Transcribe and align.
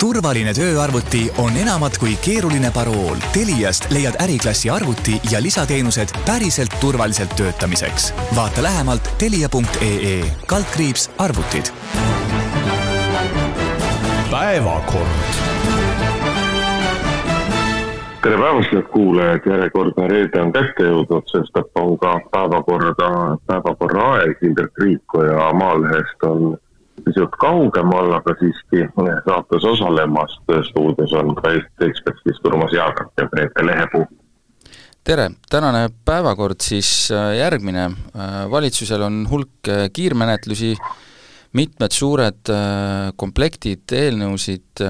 turvaline 0.00 0.52
tööarvuti 0.54 1.22
on 1.42 1.56
enamat 1.56 1.96
kui 1.98 2.16
keeruline 2.24 2.70
parool. 2.74 3.16
Teliast 3.32 3.88
leiad 3.94 4.18
äriklassi 4.22 4.70
arvuti 4.70 5.16
ja 5.32 5.42
lisateenused 5.42 6.14
päriselt 6.26 6.76
turvaliselt 6.80 7.36
töötamiseks. 7.36 8.12
vaata 8.36 8.62
lähemalt 8.62 9.08
telia.ee 9.18 10.24
kaldkriips 10.46 11.10
arvutid. 11.18 11.72
päevakord 14.30 15.44
tere 18.24 18.38
päevast, 18.40 18.72
head 18.72 18.86
kuulajad, 18.92 19.46
järjekordne 19.46 20.06
reede 20.08 20.40
on 20.40 20.52
kätte 20.52 20.86
jõudnud, 20.86 21.26
sestap 21.28 21.76
on 21.76 21.98
ka 22.00 22.14
päevakorda, 22.32 23.08
päevakorra 23.46 24.06
aeg, 24.14 24.38
Indrek 24.48 24.80
Riikoja 24.80 25.50
Maalehest 25.52 26.24
on 26.24 26.56
pisut 27.02 27.36
kaugemal, 27.40 28.12
aga 28.18 28.34
siiski 28.38 28.84
saates 29.26 29.64
osalemas. 29.64 30.38
stuudios 30.68 31.12
on 31.12 31.34
ka 31.34 31.52
Eesti 31.52 31.88
Ekspressist 31.88 32.44
Urmas 32.46 32.72
Jaagak 32.72 33.10
ja 33.18 33.28
Grete 33.28 33.66
Lehepuu. 33.66 34.06
tere, 35.04 35.30
tänane 35.50 35.88
päevakord 36.04 36.60
siis 36.64 37.10
äh, 37.12 37.36
järgmine, 37.36 37.84
äh, 37.84 38.50
valitsusel 38.50 39.02
on 39.02 39.26
hulk 39.30 39.68
äh, 39.68 39.90
kiirmenetlusi, 39.92 40.76
mitmed 41.52 41.92
suured 41.94 42.50
komplektid 43.16 43.92
eelnõusid 43.94 44.80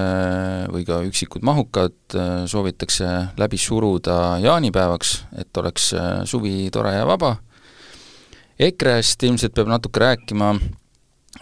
või 0.73 0.81
ka 0.87 0.95
üksikud 1.05 1.43
mahukad 1.45 2.15
soovitakse 2.49 3.05
läbi 3.37 3.59
suruda 3.61 4.39
jaanipäevaks, 4.41 5.11
et 5.37 5.59
oleks 5.61 5.91
suvi 6.25 6.71
tore 6.73 6.95
ja 6.95 7.05
vaba. 7.05 7.35
EKRE-st 8.57 9.27
ilmselt 9.29 9.53
peab 9.53 9.69
natuke 9.69 10.01
rääkima 10.01 10.55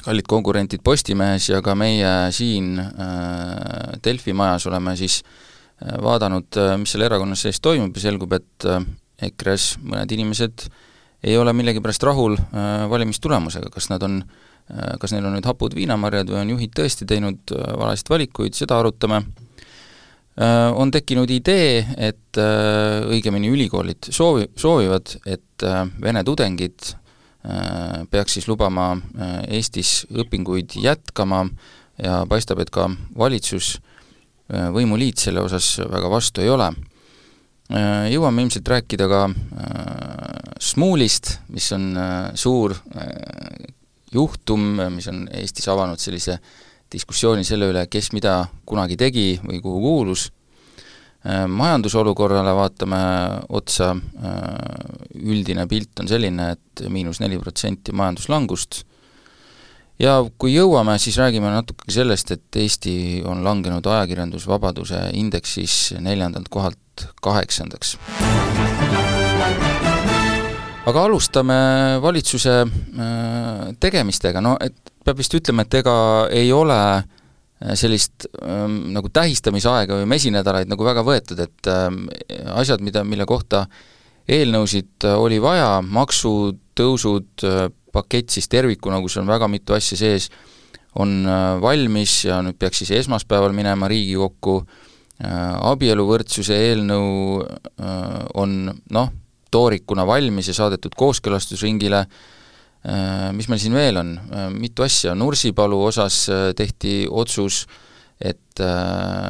kallid 0.01 0.27
konkurentid 0.27 0.81
Postimehes 0.83 1.49
ja 1.49 1.61
ka 1.63 1.75
meie 1.77 2.11
siin 2.33 2.77
äh, 2.79 3.99
Delfi 4.03 4.33
majas 4.33 4.67
oleme 4.69 4.95
siis 4.99 5.21
äh, 5.23 5.97
vaadanud, 6.03 6.49
äh, 6.57 6.75
mis 6.81 6.95
seal 6.95 7.05
erakonnas 7.07 7.45
sees 7.45 7.61
toimub 7.63 7.95
ja 7.97 8.07
selgub, 8.07 8.33
et 8.39 8.67
EKRE-s 9.23 9.77
mõned 9.83 10.15
inimesed 10.15 10.65
ei 11.23 11.37
ole 11.39 11.53
millegipärast 11.55 12.03
rahul 12.03 12.33
valimistulemusega, 12.91 13.69
kas 13.71 13.85
nad 13.87 14.03
on, 14.03 14.17
kas 14.99 15.13
neil 15.13 15.23
on 15.23 15.37
nüüd 15.37 15.45
hapud 15.47 15.71
viinamarjad 15.77 16.33
või 16.33 16.41
on 16.41 16.51
juhid 16.51 16.73
tõesti 16.75 17.07
teinud 17.07 17.53
valesid 17.79 18.11
valikuid, 18.11 18.57
seda 18.57 18.81
arutame. 18.81 19.21
On 20.75 20.91
tekkinud 20.91 21.31
idee, 21.31 21.77
et 21.95 22.41
õigemini 22.41 23.53
ülikoolid 23.55 24.11
soovi, 24.11 24.49
soovivad, 24.59 25.15
et 25.23 25.67
vene 26.03 26.25
tudengid 26.27 26.91
peaks 28.09 28.37
siis 28.37 28.47
lubama 28.47 28.93
äh, 28.95 29.33
Eestis 29.57 30.05
õpinguid 30.11 30.77
jätkama 30.79 31.43
ja 31.99 32.21
paistab, 32.29 32.61
et 32.63 32.71
ka 32.73 32.87
valitsus, 33.19 33.75
äh, 34.53 34.69
võimuliit 34.73 35.19
selle 35.19 35.43
osas 35.43 35.75
väga 35.91 36.11
vastu 36.11 36.43
ei 36.43 36.51
ole. 36.53 36.71
Jõuame 37.73 38.43
ilmselt 38.43 38.67
rääkida 38.69 39.05
ka 39.09 39.21
Smuulist, 40.61 41.29
mis 41.49 41.69
on 41.73 41.95
suur 42.37 42.75
juhtum, 44.13 44.65
mis 44.93 45.07
on 45.09 45.23
Eestis 45.39 45.69
avanud 45.71 45.97
sellise 45.97 46.35
diskussiooni 46.93 47.47
selle 47.47 47.71
üle, 47.71 47.85
kes 47.89 48.11
mida 48.13 48.35
kunagi 48.67 48.99
tegi 48.99 49.39
või 49.47 49.61
kuhu 49.63 49.79
kuulus 49.81 50.27
Äh, 50.27 50.42
majandusolukorrale 51.23 52.51
vaatame 52.55 52.97
otsa, 53.55 53.93
äh, 53.95 55.21
üldine 55.23 55.67
pilt 55.71 56.01
on 56.03 56.09
selline, 56.11 56.49
et 56.57 56.83
miinus 56.91 57.21
neli 57.23 57.37
protsenti 57.39 57.95
majanduslangust, 57.95 58.81
ja 60.03 60.17
kui 60.37 60.55
jõuame, 60.55 60.97
siis 60.99 61.17
räägime 61.21 61.51
natuke 61.53 61.91
sellest, 61.93 62.35
et 62.35 62.59
Eesti 62.59 63.23
on 63.29 63.43
langenud 63.45 63.87
ajakirjandusvabaduse 63.87 65.05
indeksis 65.15 65.93
neljandalt 66.03 66.51
kohalt 66.51 67.07
kaheksandaks. 67.23 67.97
aga 70.83 71.03
alustame 71.07 71.55
valitsuse 72.03 72.59
äh, 72.67 73.67
tegemistega, 73.79 74.41
no 74.43 74.57
et 74.59 74.75
peab 75.05 75.17
vist 75.17 75.33
ütlema, 75.39 75.63
et 75.63 75.79
ega 75.79 75.95
ei 76.35 76.51
ole 76.51 76.79
äh, 76.97 77.03
Äh, 77.03 77.12
sellist 77.79 78.27
ähm, 78.41 78.93
nagu 78.95 79.09
tähistamisaega 79.13 80.01
või 80.01 80.07
mesinädalaid 80.13 80.71
nagu 80.71 80.85
väga 80.85 81.03
võetud, 81.05 81.39
et 81.45 81.69
ähm, 81.71 82.05
asjad, 82.59 82.83
mida, 82.83 83.05
mille 83.07 83.27
kohta 83.29 83.65
eelnõusid 84.27 85.07
äh, 85.07 85.15
oli 85.19 85.39
vaja, 85.43 85.77
maksutõusud 85.85 87.45
äh,, 87.47 87.65
pakett 87.93 88.33
siis 88.33 88.49
tervikuna, 88.49 88.99
kus 89.03 89.19
on 89.21 89.29
väga 89.29 89.47
mitu 89.51 89.75
asja 89.77 89.99
sees, 89.99 90.29
on 90.99 91.21
äh, 91.23 91.43
valmis 91.63 92.23
ja 92.27 92.41
nüüd 92.45 92.59
peaks 92.59 92.83
siis 92.83 92.93
esmaspäeval 93.03 93.55
minema 93.55 93.87
Riigikokku 93.91 94.59
äh,, 94.59 95.33
abieluvõrdsuse 95.71 96.59
eelnõu 96.69 97.41
äh, 97.43 98.21
on 98.39 98.73
noh, 98.73 99.11
toorikuna 99.53 100.07
valmis 100.09 100.49
ja 100.51 100.57
saadetud 100.57 100.97
kooskõlastusringile 100.99 102.03
äh,, 102.03 102.15
Äh, 102.17 102.41
mis 103.35 103.47
meil 103.47 103.61
siin 103.63 103.75
veel 103.77 103.99
on, 104.01 104.13
äh, 104.17 104.49
mitu 104.51 104.83
asja, 104.83 105.15
Nursipalu 105.15 105.79
osas 105.85 106.25
äh, 106.29 106.51
tehti 106.57 107.03
otsus, 107.09 107.63
et 108.23 108.61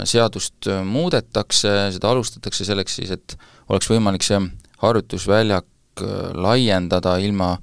seadust 0.06 0.68
muudetakse, 0.86 1.70
seda 1.96 2.10
alustatakse 2.12 2.66
selleks 2.68 2.98
siis, 3.00 3.14
et 3.16 3.34
oleks 3.72 3.88
võimalik 3.90 4.22
see 4.22 4.38
harjutusväljak 4.84 6.04
laiendada 6.36 7.16
ilma 7.24 7.56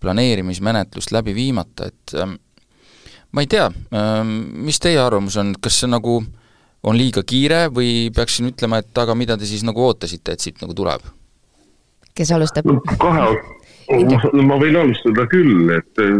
planeerimismenetlust 0.00 1.12
läbi 1.12 1.34
viimata, 1.34 1.90
et 1.90 2.14
ähm, 2.16 2.38
ma 3.32 3.44
ei 3.44 3.50
tea, 3.50 3.66
ähm, 3.92 4.32
mis 4.64 4.80
teie 4.80 5.00
arvamus 5.02 5.36
on, 5.42 5.52
kas 5.60 5.82
see 5.82 5.90
nagu 5.90 6.20
on 6.80 6.96
liiga 6.96 7.22
kiire 7.26 7.66
või 7.74 8.08
peaksin 8.14 8.48
ütlema, 8.54 8.80
et 8.80 9.02
aga 9.02 9.16
mida 9.18 9.36
te 9.36 9.48
siis 9.48 9.66
nagu 9.66 9.84
ootasite, 9.84 10.32
et 10.32 10.40
siit 10.40 10.62
nagu 10.64 10.76
tuleb? 10.76 11.04
kes 12.16 12.32
alustab? 12.34 12.66
kahe 13.00 13.26
no 13.90 14.46
ma 14.46 14.58
võin 14.60 14.78
alustada 14.78 15.26
küll, 15.30 15.70
et 15.74 16.02
eh, 16.02 16.16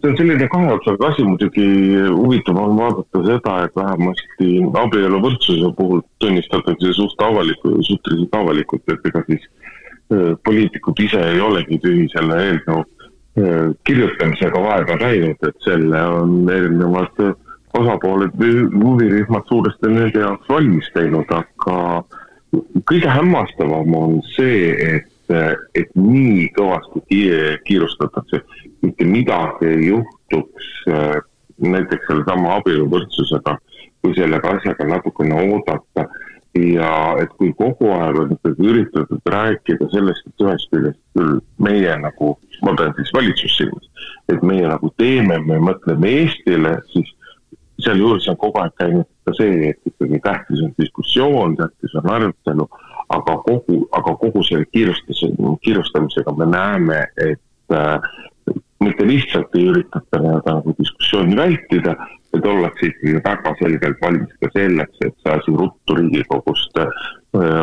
see 0.00 0.10
on 0.10 0.16
selline 0.18 0.48
kahe 0.52 0.72
otsaga 0.74 1.10
asi, 1.10 1.24
muidugi 1.26 1.66
huvitav 2.12 2.58
on 2.60 2.76
vaadata 2.78 3.22
seda, 3.28 3.54
et 3.66 3.78
vähemasti 3.78 4.50
abieluvõrdsuse 4.82 5.70
puhul 5.78 6.02
tunnistatakse 6.24 6.92
suht 6.96 7.24
avaliku, 7.24 7.76
suhteliselt 7.88 8.36
avalikult, 8.40 8.84
et 8.92 9.08
ega 9.10 9.24
siis 9.28 9.46
äh, 9.46 10.34
poliitikud 10.44 11.04
ise 11.06 11.22
ei 11.32 11.40
olegi 11.44 11.80
tühi 11.84 12.08
selle 12.12 12.40
eelnõu 12.48 12.82
äh, 12.82 13.72
kirjutamisega 13.88 14.66
vaeva 14.66 14.98
näinud, 15.00 15.48
et 15.48 15.64
selle 15.68 16.04
on 16.18 16.36
erinevad 16.52 17.24
osapooled 17.74 18.36
või 18.38 18.68
huvirühmad 18.74 19.48
suuresti 19.50 19.90
nende 19.90 20.20
jaoks 20.20 20.48
valmis 20.48 20.86
teinud, 20.94 21.32
aga 21.34 22.04
kõige 22.86 23.10
hämmastavam 23.10 23.96
on 23.98 24.20
see, 24.36 24.70
et 24.78 25.10
et 25.30 25.94
nii 25.96 26.48
kõvasti 26.56 27.20
kiirustatakse, 27.64 28.42
mitte 28.84 29.06
midagi 29.08 29.70
ei 29.70 29.86
juhtuks 29.88 30.68
äh, 30.90 31.16
näiteks 31.58 32.06
sellesama 32.08 32.58
abieluvõrdsusega, 32.58 33.56
kui 34.02 34.14
sellega 34.18 34.56
asjaga 34.56 34.86
natukene 34.90 35.40
oodata. 35.48 36.08
Ja 36.54 37.16
et 37.18 37.32
kui 37.34 37.48
kogu 37.58 37.88
aeg 37.90 38.18
on 38.20 38.34
ikkagi 38.36 38.68
üritatud 38.70 39.30
rääkida 39.32 39.88
sellest, 39.90 40.22
et 40.28 40.44
ühest 40.44 40.68
küljest 40.70 41.00
küll 41.16 41.40
meie 41.58 41.96
nagu, 41.98 42.28
ma 42.62 42.76
pean 42.78 42.94
siis 42.94 43.10
valitsust 43.16 43.58
silmas, 43.58 43.88
et 44.30 44.44
meie 44.46 44.68
nagu 44.70 44.92
teeme, 45.00 45.40
me 45.48 45.58
mõtleme 45.58 46.12
Eestile, 46.20 46.76
siis 46.92 47.10
sealjuures 47.82 48.28
on 48.28 48.36
kogu 48.36 48.60
aeg 48.62 48.74
käinud 48.78 49.08
ka 49.24 49.32
see, 49.38 49.70
et 49.70 49.92
ikkagi 49.92 50.20
tähtis 50.22 50.62
on 50.62 50.74
diskussioon, 50.78 51.56
tähtis 51.56 51.94
on 52.00 52.10
arutelu 52.10 52.68
aga 53.08 53.36
kogu, 53.46 53.80
aga 53.92 54.16
kogu 54.20 54.42
selle 54.46 54.66
kiirustuse, 54.72 55.30
kiirustamisega 55.64 56.34
me 56.38 56.46
näeme, 56.50 57.00
et 57.16 57.74
äh, 57.74 58.10
mitte 58.84 59.06
lihtsalt 59.06 59.54
ei 59.58 59.68
üritata 59.72 60.20
nii-öelda 60.20 60.58
nagu 60.58 60.74
diskussiooni 60.78 61.36
vältida, 61.36 61.96
vaid 62.32 62.48
ollakse 62.52 62.90
ikkagi 62.90 63.16
väga 63.24 63.54
selgelt 63.60 64.00
valmis 64.02 64.36
ka 64.40 64.50
selleks, 64.56 65.02
et 65.06 65.16
see 65.22 65.36
asi 65.36 65.56
ruttu 65.58 65.98
Riigikogust 65.98 66.80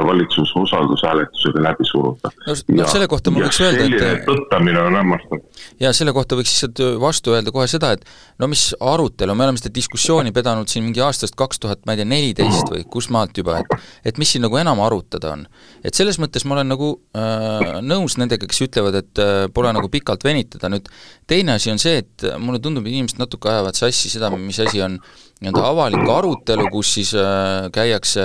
valitsuse 0.07 0.59
usaldushääletusega 0.59 1.63
läbi 1.63 1.85
suruda. 1.91 2.31
no, 2.47 2.55
no 2.77 2.87
selle 2.91 3.07
kohta 3.07 3.31
ma 3.31 3.43
võiks 3.45 3.59
öelda, 3.63 3.85
et 3.87 4.25
tõttamine 4.27 4.81
on 4.83 4.97
hämmastav. 4.99 5.43
ja 5.79 5.93
selle 5.95 6.13
kohta 6.15 6.35
võiks 6.39 6.51
lihtsalt 6.51 6.81
vastu 7.01 7.35
öelda 7.35 7.53
kohe 7.55 7.67
seda, 7.71 7.93
et 7.95 8.03
no 8.41 8.49
mis 8.51 8.65
arutelu, 8.79 9.35
me 9.35 9.47
oleme 9.47 9.61
seda 9.61 9.73
diskussiooni 9.75 10.33
pidanud 10.35 10.71
siin 10.71 10.85
mingi 10.87 11.03
aastast 11.05 11.37
kaks 11.39 11.63
tuhat, 11.63 11.83
ma 11.85 11.95
ei 11.95 12.01
tea, 12.01 12.09
neliteist 12.11 12.73
või 12.73 12.83
kust 12.91 13.13
maalt 13.15 13.37
juba, 13.37 13.61
et 13.61 14.11
et 14.11 14.21
mis 14.21 14.35
siin 14.35 14.43
nagu 14.45 14.59
enam 14.59 14.83
arutada 14.83 15.33
on. 15.37 15.47
et 15.83 15.95
selles 15.95 16.19
mõttes 16.19 16.45
ma 16.45 16.57
olen 16.59 16.71
nagu 16.73 16.93
äh, 17.15 17.79
nõus 17.85 18.17
nendega, 18.19 18.47
kes 18.49 18.63
ütlevad, 18.67 18.99
et 19.01 19.23
äh, 19.23 19.47
pole 19.53 19.71
nagu 19.71 19.89
pikalt 19.91 20.27
venitada, 20.27 20.71
nüüd 20.73 20.91
teine 21.27 21.55
asi 21.55 21.71
on 21.71 21.79
see, 21.79 22.03
et 22.03 22.27
mulle 22.39 22.59
tundub, 22.59 22.85
et 22.85 22.95
inimesed 22.95 23.21
natuke 23.21 23.49
ajavad 23.51 23.77
sassi 23.77 24.11
seda, 24.11 24.31
mis 24.35 24.59
asi 24.59 24.83
on 24.83 24.99
nii-öelda 25.41 25.63
avalik 25.65 26.09
arutelu, 26.09 26.67
kus 26.73 26.93
siis 26.99 27.15
äh, 27.17 27.69
käiakse 27.73 28.23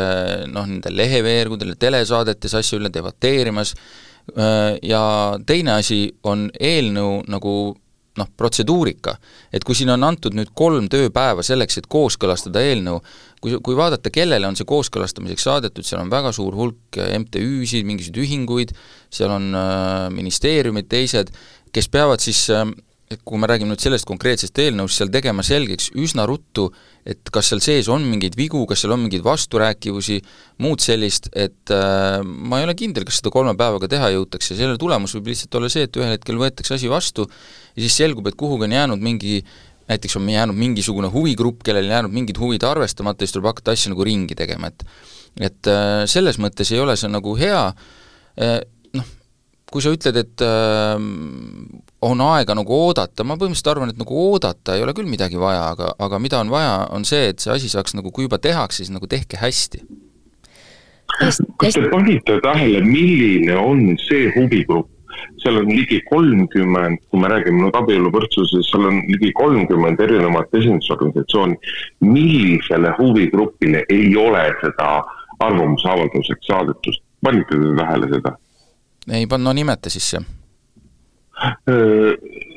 noh, 0.52 0.66
nendel 0.68 0.98
leheveergudel 1.00 1.72
ja 1.72 1.80
telesaadetes 1.86 2.54
asju 2.60 2.80
üle 2.80 2.92
debateerimas 2.92 3.72
äh,, 3.74 4.76
ja 4.84 5.02
teine 5.48 5.78
asi 5.80 6.04
on 6.28 6.50
eelnõu 6.60 7.22
nagu 7.32 7.56
noh, 8.16 8.28
protseduurika. 8.36 9.16
et 9.52 9.64
kui 9.64 9.76
siin 9.76 9.90
on 9.92 10.04
antud 10.04 10.36
nüüd 10.36 10.52
kolm 10.56 10.88
tööpäeva 10.92 11.44
selleks, 11.46 11.78
et 11.80 11.88
kooskõlastada 11.88 12.62
eelnõu, 12.64 13.00
kui, 13.40 13.56
kui 13.64 13.76
vaadata, 13.78 14.12
kellele 14.12 14.48
on 14.48 14.56
see 14.58 14.68
kooskõlastamiseks 14.68 15.46
saadetud, 15.48 15.86
seal 15.86 16.02
on 16.02 16.12
väga 16.12 16.32
suur 16.36 16.56
hulk 16.56 16.96
MTÜ-sid, 16.96 17.86
mingisuguseid 17.88 18.22
ühinguid, 18.24 18.74
seal 19.12 19.32
on 19.36 19.52
äh, 19.56 20.08
ministeeriumid, 20.16 20.88
teised, 20.92 21.32
kes 21.72 21.90
peavad 21.92 22.24
siis 22.24 22.46
äh, 22.52 22.64
et 23.10 23.20
kui 23.22 23.38
me 23.38 23.46
räägime 23.46 23.70
nüüd 23.70 23.82
sellest 23.82 24.06
konkreetsest 24.08 24.58
eelnõust, 24.58 24.98
seal 24.98 25.10
tegema 25.14 25.44
selgeks 25.46 25.92
üsna 26.02 26.24
ruttu, 26.26 26.66
et 27.06 27.30
kas 27.32 27.52
seal 27.52 27.62
sees 27.62 27.90
on 27.92 28.02
mingeid 28.08 28.34
vigu, 28.38 28.64
kas 28.66 28.82
seal 28.82 28.96
on 28.96 29.04
mingeid 29.04 29.22
vasturääkivusi, 29.26 30.18
muud 30.64 30.82
sellist, 30.82 31.30
et 31.30 31.70
äh, 31.74 32.18
ma 32.24 32.60
ei 32.60 32.66
ole 32.66 32.74
kindel, 32.78 33.06
kas 33.06 33.20
seda 33.20 33.30
kolme 33.34 33.54
päevaga 33.58 33.90
teha 33.92 34.10
jõutakse, 34.16 34.58
selle 34.58 34.74
tulemus 34.80 35.14
võib 35.18 35.30
lihtsalt 35.30 35.60
olla 35.60 35.70
see, 35.70 35.86
et 35.86 36.00
ühel 36.00 36.16
hetkel 36.16 36.40
võetakse 36.40 36.74
asi 36.78 36.90
vastu 36.90 37.28
ja 37.28 37.84
siis 37.84 38.00
selgub, 38.02 38.26
et 38.26 38.38
kuhugi 38.38 38.66
on 38.66 38.74
jäänud 38.74 39.06
mingi 39.06 39.38
näiteks 39.86 40.16
on 40.18 40.26
jäänud 40.28 40.58
mingisugune 40.58 41.10
huvigrupp, 41.14 41.62
kellel 41.62 41.86
jäänud 41.86 42.10
mingid 42.10 42.38
huvid 42.42 42.64
arvestamata, 42.66 43.22
siis 43.22 43.36
tuleb 43.36 43.52
hakata 43.52 43.76
asja 43.76 43.92
nagu 43.92 44.06
ringi 44.06 44.34
tegema, 44.38 44.72
et 44.72 44.82
et 45.36 45.68
äh, 45.68 46.06
selles 46.08 46.40
mõttes 46.40 46.70
ei 46.72 46.80
ole 46.80 46.96
see 46.96 47.10
nagu 47.12 47.34
hea 47.36 47.62
äh,, 47.68 48.58
kui 49.76 49.84
sa 49.84 49.92
ütled, 49.92 50.16
et 50.16 50.44
äh, 50.44 50.96
on 52.06 52.24
aega 52.30 52.56
nagu 52.56 52.80
oodata, 52.86 53.26
ma 53.28 53.36
põhimõtteliselt 53.36 53.70
arvan, 53.74 53.92
et 53.92 54.00
nagu 54.00 54.16
oodata 54.30 54.76
ei 54.76 54.84
ole 54.84 54.94
küll 54.96 55.10
midagi 55.10 55.36
vaja, 55.40 55.68
aga, 55.74 55.92
aga 56.06 56.20
mida 56.22 56.40
on 56.40 56.52
vaja, 56.52 56.74
on 56.96 57.04
see, 57.08 57.30
et 57.32 57.44
see 57.44 57.52
asi 57.52 57.68
saaks 57.72 57.96
nagu, 57.98 58.12
kui 58.14 58.24
juba 58.24 58.40
tehakse, 58.40 58.82
siis 58.82 58.92
nagu 58.94 59.08
tehke 59.10 59.40
hästi. 59.40 59.84
kas 61.60 61.76
te 61.76 61.88
panite 61.92 62.38
tähele, 62.44 62.80
milline 62.84 63.56
on 63.60 63.82
see 64.00 64.30
huvigrupp, 64.36 64.88
seal 65.42 65.60
on 65.60 65.68
ligi 65.70 66.00
kolmkümmend, 66.08 67.04
kui 67.10 67.20
me 67.20 67.30
räägime 67.32 67.66
nüüd 67.66 67.76
abieluvõrdsusest, 67.76 68.70
seal 68.70 68.88
on 68.88 69.02
ligi 69.12 69.30
kolmkümmend 69.36 70.00
erinevat 70.00 70.56
esindusorganisatsiooni. 70.56 71.60
millisele 72.00 72.96
huvigrupile 72.98 73.84
ei 73.92 74.10
ole 74.16 74.48
seda 74.64 74.90
arvamusavalduseks 75.44 76.48
saadetust, 76.48 77.04
panite 77.24 77.60
te 77.60 77.76
tähele 77.82 78.12
seda? 78.16 78.36
Ei 79.12 79.26
pannud, 79.26 79.50
no 79.50 79.56
nimeta 79.56 79.92
siis 79.92 80.10
see 80.14 80.24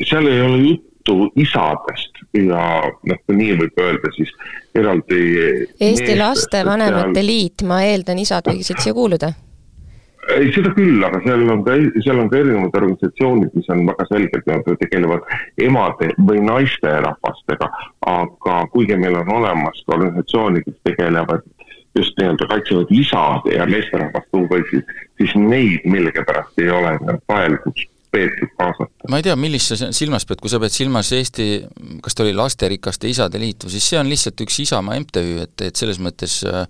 seal 0.07 0.27
ei 0.27 0.41
ole 0.41 0.57
juttu 0.57 1.17
isadest 1.35 2.21
ja 2.33 2.63
noh, 3.09 3.19
kui 3.25 3.35
nii 3.35 3.57
võib 3.59 3.83
öelda, 3.83 4.11
siis 4.15 4.31
eraldi 4.77 5.19
Eesti 5.83 6.15
Lastevanemate 6.19 7.23
Liit, 7.25 7.65
ma 7.67 7.81
eeldan, 7.83 8.21
isad 8.23 8.47
võiksid 8.47 8.79
siia 8.83 8.95
kuuluda? 8.95 9.33
ei, 10.29 10.51
seda 10.53 10.71
küll, 10.75 11.01
aga 11.03 11.19
seal 11.25 11.45
on 11.49 11.63
ka, 11.65 11.75
seal 12.05 12.19
on 12.21 12.27
ka 12.29 12.37
erinevad 12.37 12.75
organisatsioonid, 12.77 13.53
mis 13.57 13.69
on 13.73 13.85
väga 13.87 14.05
selgelt, 14.11 14.49
nad 14.51 14.67
tegelevad 14.83 15.31
emade 15.65 16.11
või 16.27 16.43
naisterahvastega, 16.45 17.69
aga 18.11 18.59
kuigi 18.73 18.99
meil 18.99 19.17
on 19.23 19.31
olemas 19.39 19.81
ka 19.87 19.97
organisatsioonid, 19.97 20.67
kes 20.67 20.77
tegelevad 20.91 21.47
just 21.97 22.17
nii-öelda 22.19 22.47
kaitsevad 22.47 22.91
isade 22.93 23.55
ja 23.55 23.65
meesterahvaste 23.69 24.37
huvisid, 24.37 24.91
siis 25.17 25.35
neid 25.35 25.87
millegipärast 25.89 26.61
ei 26.61 26.69
ole 26.69 26.97
vajalikuks 27.29 27.87
peetud 28.11 28.51
kaasata. 28.57 29.09
ma 29.09 29.19
ei 29.19 29.25
tea, 29.25 29.35
millist 29.39 29.73
sa 29.73 29.89
silmas 29.95 30.25
pead, 30.29 30.41
kui 30.41 30.51
sa 30.51 30.59
pead 30.61 30.73
silmas 30.73 31.11
Eesti, 31.13 31.49
kas 32.05 32.17
ta 32.17 32.25
oli 32.25 32.33
Lasterikaste 32.37 33.09
Isade 33.09 33.41
Liitu, 33.41 33.69
siis 33.69 33.89
see 33.89 33.99
on 34.01 34.09
lihtsalt 34.09 34.45
üks 34.45 34.59
Isamaa 34.65 34.99
MTÜ, 35.03 35.25
et, 35.45 35.65
et 35.69 35.81
selles 35.81 36.01
mõttes 36.01 36.39
äh, 36.49 36.63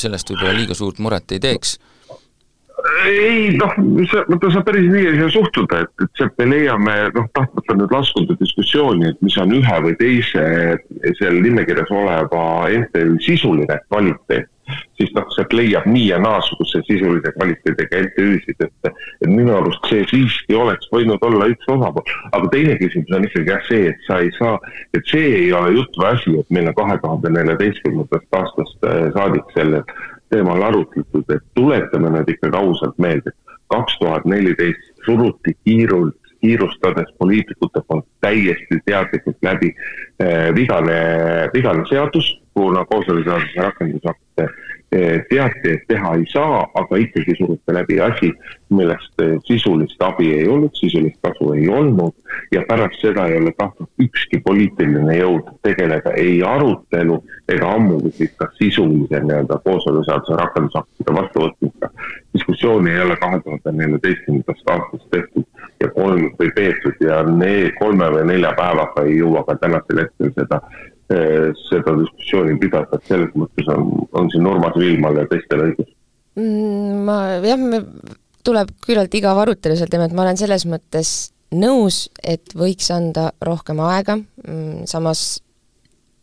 sellest 0.00 0.32
võib-olla 0.32 0.56
liiga 0.56 0.76
suurt 0.78 1.00
muret 1.02 1.36
ei 1.36 1.42
teeks 1.42 1.76
ei 3.06 3.56
noh, 3.56 3.74
vaata 4.28 4.50
sa 4.54 4.62
päris 4.66 4.88
nii 4.90 5.08
ei 5.10 5.18
saa 5.20 5.34
suhtuda, 5.36 5.82
et, 5.84 5.92
et 6.04 6.20
sealt 6.20 6.38
me 6.40 6.48
leiame 6.50 6.96
noh, 7.16 7.28
tahtmata 7.36 7.76
nüüd 7.78 7.94
laskuda 7.94 8.36
diskussiooni, 8.40 9.12
et 9.12 9.20
mis 9.24 9.36
on 9.42 9.54
ühe 9.58 9.82
või 9.86 9.98
teise 10.00 10.46
seal 11.18 11.38
nimekirjas 11.44 11.92
oleva 11.94 12.46
MTÜ 12.82 13.18
sisuline 13.26 13.78
kvaliteet 13.88 14.50
siis 14.96 15.10
noh, 15.16 15.26
sealt 15.34 15.52
leiab 15.56 15.86
nii 15.90 16.04
ja 16.10 16.18
naasuguse 16.22 16.82
sisulise 16.86 17.32
kvaliteediga 17.36 18.02
MTÜ-sid, 18.06 18.62
et, 18.62 18.92
et 19.24 19.30
minu 19.30 19.54
arust 19.56 19.88
see 19.90 20.04
siiski 20.10 20.56
oleks 20.58 20.88
võinud 20.94 21.22
olla 21.26 21.48
üks 21.52 21.68
osapool. 21.72 22.14
aga 22.30 22.50
teine 22.54 22.76
küsimus 22.80 23.16
on 23.16 23.26
ikkagi 23.28 23.52
jah 23.52 23.66
see, 23.68 23.90
et 23.90 24.06
sa 24.06 24.20
ei 24.22 24.30
saa, 24.38 24.54
et 24.94 25.10
see 25.10 25.34
ei 25.42 25.52
ole 25.58 25.74
jutt 25.78 25.98
või 25.98 26.10
asi, 26.12 26.36
et 26.38 26.54
meil 26.54 26.70
on 26.70 26.78
kahe 26.78 26.98
tuhande 27.02 27.34
neljateistkümnendast 27.38 28.40
aastast 28.40 28.88
äh, 28.88 29.04
saadik 29.16 29.54
sellel 29.56 29.84
teemal 30.32 30.64
arutletud, 30.70 31.28
et 31.30 31.44
tuletame 31.54 32.10
nüüd 32.16 32.32
ikkagi 32.34 32.58
ausalt 32.58 32.98
meelde, 33.02 33.34
kaks 33.72 33.98
tuhat 34.00 34.26
neliteist 34.28 35.06
suruti 35.06 35.54
kiirult 35.64 36.18
kiirustades 36.42 37.10
poliitikute 37.18 37.80
poolt 37.86 38.06
täiesti 38.20 38.80
teadlikult 38.84 39.38
läbi 39.46 39.70
eh, 40.18 40.48
vigane, 40.54 40.98
vigane 41.54 41.84
seadus, 41.90 42.32
kuna 42.54 42.84
kooseluseaduse 42.90 43.62
rakendusakte 43.62 44.48
eh, 44.92 45.22
teati, 45.30 45.76
et 45.76 45.86
teha 45.88 46.14
ei 46.18 46.26
saa, 46.32 46.64
aga 46.74 47.00
ikkagi 47.04 47.36
suruti 47.38 47.74
läbi 47.74 48.00
asi, 48.00 48.32
millest 48.70 49.22
eh, 49.24 49.36
sisulist 49.48 50.02
abi 50.02 50.30
ei 50.36 50.48
olnud, 50.48 50.74
sisulist 50.78 51.18
kasu 51.24 51.52
ei 51.56 51.68
olnud 51.68 52.14
ja 52.52 52.62
pärast 52.68 53.00
seda 53.00 53.26
ei 53.28 53.36
ole 53.40 53.52
tahtnud 53.58 53.88
ükski 54.06 54.40
poliitiline 54.44 55.16
jõud 55.18 55.48
tegeleda 55.66 56.14
ei 56.20 56.40
arutelu 56.46 57.18
ega 57.52 57.72
ammugi 57.76 58.12
siis 58.16 58.32
ka 58.40 58.48
sisulise 58.58 59.20
nii-öelda 59.20 59.58
kooseluseaduse 59.64 60.38
rakendusaktide 60.40 61.16
vastuvõtmisega. 61.18 61.90
diskussiooni 62.34 62.90
ei 62.90 63.00
ole 63.00 63.16
kahe 63.16 63.40
tuhande 63.44 63.72
neljateistkümnendast 63.80 64.70
aastast 64.74 65.10
tehtud 65.10 65.44
ja 65.80 65.88
kolm 65.88 66.30
või 66.38 66.52
peetud 66.56 67.04
ja 67.04 67.22
need 67.26 67.74
kolme 67.78 68.08
või 68.14 68.24
nelja 68.32 68.52
päevaga 68.58 69.04
ei 69.08 69.18
jõua 69.18 69.44
ka 69.48 69.56
tänasel 69.64 70.04
hetkel 70.04 70.32
seda, 70.38 70.60
seda 71.68 71.94
diskussiooni 71.98 72.58
pidada, 72.60 72.98
et 72.98 73.10
selles 73.10 73.32
mõttes 73.38 73.68
on, 73.72 73.90
on 74.18 74.30
siin 74.32 74.46
Urmas 74.48 74.76
Viilmal 74.78 75.18
ja 75.20 75.26
teistel 75.30 75.64
õigus 75.66 75.90
mm,. 76.38 77.04
ma 77.06 77.18
jah, 77.44 77.60
me, 77.60 77.82
tuleb 78.46 78.72
küllalt 78.84 79.14
igav 79.18 79.40
arutelu 79.42 79.76
sel 79.78 79.90
teemal, 79.92 80.10
et 80.10 80.16
ma 80.16 80.26
olen 80.26 80.40
selles 80.40 80.66
mõttes 80.70 81.12
nõus, 81.52 82.06
et 82.24 82.54
võiks 82.56 82.88
anda 82.94 83.30
rohkem 83.44 83.80
aega, 83.84 84.16
mm, 84.18 84.86
samas 84.90 85.42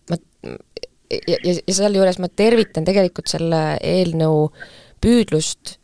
ma 0.10 0.18
ja, 0.48 1.38
ja, 1.38 1.54
ja 1.60 1.76
sealjuures 1.76 2.22
ma 2.22 2.32
tervitan 2.32 2.88
tegelikult 2.88 3.30
selle 3.32 3.62
eelnõu 3.86 4.50
püüdlust 5.04 5.78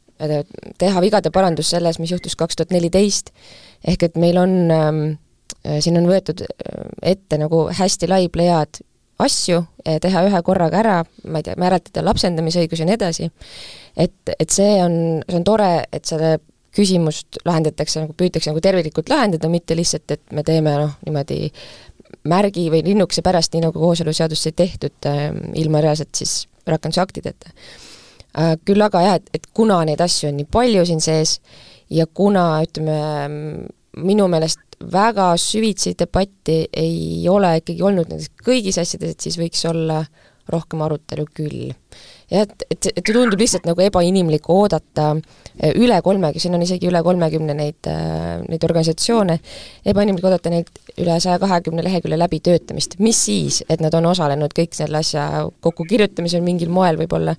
teha 0.80 1.02
vigade 1.04 1.32
parandus 1.34 1.74
selles, 1.74 2.00
mis 2.00 2.12
juhtus 2.14 2.38
kaks 2.40 2.56
tuhat 2.56 2.72
neliteist, 2.72 3.34
ehk 3.88 4.08
et 4.08 4.20
meil 4.20 4.40
on 4.40 4.54
ähm, 4.72 5.02
äh, 5.04 5.25
siin 5.84 6.00
on 6.00 6.10
võetud 6.10 6.44
äh, 6.46 6.90
ette 7.16 7.40
nagu 7.42 7.66
hästi 7.74 8.10
lai 8.12 8.28
plejaad 8.32 8.82
asju, 9.26 9.62
teha 10.04 10.26
ühe 10.28 10.40
korraga 10.44 10.82
ära, 10.82 10.96
ma 11.32 11.40
ei 11.40 11.46
tea, 11.48 11.54
määratleda 11.56 12.02
lapsendamisõigus 12.04 12.82
ja 12.82 12.88
nii 12.90 12.98
edasi, 12.98 13.30
et, 13.96 14.34
et 14.34 14.52
see 14.52 14.74
on, 14.84 14.98
see 15.24 15.38
on 15.40 15.46
tore, 15.48 15.70
et 15.88 16.04
selle 16.04 16.34
küsimust 16.76 17.40
lahendatakse 17.48 18.04
nagu, 18.04 18.12
püütakse 18.20 18.52
nagu 18.52 18.60
terviklikult 18.60 19.08
lahendada, 19.08 19.48
mitte 19.48 19.78
lihtsalt, 19.80 20.18
et 20.18 20.36
me 20.36 20.44
teeme 20.44 20.76
noh, 20.82 20.98
niimoodi 21.08 21.48
märgi 22.28 22.68
või 22.74 22.84
linnukese 22.90 23.24
pärast, 23.24 23.56
nii 23.56 23.70
nagu 23.70 23.80
kooseluseadus 23.80 24.44
sai 24.44 24.52
tehtud 24.52 25.08
äh,, 25.08 25.30
ilma 25.64 25.80
reaalselt 25.86 26.12
siis 26.20 26.42
rakendusaktideta 26.68 27.56
Äh, 28.36 28.58
küll 28.68 28.84
aga 28.84 29.02
jah, 29.04 29.18
et, 29.22 29.30
et 29.38 29.46
kuna 29.56 29.80
neid 29.88 30.02
asju 30.04 30.28
on 30.28 30.36
nii 30.42 30.48
palju 30.52 30.84
siin 30.90 31.00
sees 31.04 31.38
ja 31.94 32.04
kuna 32.06 32.60
ütleme, 32.66 32.98
minu 33.96 34.28
meelest 34.28 34.75
väga 34.92 35.32
süvitsi 35.42 35.96
debatti 36.00 36.62
ei 36.74 37.26
ole 37.30 37.58
ikkagi 37.62 37.84
olnud 37.84 38.12
nendes 38.12 38.32
kõigis 38.46 38.80
asjades, 38.82 39.16
et 39.16 39.28
siis 39.28 39.38
võiks 39.40 39.66
olla 39.70 40.04
rohkem 40.52 40.82
arutelu 40.86 41.26
küll. 41.34 41.74
jah, 42.30 42.44
et, 42.46 42.66
et, 42.70 42.88
et 42.92 43.02
see 43.02 43.14
tundub 43.14 43.40
lihtsalt 43.42 43.66
nagu 43.70 43.82
ebainimlik 43.86 44.48
oodata 44.54 45.12
äh, 45.16 45.74
üle 45.74 45.98
kolmekümne, 46.06 46.42
siin 46.42 46.58
on 46.58 46.66
isegi 46.66 46.90
üle 46.90 47.02
kolmekümne 47.06 47.56
neid, 47.58 47.90
äh, 47.90 48.42
neid 48.46 48.66
organisatsioone, 48.66 49.40
ebainimlik 49.94 50.26
oodata 50.26 50.54
neid 50.54 50.70
üle 51.02 51.18
saja 51.22 51.40
kahekümne 51.42 51.86
lehekülje 51.86 52.20
läbitöötamist, 52.22 53.00
mis 53.02 53.22
siis, 53.28 53.62
et 53.70 53.82
nad 53.82 53.94
on 53.98 54.10
osalenud 54.12 54.54
kõik 54.58 54.78
selle 54.78 55.02
asja 55.02 55.46
kokkukirjutamisel 55.66 56.46
mingil 56.46 56.74
moel 56.74 57.02
võib-olla, 57.02 57.38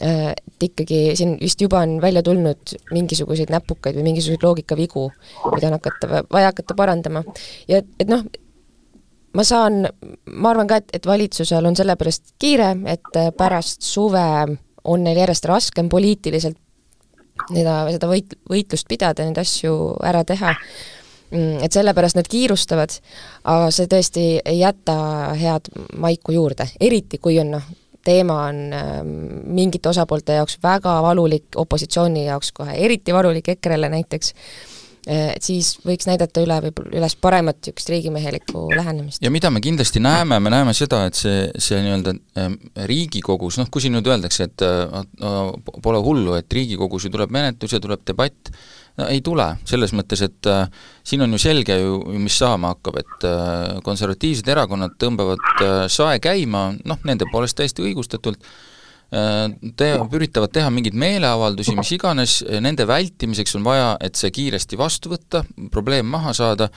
et 0.00 0.64
ikkagi 0.64 1.16
siin 1.18 1.36
vist 1.40 1.60
juba 1.60 1.82
on 1.84 1.98
välja 2.02 2.22
tulnud 2.24 2.76
mingisuguseid 2.90 3.52
näpukaid 3.52 3.98
või 3.98 4.08
mingisuguseid 4.10 4.46
loogikavigu, 4.46 5.04
mida 5.52 5.68
on 5.68 5.76
hakata, 5.76 6.22
vaja 6.32 6.52
hakata 6.52 6.74
parandama. 6.78 7.24
ja 7.68 7.82
et 8.00 8.08
noh, 8.08 8.24
ma 9.36 9.44
saan, 9.44 9.86
ma 10.26 10.50
arvan 10.52 10.70
ka, 10.70 10.80
et, 10.82 10.96
et 10.96 11.06
valitsusel 11.06 11.66
on 11.68 11.76
sellepärast 11.76 12.34
kiire, 12.42 12.72
et 12.90 13.22
pärast 13.38 13.84
suve 13.86 14.26
on 14.84 15.04
neil 15.04 15.22
järjest 15.22 15.46
raskem 15.46 15.88
poliitiliselt 15.92 16.58
seda, 17.50 17.76
seda 17.92 18.10
võit-, 18.10 18.36
võitlust 18.50 18.88
pidada, 18.90 19.26
neid 19.26 19.38
asju 19.40 19.74
ära 20.04 20.22
teha, 20.28 20.54
mm, 21.30 21.62
et 21.66 21.74
sellepärast 21.74 22.18
nad 22.18 22.28
kiirustavad, 22.30 22.96
aga 23.50 23.70
see 23.74 23.90
tõesti 23.90 24.26
ei 24.40 24.60
jäta 24.60 24.96
head 25.38 25.72
maiku 26.02 26.36
juurde, 26.36 26.68
eriti 26.80 27.20
kui 27.22 27.38
on 27.42 27.56
noh, 27.56 27.70
teema 28.04 28.38
on 28.48 28.60
ähm, 28.76 29.16
mingite 29.54 29.92
osapoolte 29.92 30.38
jaoks 30.40 30.58
väga 30.62 30.98
valulik, 31.04 31.50
opositsiooni 31.56 32.26
jaoks 32.26 32.52
kohe 32.56 32.76
eriti 32.84 33.14
valulik, 33.14 33.48
EKRE-le 33.54 33.90
näiteks, 33.92 34.34
et 35.02 35.42
siis 35.42 35.72
võiks 35.82 36.06
näidata 36.06 36.44
üle 36.44 36.56
võib-olla 36.62 36.92
üles 37.00 37.16
paremat 37.18 37.58
niisugust 37.58 37.88
riigimehelikku 37.90 38.68
lähenemist. 38.70 39.22
ja 39.22 39.32
mida 39.34 39.50
me 39.50 39.60
kindlasti 39.60 40.02
näeme, 40.02 40.38
me 40.40 40.52
näeme 40.54 40.74
seda, 40.78 41.04
et 41.10 41.18
see, 41.18 41.48
see 41.58 41.80
nii-öelda 41.82 42.14
ähm, 42.38 42.54
Riigikogus, 42.86 43.58
noh, 43.58 43.70
kui 43.70 43.82
siin 43.82 43.96
nüüd 43.96 44.06
öeldakse, 44.06 44.46
et 44.46 44.62
äh, 44.62 44.94
pole 45.82 46.02
hullu, 46.06 46.36
et 46.38 46.54
Riigikogus 46.54 47.08
ju 47.08 47.10
tuleb 47.14 47.34
menetlus 47.34 47.74
ja 47.74 47.82
tuleb 47.82 48.06
debatt, 48.06 48.52
no 49.00 49.08
ei 49.12 49.22
tule, 49.24 49.46
selles 49.68 49.94
mõttes, 49.96 50.22
et 50.26 50.50
äh, 50.50 50.66
siin 51.06 51.24
on 51.24 51.32
ju 51.36 51.40
selge 51.40 51.78
ju, 51.80 52.00
mis 52.20 52.36
saama 52.38 52.74
hakkab, 52.74 52.98
et 53.02 53.28
äh, 53.28 53.78
konservatiivsed 53.86 54.50
erakonnad 54.52 54.98
tõmbavad 55.00 55.46
äh, 55.54 55.72
sae 55.92 56.20
käima, 56.22 56.70
noh, 56.88 57.00
nende 57.08 57.28
poolest 57.32 57.58
täiesti 57.60 57.84
õigustatult 57.86 58.42
äh,, 58.42 59.46
te-, 59.78 59.94
üritavad 60.18 60.52
teha 60.54 60.72
mingeid 60.74 60.98
meeleavaldusi, 60.98 61.76
mis 61.78 61.94
iganes, 61.96 62.40
nende 62.64 62.86
vältimiseks 62.88 63.56
on 63.60 63.66
vaja, 63.66 63.94
et 64.04 64.20
see 64.20 64.32
kiiresti 64.34 64.80
vastu 64.80 65.14
võtta, 65.14 65.44
probleem 65.72 66.12
maha 66.12 66.36
saada, 66.36 66.68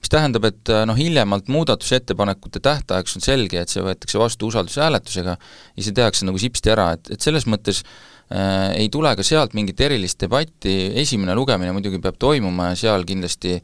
mis 0.00 0.10
tähendab, 0.10 0.46
et 0.50 0.70
äh, 0.72 0.84
noh, 0.88 0.98
hiljemalt 0.98 1.50
muudatusettepanekute 1.52 2.62
tähtajaks 2.64 3.18
on 3.18 3.26
selge, 3.26 3.62
et 3.62 3.70
see 3.70 3.84
võetakse 3.84 4.18
vastu 4.18 4.50
usaldushääletusega 4.50 5.36
ja 5.36 5.84
see 5.84 5.94
tehakse 5.94 6.26
nagu 6.26 6.40
sipsti 6.40 6.72
ära, 6.74 6.94
et, 6.96 7.12
et 7.14 7.22
selles 7.22 7.46
mõttes 7.50 7.84
äh, 7.84 8.09
ei 8.30 8.88
tule 8.92 9.10
ka 9.18 9.24
sealt 9.26 9.54
mingit 9.58 9.80
erilist 9.82 10.20
debatti, 10.22 10.74
esimene 11.02 11.34
lugemine 11.34 11.72
muidugi 11.74 11.98
peab 12.02 12.18
toimuma 12.20 12.70
ja 12.70 12.76
seal 12.78 13.06
kindlasti 13.08 13.56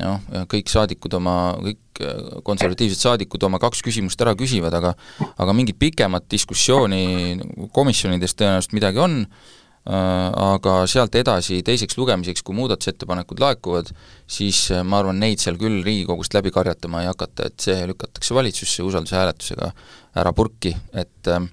noh, 0.00 0.22
kõik 0.50 0.70
saadikud 0.70 1.16
oma, 1.18 1.36
kõik 1.62 2.00
äh, 2.04 2.40
konservatiivsed 2.46 3.02
saadikud 3.02 3.44
oma 3.48 3.60
kaks 3.62 3.82
küsimust 3.84 4.20
ära 4.24 4.36
küsivad, 4.38 4.74
aga 4.76 4.94
aga 5.36 5.54
mingit 5.56 5.78
pikemat 5.80 6.26
diskussiooni 6.32 7.38
komisjonides 7.76 8.36
tõenäoliselt 8.36 8.76
midagi 8.76 9.02
on, 9.02 9.18
äh, 9.26 10.02
aga 10.46 10.78
sealt 10.90 11.16
edasi 11.18 11.62
teiseks 11.66 11.98
lugemiseks, 12.00 12.44
kui 12.44 12.56
muudatusettepanekud 12.58 13.40
laekuvad, 13.42 13.92
siis 14.28 14.66
ma 14.84 15.00
arvan, 15.02 15.20
neid 15.22 15.42
seal 15.42 15.60
küll 15.60 15.82
Riigikogust 15.86 16.36
läbi 16.36 16.52
karjatama 16.54 17.04
ei 17.04 17.10
hakata, 17.12 17.50
et 17.50 17.68
see 17.68 17.88
lükatakse 17.88 18.36
valitsusse 18.36 18.86
usaldushääletusega 18.86 19.72
ära 20.16 20.32
purki, 20.36 20.74
et 20.96 21.32
no 21.32 21.50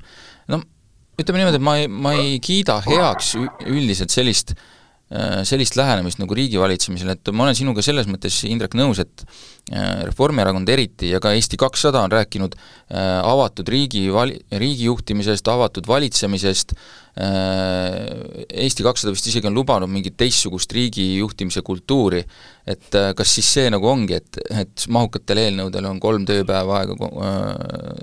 ütleme 1.19 1.41
niimoodi, 1.41 1.59
et 1.59 1.65
ma 1.65 1.79
ei, 1.79 1.89
ma 1.89 2.13
ei 2.17 2.37
kiida 2.43 2.79
heaks 2.85 3.35
üldiselt 3.69 4.13
sellist 4.13 4.55
äh, 4.55 5.43
sellist 5.45 5.77
lähenemist 5.77 6.17
nagu 6.21 6.33
riigivalitsemisel, 6.37 7.11
et 7.13 7.33
ma 7.35 7.45
olen 7.45 7.57
sinuga 7.57 7.83
selles 7.85 8.09
mõttes, 8.09 8.39
Indrek, 8.49 8.73
nõus, 8.79 9.01
et 9.03 9.25
äh, 9.69 10.01
Reformierakond 10.07 10.69
eriti 10.73 11.11
ja 11.11 11.21
ka 11.21 11.35
Eesti 11.37 11.59
kakssada 11.61 12.01
on 12.01 12.13
rääkinud 12.13 12.57
äh, 12.57 13.19
avatud 13.19 13.69
riigi 13.69 14.07
vali-, 14.13 14.39
riigi 14.57 14.89
juhtimisest, 14.89 15.53
avatud 15.53 15.89
valitsemisest, 15.89 16.77
Eesti 17.13 18.81
kakssada 18.81 19.11
vist 19.13 19.27
isegi 19.29 19.45
on 19.45 19.53
lubanud 19.53 19.91
mingit 19.91 20.15
teistsugust 20.17 20.71
riigi 20.73 21.03
juhtimise 21.19 21.61
kultuuri, 21.61 22.23
et 22.65 22.97
kas 23.13 23.35
siis 23.37 23.51
see 23.53 23.67
nagu 23.69 23.85
ongi, 23.85 24.17
et, 24.17 24.39
et 24.49 24.87
mahukatel 24.89 25.43
eelnõudel 25.43 25.91
on 25.91 26.01
kolm 26.01 26.25
tööpäeva 26.25 26.79
aega 26.79 26.97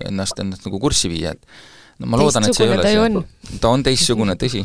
ennast, 0.07 0.39
ennast 0.39 0.71
nagu 0.71 0.79
kurssi 0.79 1.11
viia, 1.11 1.35
et 1.35 1.43
no 2.01 2.07
ma 2.07 2.17
loodan, 2.21 2.49
et 2.49 2.57
see 2.57 2.67
ei 2.67 2.75
ole 2.75 2.87
see, 2.89 3.59
ta 3.61 3.73
on 3.75 3.85
teistsugune, 3.85 4.37
tõsi. 4.41 4.65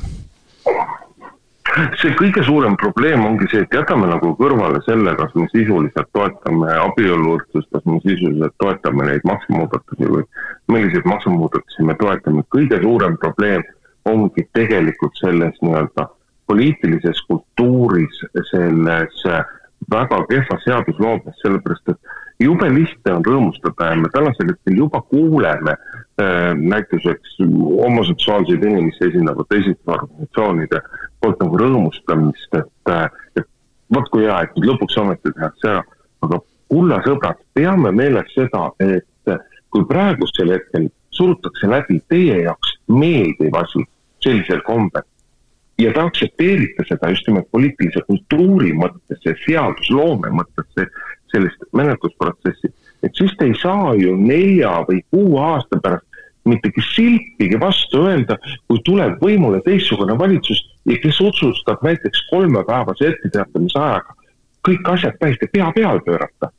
see 1.99 2.13
kõige 2.15 2.43
suurem 2.47 2.77
probleem 2.79 3.25
ongi 3.27 3.49
see, 3.51 3.65
et 3.65 3.73
jätame 3.75 4.07
nagu 4.07 4.31
kõrvale 4.39 4.79
selle, 4.87 5.15
kas 5.19 5.33
me 5.35 5.47
sisuliselt 5.51 6.11
toetame 6.15 6.71
abieluvõrdsust, 6.85 7.67
kas 7.75 7.87
me 7.89 7.99
sisuliselt 8.05 8.55
toetame 8.63 9.09
neid 9.09 9.27
maksumuudatusi 9.27 10.11
või 10.13 10.23
milliseid 10.71 11.09
maksumuudatusi 11.11 11.87
me 11.89 11.97
toetame, 11.99 12.45
kõige 12.55 12.79
suurem 12.83 13.19
probleem 13.19 13.65
ongi 14.07 14.47
tegelikult 14.55 15.19
selles 15.19 15.59
nii-öelda 15.65 16.07
poliitilises 16.47 17.19
kultuuris, 17.27 18.21
selles 18.51 19.23
väga 19.91 20.21
kehva 20.29 20.57
seadusloomes, 20.63 21.39
sellepärast 21.41 21.93
et 21.93 22.13
jube 22.43 22.69
lihtne 22.73 23.13
on 23.17 23.25
rõõmustada 23.25 23.91
ja 23.91 23.99
me 23.99 24.11
tänasel 24.13 24.51
hetkel 24.51 24.79
juba 24.81 25.01
kuuleme 25.11 25.75
äh, 25.75 26.51
näituseks 26.57 27.37
homoseksuaalseid 27.39 28.63
inimesi 28.63 29.09
esindavate 29.09 29.61
esindusorganisatsioonide 29.61 30.81
poolt 31.21 31.41
nagu 31.43 31.61
rõõmustamist, 31.63 32.59
et, 32.59 32.91
äh, 32.91 33.07
et 33.37 33.47
vot 33.93 34.09
kui 34.11 34.25
hea, 34.25 34.41
et 34.43 34.57
nüüd 34.57 34.71
lõpuks 34.73 34.99
ometi 35.01 35.31
tehakse 35.31 35.71
ära, 35.73 35.83
aga 36.25 36.41
kulla 36.71 37.01
sõbrad, 37.05 37.41
peame 37.53 37.91
meeles 37.95 38.31
seda, 38.33 38.69
et 38.83 39.05
kui 39.75 39.83
praegusel 39.89 40.53
hetkel 40.55 40.87
surutakse 41.15 41.67
läbi 41.67 41.99
teie 42.11 42.41
jaoks 42.45 42.77
meeldiv 42.87 43.55
asi 43.59 43.83
sellisel 44.23 44.61
kombel 44.67 45.03
ja 45.81 45.91
te 45.93 46.01
aktsepteerite 46.01 46.85
seda 46.87 47.11
just 47.11 47.27
nimelt 47.27 47.49
poliitilise 47.51 48.03
kultuuri 48.07 48.71
mõttes 48.77 49.27
ja 49.27 49.35
seadusloome 49.43 50.31
mõttes, 50.39 50.89
sellist 51.33 51.63
menetlusprotsessi, 51.75 52.71
et 53.03 53.15
siis 53.17 53.33
te 53.39 53.49
ei 53.49 53.55
saa 53.59 53.93
ju 53.99 54.15
nelja 54.15 54.77
või 54.87 55.01
kuue 55.11 55.41
aasta 55.43 55.79
pärast 55.83 56.05
mittegi 56.45 56.81
silpigi 56.93 57.57
vastu 57.59 58.03
öelda, 58.05 58.37
kui 58.69 58.79
tuleb 58.85 59.17
võimule 59.21 59.59
teistsugune 59.65 60.13
valitsus 60.19 60.61
ja 60.85 60.97
kes 61.01 61.19
otsustab 61.25 61.81
näiteks 61.83 62.27
kolmepäevase 62.29 63.09
etteteatamise 63.09 63.81
ajaga 63.81 64.15
kõik 64.65 64.89
asjad 64.89 65.17
täiesti 65.19 65.49
pea 65.51 65.69
peale 65.75 66.01
pöörata, 66.05 66.49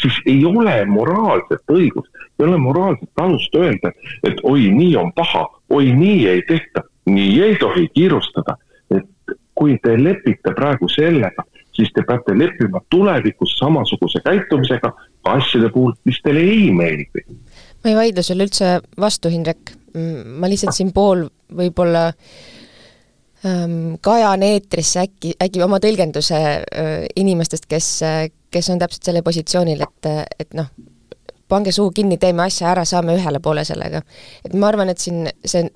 siis 0.00 0.16
ei 0.26 0.44
ole 0.48 0.76
moraalset 0.88 1.72
õigust, 1.72 2.10
ei 2.38 2.46
ole 2.46 2.58
moraalset 2.58 3.10
alust 3.20 3.54
öelda, 3.58 3.92
et 4.24 4.40
oi, 4.42 4.70
nii 4.72 4.96
on 5.00 5.12
paha, 5.16 5.44
oi, 5.70 5.92
nii 5.92 6.26
ei 6.30 6.42
tehta, 6.48 6.84
nii 7.06 7.42
ei 7.42 7.56
tohi 7.60 7.88
kiirustada. 7.94 8.56
et 8.90 9.36
kui 9.54 9.78
te 9.82 9.94
lepite 9.96 10.52
praegu 10.54 10.88
sellega, 10.88 11.44
siis 11.72 11.92
te 11.94 12.02
peate 12.06 12.34
leppima 12.38 12.80
tulevikus 12.90 13.56
samasuguse 13.58 14.20
käitumisega 14.24 14.90
ka 14.90 15.36
asjade 15.38 15.70
puhul, 15.74 15.94
mis 16.04 16.20
teile 16.22 16.40
ei 16.40 16.72
meeldi. 16.72 17.24
ma 17.84 17.90
ei 17.90 17.96
vaidle 17.96 18.22
sulle 18.22 18.46
üldse 18.48 18.80
vastu, 19.00 19.30
Hindrek, 19.32 19.74
ma 20.40 20.50
lihtsalt 20.50 20.76
siin 20.76 20.92
pool 20.92 21.26
võib-olla 21.54 22.06
ähm, 23.46 23.94
kajan 24.00 24.42
eetrisse 24.42 25.04
äkki, 25.04 25.36
äkki 25.42 25.62
oma 25.62 25.80
tõlgenduse 25.82 26.40
äh, 26.40 26.96
inimestest, 27.16 27.68
kes, 27.70 27.90
kes 28.50 28.72
on 28.72 28.82
täpselt 28.82 29.10
sellel 29.10 29.26
positsioonil, 29.26 29.86
et, 29.86 30.10
et 30.40 30.58
noh, 30.58 30.70
pange 31.48 31.72
suu 31.72 31.90
kinni, 31.94 32.18
teeme 32.20 32.46
asja 32.46 32.70
ära, 32.72 32.84
saame 32.88 33.16
ühele 33.18 33.40
poole 33.42 33.64
sellega. 33.64 34.02
et 34.44 34.54
ma 34.54 34.70
arvan, 34.72 34.90
et 34.90 34.98
siin 34.98 35.28
see, 35.44 35.68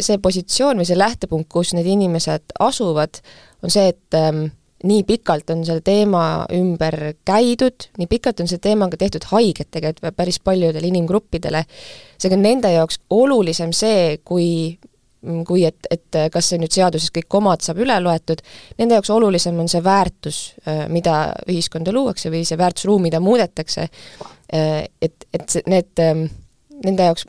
see 0.00 0.18
positsioon 0.22 0.80
või 0.80 0.88
see 0.88 0.98
lähtepunkt, 0.98 1.48
kus 1.52 1.72
need 1.76 1.86
inimesed 1.86 2.56
asuvad, 2.60 3.20
on 3.62 3.72
see, 3.72 3.92
et 3.94 4.18
ähm, 4.18 4.46
nii 4.84 5.04
pikalt 5.08 5.50
on 5.54 5.62
selle 5.66 5.84
teema 5.84 6.44
ümber 6.52 7.14
käidud, 7.26 7.88
nii 7.98 8.08
pikalt 8.10 8.42
on 8.44 8.50
see 8.50 8.60
teemaga 8.62 8.98
tehtud 9.00 9.26
haiget 9.30 9.70
tegelikult 9.74 10.16
päris 10.16 10.40
paljudele 10.44 10.90
inimgruppidele, 10.90 11.64
seega 12.20 12.38
nende 12.40 12.72
jaoks 12.74 13.00
olulisem 13.14 13.72
see, 13.76 14.18
kui 14.24 14.50
kui 15.48 15.62
et, 15.64 15.86
et 15.88 16.18
kas 16.32 16.50
see 16.50 16.60
nüüd 16.60 16.74
seaduses 16.74 17.08
kõik 17.14 17.30
komad 17.32 17.62
saab 17.64 17.78
üle 17.80 17.96
loetud, 18.02 18.42
nende 18.76 18.98
jaoks 18.98 19.08
olulisem 19.14 19.56
on 19.62 19.70
see 19.72 19.80
väärtus, 19.84 20.40
mida 20.92 21.30
ühiskonda 21.48 21.94
luuakse 21.96 22.28
või 22.28 22.42
see 22.44 22.58
väärtusruum, 22.60 23.06
mida 23.06 23.22
muudetakse, 23.24 23.86
et, 24.52 25.24
et 25.32 25.46
see, 25.48 25.64
need, 25.70 26.04
nende 26.84 27.08
jaoks 27.08 27.24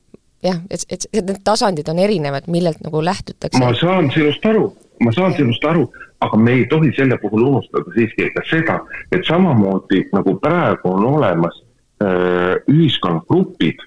jah, 0.45 0.59
et, 0.69 0.85
et, 0.89 1.07
et 1.13 1.25
need 1.25 1.43
tasandid 1.43 1.89
on 1.91 1.99
erinevad, 1.99 2.49
millelt 2.51 2.81
nagu 2.85 3.03
lähtutakse. 3.03 3.59
ma 3.59 3.73
saan 3.79 4.11
sinust 4.13 4.45
aru, 4.45 4.67
ma 5.03 5.13
saan 5.15 5.33
sinust 5.37 5.65
aru, 5.65 5.87
aga 6.25 6.37
me 6.37 6.59
ei 6.59 6.67
tohi 6.71 6.91
selle 6.95 7.17
puhul 7.21 7.47
unustada 7.49 7.95
siiski 7.95 8.29
ka 8.35 8.43
seda, 8.49 8.79
et 9.11 9.25
samamoodi 9.27 10.05
nagu 10.13 10.37
praegu 10.41 10.93
on 10.93 11.09
olemas 11.15 11.63
öö, 12.03 12.55
ühiskonnagrupid, 12.71 13.81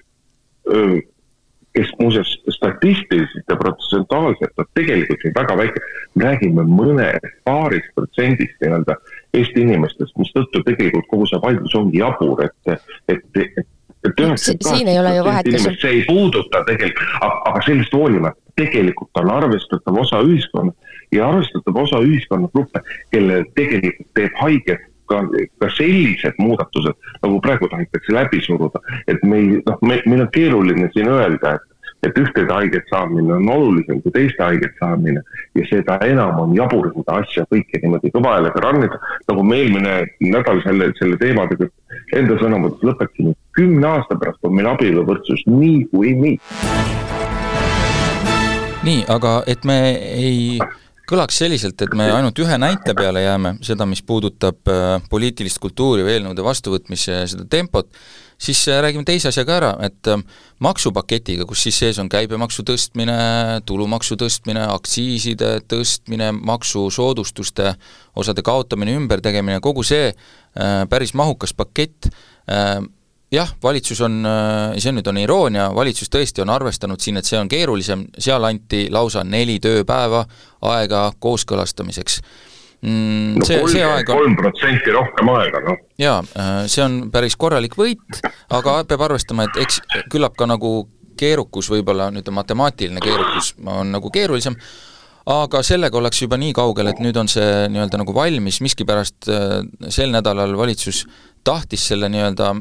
kes 1.73 1.89
muuseas 1.99 2.37
statistiliselt 2.49 3.45
ja 3.49 3.55
protsentuaalselt 3.55 4.51
on 4.57 4.65
tegelikult 4.73 5.23
ju 5.23 5.31
väga 5.35 5.57
väike, 5.57 5.81
me 6.15 6.25
räägime 6.25 6.65
mõnest 6.67 7.27
paarist 7.47 7.91
protsendist 7.95 8.57
nii-öelda 8.61 8.97
Eesti 9.37 9.61
inimestest, 9.61 10.15
mistõttu 10.17 10.63
tegelikult 10.65 11.07
kogu 11.11 11.27
see 11.29 11.41
vaidlus 11.43 11.75
ongi 11.77 12.01
jabur, 12.01 12.41
et, 12.43 12.81
et, 13.07 13.23
et 13.37 13.67
et 14.07 14.21
üheksakümmend 14.25 15.23
kaheksa 15.23 15.49
inimest 15.49 15.81
see 15.81 15.95
ei 15.97 16.03
puuduta 16.07 16.63
tegelikult, 16.67 17.09
aga 17.21 17.63
sellest 17.65 17.93
hoolimata 17.93 18.49
tegelikult 18.59 19.21
on 19.21 19.31
arvestatav 19.31 19.97
osa 20.03 20.21
ühiskonnast 20.27 20.77
ja 21.15 21.27
arvestatav 21.29 21.81
osa 21.83 22.01
ühiskonnagruppe, 22.05 22.83
kellele 23.11 23.45
tegelikult 23.57 24.11
teeb 24.17 24.39
haiget 24.43 24.85
ka, 25.09 25.23
ka 25.61 25.71
sellised 25.73 26.37
muudatused, 26.41 27.09
nagu 27.23 27.41
praegu 27.45 27.69
tahetakse 27.71 28.13
läbi 28.13 28.41
suruda. 28.45 28.81
et 29.07 29.23
me 29.23 29.41
ei, 29.41 29.49
noh, 29.65 29.81
me, 29.81 30.01
meil 30.05 30.25
on 30.27 30.31
keeruline 30.35 30.89
siin 30.93 31.09
öelda, 31.09 31.55
et 31.57 31.68
et 32.03 32.17
ühtede 32.17 32.53
haiget 32.53 32.87
saamine 32.89 33.33
on 33.35 33.49
olulisem 33.51 34.01
kui 34.01 34.13
teiste 34.15 34.43
haiget 34.43 34.77
saamine 34.79 35.21
ja 35.57 35.65
seda 35.69 35.97
enam 36.07 36.39
on 36.45 36.55
jabur 36.55 36.87
seda 36.95 37.19
asja 37.23 37.45
kõike 37.51 37.81
niimoodi 37.83 38.11
kõva 38.15 38.37
häälega 38.37 38.63
rannida, 38.63 38.99
nagu 39.27 39.43
me 39.43 39.59
eelmine 39.59 39.95
nädal 40.23 40.63
selle, 40.63 40.91
selle 40.99 41.19
teemadega 41.19 41.67
enda 42.15 42.39
sõnavõtus 42.39 42.87
lõpetasime, 42.91 43.35
kümne 43.57 43.87
aasta 43.93 44.17
pärast 44.19 44.47
on 44.47 44.55
meil 44.55 44.71
abieluvõrdsus 44.71 45.43
niikuinii 45.51 46.19
nii. 46.19 46.37
nii, 48.87 49.01
aga 49.11 49.39
et 49.47 49.67
me 49.67 49.79
ei 49.91 50.59
kõlaks 51.09 51.39
selliselt, 51.41 51.81
et 51.81 51.93
me 51.97 52.07
ainult 52.13 52.39
ühe 52.39 52.57
näite 52.61 52.93
peale 52.97 53.23
jääme, 53.25 53.55
seda, 53.65 53.87
mis 53.89 54.01
puudutab 54.05 54.69
äh, 54.69 55.01
poliitilist 55.09 55.59
kultuuri 55.61 56.05
või 56.05 56.17
eelnõude 56.17 56.45
vastuvõtmise 56.45 57.23
seda 57.31 57.47
tempot, 57.49 57.89
siis 58.41 58.67
äh, 58.67 58.81
räägime 58.81 59.05
teise 59.07 59.29
asja 59.29 59.45
ka 59.45 59.57
ära, 59.59 59.71
et 59.85 60.07
äh, 60.07 60.21
maksupaketiga, 60.63 61.45
kus 61.49 61.63
siis 61.65 61.79
sees 61.81 61.99
on 62.01 62.09
käibemaksu 62.11 62.63
tõstmine, 62.67 63.17
tulumaksu 63.67 64.17
tõstmine, 64.19 64.63
aktsiiside 64.73 65.59
tõstmine, 65.69 66.31
maksusoodustuste 66.39 67.73
osade 68.19 68.45
kaotamine, 68.45 68.95
ümbertegemine, 68.99 69.59
kogu 69.63 69.83
see 69.87 70.13
päris 70.89 71.13
mahukas 71.15 71.53
pakett, 71.53 72.09
jah, 73.31 73.51
valitsus 73.63 74.01
on, 74.03 74.17
see 74.81 74.91
nüüd 74.91 75.07
on 75.07 75.19
iroonia, 75.21 75.67
valitsus 75.75 76.09
tõesti 76.11 76.41
on 76.41 76.49
arvestanud 76.51 76.99
siin, 76.99 77.21
et 77.21 77.29
see 77.29 77.37
on 77.39 77.47
keerulisem, 77.47 78.07
seal 78.17 78.43
anti 78.49 78.87
lausa 78.91 79.23
neli 79.23 79.59
tööpäeva 79.63 80.25
aega 80.73 81.03
kooskõlastamiseks 81.21 82.19
mm,. 82.81 83.41
aeg 83.43 84.09
on 84.09 84.21
kolm 84.21 84.37
protsenti 84.39 84.93
rohkem 84.95 85.31
aega, 85.35 85.63
noh. 85.65 85.81
jaa, 85.99 86.19
see 86.67 86.83
on 86.85 87.01
päris 87.13 87.37
korralik 87.39 87.75
võit, 87.79 88.21
aga 88.55 88.79
peab 88.89 89.07
arvestama, 89.09 89.47
et 89.49 89.61
eks 89.65 89.81
küllap 90.11 90.37
ka 90.39 90.47
nagu 90.49 90.87
keerukus 91.19 91.67
võib-olla, 91.71 92.09
nüüd 92.15 92.29
matemaatiline 92.31 93.03
keerukus 93.03 93.53
on 93.67 93.91
nagu 93.91 94.11
keerulisem, 94.13 94.55
aga 95.29 95.61
sellega 95.65 95.99
ollakse 95.99 96.25
juba 96.25 96.39
nii 96.39 96.55
kaugel, 96.55 96.93
et 96.93 97.01
nüüd 97.03 97.17
on 97.19 97.27
see 97.31 97.67
nii-öelda 97.73 97.99
nagu 98.01 98.15
valmis, 98.15 98.61
miskipärast 98.63 99.27
sel 99.91 100.15
nädalal 100.15 100.55
valitsus 100.57 101.03
tahtis 101.43 101.89
selle 101.91 102.09
nii-öelda 102.11 102.53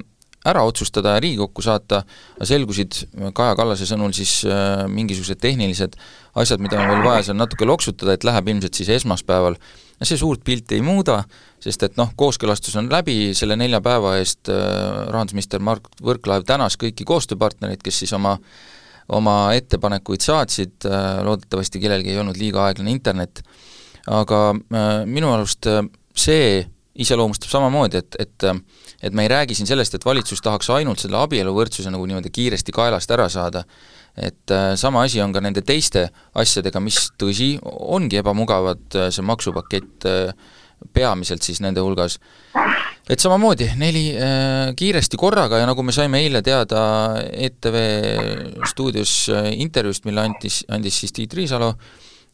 ära 0.50 0.62
otsustada 0.66 1.16
ja 1.16 1.22
Riigikokku 1.22 1.62
saata, 1.64 2.02
selgusid 2.46 2.96
Kaja 3.36 3.56
Kallase 3.58 3.86
sõnul 3.88 4.14
siis 4.16 4.40
äh, 4.48 4.84
mingisugused 4.90 5.40
tehnilised 5.42 5.98
asjad, 6.38 6.62
mida 6.62 6.78
on 6.80 6.90
veel 6.92 7.04
vaja 7.04 7.28
seal 7.28 7.38
natuke 7.38 7.68
loksutada, 7.68 8.14
et 8.14 8.26
läheb 8.26 8.48
ilmselt 8.54 8.78
siis 8.78 8.90
esmaspäeval. 8.98 9.58
see 10.02 10.16
suurt 10.16 10.44
pilti 10.46 10.76
ei 10.78 10.82
muuda, 10.82 11.24
sest 11.60 11.82
et 11.82 11.96
noh, 11.98 12.12
kooskõlastus 12.16 12.76
on 12.78 12.86
läbi, 12.90 13.34
selle 13.34 13.56
nelja 13.58 13.80
päeva 13.82 14.16
eest 14.20 14.50
äh, 14.52 15.08
rahandusminister 15.10 15.60
Mart 15.60 15.88
Võrklaev 16.02 16.46
tänas 16.46 16.78
kõiki 16.78 17.04
koostööpartnereid, 17.04 17.82
kes 17.82 18.04
siis 18.04 18.12
oma 18.12 18.38
oma 19.08 19.54
ettepanekuid 19.56 20.20
saatsid, 20.20 20.84
äh, 20.84 21.22
loodetavasti 21.24 21.80
kellelgi 21.80 22.12
ei 22.12 22.18
olnud 22.20 22.36
liiga 22.36 22.66
aeglane 22.66 22.92
internet, 22.92 23.40
aga 24.08 24.54
minu 25.08 25.32
arust 25.32 25.66
see 26.16 26.66
iseloomustab 26.98 27.50
samamoodi, 27.50 28.02
et, 28.02 28.18
et 28.18 28.48
et 29.02 29.14
me 29.14 29.22
ei 29.22 29.28
räägi 29.30 29.54
siin 29.54 29.68
sellest, 29.70 29.94
et 29.94 30.04
valitsus 30.04 30.42
tahaks 30.42 30.70
ainult 30.74 30.98
selle 30.98 31.20
abieluvõrdsuse 31.20 31.90
nagu 31.94 32.06
niimoodi 32.06 32.32
kiiresti 32.34 32.74
kaelast 32.74 33.10
ära 33.14 33.28
saada, 33.30 33.62
et 34.16 34.50
äh, 34.50 34.72
sama 34.76 35.04
asi 35.06 35.22
on 35.22 35.32
ka 35.32 35.42
nende 35.44 35.62
teiste 35.62 36.08
asjadega, 36.34 36.82
mis 36.82 37.04
tõsi, 37.20 37.52
ongi 37.62 38.18
ebamugavad, 38.18 38.82
äh, 38.98 39.12
see 39.14 39.26
maksupakett 39.26 40.08
äh, 40.10 40.32
peamiselt 40.94 41.42
siis 41.46 41.60
nende 41.62 41.82
hulgas. 41.82 42.18
et 43.08 43.22
samamoodi, 43.22 43.70
neli 43.80 44.10
äh, 44.18 44.74
kiiresti 44.76 45.16
korraga 45.16 45.62
ja 45.62 45.66
nagu 45.66 45.82
me 45.82 45.94
saime 45.94 46.20
eile 46.20 46.42
teada 46.42 46.82
ETV 47.32 47.78
stuudios 48.68 49.14
äh, 49.32 49.52
intervjuust, 49.62 50.04
mille 50.04 50.26
andis, 50.26 50.64
andis 50.68 50.98
siis 51.00 51.14
Tiit 51.14 51.34
Riisalo, 51.34 51.72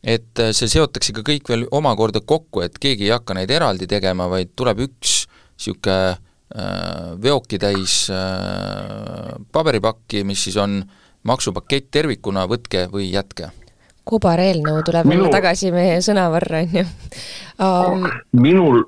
et 0.05 0.41
see 0.53 0.69
seotakse 0.69 1.15
ka 1.17 1.25
kõik 1.25 1.49
veel 1.49 1.67
omakorda 1.73 2.21
kokku, 2.21 2.61
et 2.65 2.79
keegi 2.79 3.09
ei 3.09 3.15
hakka 3.15 3.35
neid 3.35 3.51
eraldi 3.51 3.89
tegema, 3.89 4.29
vaid 4.29 4.53
tuleb 4.57 4.85
üks 4.89 5.25
niisugune 5.55 6.17
Äh, 6.59 7.23
veokitäis 7.23 8.11
äh, 8.11 9.45
paberipakki, 9.53 10.25
mis 10.25 10.45
siis 10.45 10.57
on 10.57 10.85
maksupakett 11.27 11.89
tervikuna, 11.91 12.45
võtke 12.47 12.85
või 12.93 13.09
jätke 13.11 13.49
kobareelnõu 14.07 14.85
tuleb 14.87 15.09
Minu... 15.09 15.31
tagasi 15.33 15.73
meie 15.75 15.97
sõnavarra, 16.05 16.61
on 16.63 16.77
ju 16.77 16.85
um,. 17.65 18.07
minul. 18.39 18.85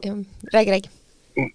räägi, 0.53 0.77
räägi. 0.77 1.49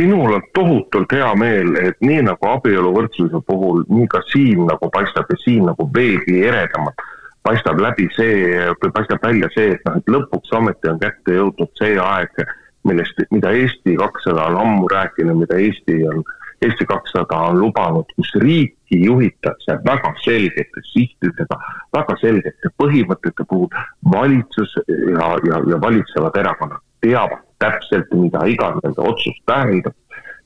minul 0.00 0.34
on 0.40 0.48
tohutult 0.54 1.14
hea 1.14 1.30
meel, 1.38 1.76
et 1.78 2.02
nii 2.02 2.24
nagu 2.26 2.50
abieluvõrdsuse 2.56 3.44
puhul, 3.46 3.84
nii 3.86 4.10
ka 4.10 4.24
siin 4.32 4.64
nagu 4.66 4.90
paistab 4.90 5.30
ja 5.30 5.38
siin 5.44 5.68
nagu 5.70 5.86
veelgi 5.94 6.40
eredamalt 6.48 7.06
paistab 7.42 7.80
läbi 7.80 8.08
see, 8.16 8.56
paistab 8.92 9.22
välja 9.22 9.48
see, 9.54 9.74
et 9.74 9.84
noh, 9.88 9.96
et 9.96 10.10
lõpuks 10.12 10.52
ometi 10.56 10.90
on 10.90 10.98
kätte 11.00 11.38
jõudnud 11.38 11.70
see 11.80 11.96
aeg 12.00 12.42
millest, 12.84 13.14
mida 13.30 13.50
Eesti 13.50 13.96
kakssada 13.96 14.44
on 14.44 14.56
ammu 14.56 14.88
rääkinud, 14.88 15.36
mida 15.36 15.56
Eesti 15.56 16.06
on, 16.08 16.22
Eesti 16.64 16.86
kakssada 16.86 17.36
on 17.36 17.60
lubanud, 17.60 18.08
kus 18.16 18.32
riiki 18.40 19.02
juhitakse 19.04 19.76
väga 19.84 20.12
selgete 20.24 20.84
sihtidega, 20.92 21.58
väga 21.96 22.16
selgete 22.20 22.72
põhimõtete 22.82 23.46
puhul. 23.48 23.68
valitsus 24.12 24.76
ja, 24.88 25.28
ja, 25.48 25.60
ja 25.70 25.80
valitsevad 25.80 26.36
erakonnad 26.36 26.80
teavad 27.00 27.44
täpselt, 27.58 28.12
mida 28.12 28.44
iga 28.48 28.74
nende 28.82 29.00
otsus 29.00 29.36
tähendab, 29.46 29.94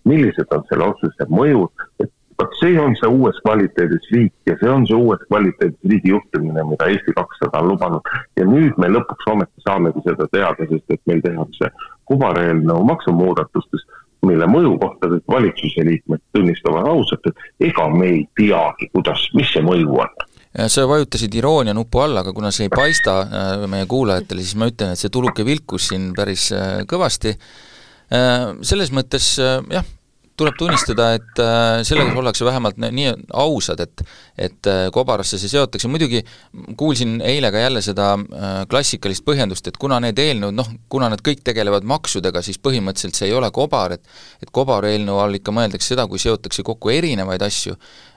millised 0.05 0.51
on 0.51 0.63
selle 0.69 0.91
otsuse 0.93 1.27
mõjud, 1.31 1.87
et 2.03 2.11
vot 2.41 2.57
see 2.61 2.79
on 2.81 2.97
see 2.99 3.11
uues 3.11 3.39
kvaliteedis 3.45 4.09
riik 4.13 4.51
ja 4.51 4.57
see 4.61 4.71
on 4.71 4.87
see 4.89 4.99
uues 4.99 5.23
kvaliteedis 5.29 5.91
riigi 5.91 6.13
juhtimine, 6.13 6.65
mida 6.71 6.89
Eesti 6.93 7.15
kakssada 7.17 7.63
on 7.63 7.69
lubanud. 7.73 8.13
ja 8.37 8.47
nüüd 8.49 8.79
me 8.83 8.91
lõpuks 8.93 9.31
ometi 9.33 9.67
saamegi 9.67 10.05
seda 10.07 10.29
teada, 10.33 10.69
sest 10.71 10.97
et 10.97 11.03
meil 11.11 11.23
tehakse 11.25 11.71
kobareelnõu 12.11 12.85
maksumuudatustest, 12.91 14.01
mille 14.25 14.47
mõju 14.49 14.77
kohta 14.81 15.11
kõik 15.13 15.27
valitsuse 15.37 15.85
liikmed 15.85 16.23
tunnistavad 16.37 16.89
ausalt, 16.89 17.27
et 17.29 17.69
ega 17.71 17.89
me 17.93 18.13
ei 18.13 18.23
teagi, 18.41 18.89
kuidas, 18.93 19.29
mis 19.37 19.53
see 19.53 19.65
mõju 19.65 19.99
on 19.99 20.15
sa 20.71 20.85
vajutasid 20.87 21.35
iroonia 21.35 21.75
nupu 21.75 21.99
alla, 21.99 22.23
aga 22.23 22.33
kuna 22.33 22.53
see 22.55 22.69
ei 22.69 22.73
paista 22.73 23.17
äh, 23.25 23.65
meie 23.71 23.89
kuulajatele, 23.91 24.43
siis 24.43 24.55
ma 24.59 24.69
ütlen, 24.71 24.95
et 24.95 25.01
see 25.01 25.11
tuluke 25.11 25.43
vilkus 25.47 25.89
siin 25.91 26.13
päris 26.15 26.51
äh, 26.55 26.85
kõvasti. 26.87 27.35
Äh, 28.15 28.53
selles 28.63 28.93
mõttes 28.95 29.33
jah, 29.41 29.89
tuleb 30.37 30.57
tunnistada, 30.59 31.11
et 31.19 31.41
äh, 31.43 31.81
sellega 31.87 32.15
ollakse 32.21 32.45
vähemalt 32.47 32.79
nii 32.83 33.13
ausad, 33.33 33.81
et 33.85 34.05
et 34.39 34.67
äh, 34.71 34.89
kobarasse 34.95 35.39
see 35.39 35.51
seotakse, 35.53 35.89
muidugi 35.91 36.25
kuulsin 36.79 37.21
eile 37.23 37.53
ka 37.55 37.63
jälle 37.63 37.83
seda 37.85 38.13
äh, 38.19 38.55
klassikalist 38.71 39.25
põhjendust, 39.27 39.69
et 39.71 39.79
kuna 39.81 40.01
need 40.03 40.19
eelnõud, 40.19 40.57
noh, 40.57 40.71
kuna 40.91 41.11
nad 41.13 41.23
kõik 41.25 41.45
tegelevad 41.47 41.87
maksudega, 41.87 42.43
siis 42.43 42.59
põhimõtteliselt 42.59 43.19
see 43.19 43.31
ei 43.31 43.37
ole 43.37 43.51
kobar, 43.55 43.99
et 43.99 44.15
et 44.43 44.51
kobareelnõu 44.55 45.21
all 45.23 45.39
ikka 45.39 45.55
mõeldakse 45.55 45.95
seda, 45.95 46.09
kui 46.11 46.23
seotakse 46.23 46.67
kokku 46.67 46.91
erinevaid 46.95 47.43
asju, 47.47 47.77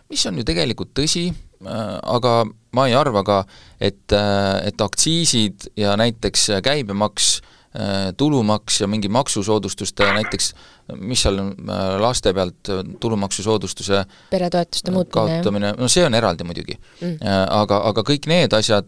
mis 0.10 0.25
on 0.25 0.39
ju 0.39 0.47
tegelikult 0.47 0.95
tõsi, 0.97 1.30
aga 1.67 2.34
ma 2.77 2.86
ei 2.88 2.95
arva 2.97 3.23
ka, 3.25 3.38
et, 3.82 4.13
et 4.13 4.82
aktsiisid 4.82 5.71
ja 5.80 5.95
näiteks 5.97 6.49
käibemaks 6.65 7.30
äh, 7.38 7.47
Äh, 7.47 7.57
tulumaks 8.18 8.82
ja 8.82 8.88
mingi 8.90 9.10
maksusoodustuste 9.12 10.08
näiteks, 10.18 10.52
mis 11.04 11.22
seal 11.26 11.38
on 11.42 11.50
äh, 11.68 11.82
laste 12.02 12.32
pealt 12.34 12.70
äh, 12.72 12.80
tulumaksusoodustuse 13.00 14.04
peretoetuste 14.32 14.94
muutmine, 14.96 15.13
kaotamine, 15.13 15.72
no 15.78 15.90
see 15.92 16.06
on 16.08 16.16
eraldi 16.18 16.48
muidugi. 16.48 16.78
Mm.. 17.02 17.18
Aga, 17.54 17.82
aga 17.90 18.04
kõik 18.08 18.28
need 18.32 18.54
asjad, 18.56 18.88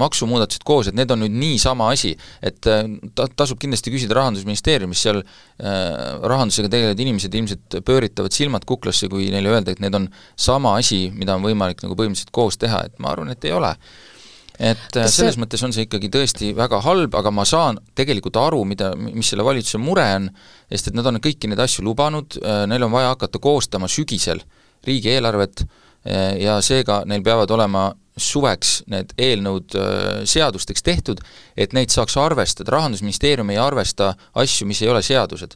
maksumuudatused 0.00 0.64
koos, 0.66 0.90
et 0.90 0.96
need 0.96 1.10
on 1.12 1.24
nüüd 1.24 1.34
niisama 1.34 1.90
asi, 1.94 2.14
et 2.42 2.60
ta-, 2.62 3.28
tasub 3.36 3.60
kindlasti 3.60 3.92
küsida 3.92 4.16
Rahandusministeeriumis, 4.20 5.02
seal 5.02 5.22
rahandusega 5.60 6.70
tegelevad 6.72 7.02
inimesed 7.04 7.34
ilmselt 7.36 7.80
pööritavad 7.86 8.34
silmad 8.34 8.64
kuklasse, 8.68 9.10
kui 9.12 9.28
neile 9.34 9.52
öelda, 9.52 9.74
et 9.74 9.82
need 9.82 9.96
on 9.98 10.08
sama 10.38 10.76
asi, 10.80 11.08
mida 11.14 11.36
on 11.36 11.44
võimalik 11.44 11.82
nagu 11.84 11.98
põhimõtteliselt 11.98 12.32
koos 12.34 12.60
teha, 12.60 12.86
et 12.88 13.02
ma 13.02 13.12
arvan, 13.14 13.34
et 13.34 13.44
ei 13.48 13.56
ole 13.56 13.74
et 14.60 14.96
äh, 14.96 15.06
Kas 15.06 15.16
selles 15.16 15.36
see... 15.38 15.40
mõttes 15.40 15.62
on 15.64 15.72
see 15.72 15.86
ikkagi 15.86 16.10
tõesti 16.12 16.50
väga 16.56 16.82
halb, 16.84 17.14
aga 17.16 17.32
ma 17.32 17.46
saan 17.48 17.78
tegelikult 17.96 18.36
aru, 18.36 18.60
mida, 18.68 18.92
mis 19.00 19.32
selle 19.32 19.46
valitsuse 19.46 19.80
mure 19.80 20.04
on, 20.18 20.28
sest 20.68 20.90
et 20.90 20.98
nad 20.98 21.08
on 21.08 21.20
kõiki 21.22 21.48
neid 21.48 21.62
asju 21.64 21.84
lubanud, 21.86 22.36
äh, 22.42 22.64
neil 22.68 22.84
on 22.84 22.92
vaja 22.92 23.14
hakata 23.14 23.40
koostama 23.40 23.88
sügisel 23.88 24.42
riigieelarvet 24.86 25.64
äh, 25.64 26.36
ja 26.44 26.58
seega 26.64 27.02
neil 27.08 27.24
peavad 27.24 27.56
olema 27.56 27.88
suveks 28.20 28.82
need 28.92 29.14
eelnõud 29.16 29.72
seadusteks 30.28 30.82
tehtud, 30.84 31.22
et 31.56 31.72
neid 31.72 31.88
saaks 31.94 32.18
arvestada, 32.20 32.74
Rahandusministeerium 32.74 33.48
ei 33.54 33.56
arvesta 33.62 34.10
asju, 34.36 34.66
mis 34.68 34.82
ei 34.82 34.90
ole 34.92 35.00
seadused. 35.06 35.54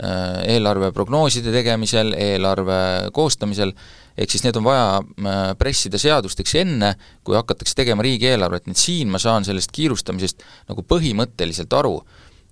Eelarveprognooside 0.00 1.52
tegemisel, 1.52 2.14
eelarve 2.16 2.78
koostamisel 3.16 3.74
ehk 4.18 4.32
siis 4.32 4.44
need 4.46 4.56
on 4.56 4.66
vaja 4.66 4.86
äh, 4.98 5.52
pressida 5.58 6.00
seadusteks 6.00 6.54
enne, 6.62 6.94
kui 7.24 7.36
hakatakse 7.36 7.76
tegema 7.76 8.04
riigieelarvet, 8.06 8.66
nii 8.66 8.76
et 8.76 8.82
siin 8.82 9.12
ma 9.12 9.20
saan 9.22 9.44
sellest 9.44 9.72
kiirustamisest 9.76 10.44
nagu 10.70 10.84
põhimõtteliselt 10.88 11.72
aru, 11.76 11.98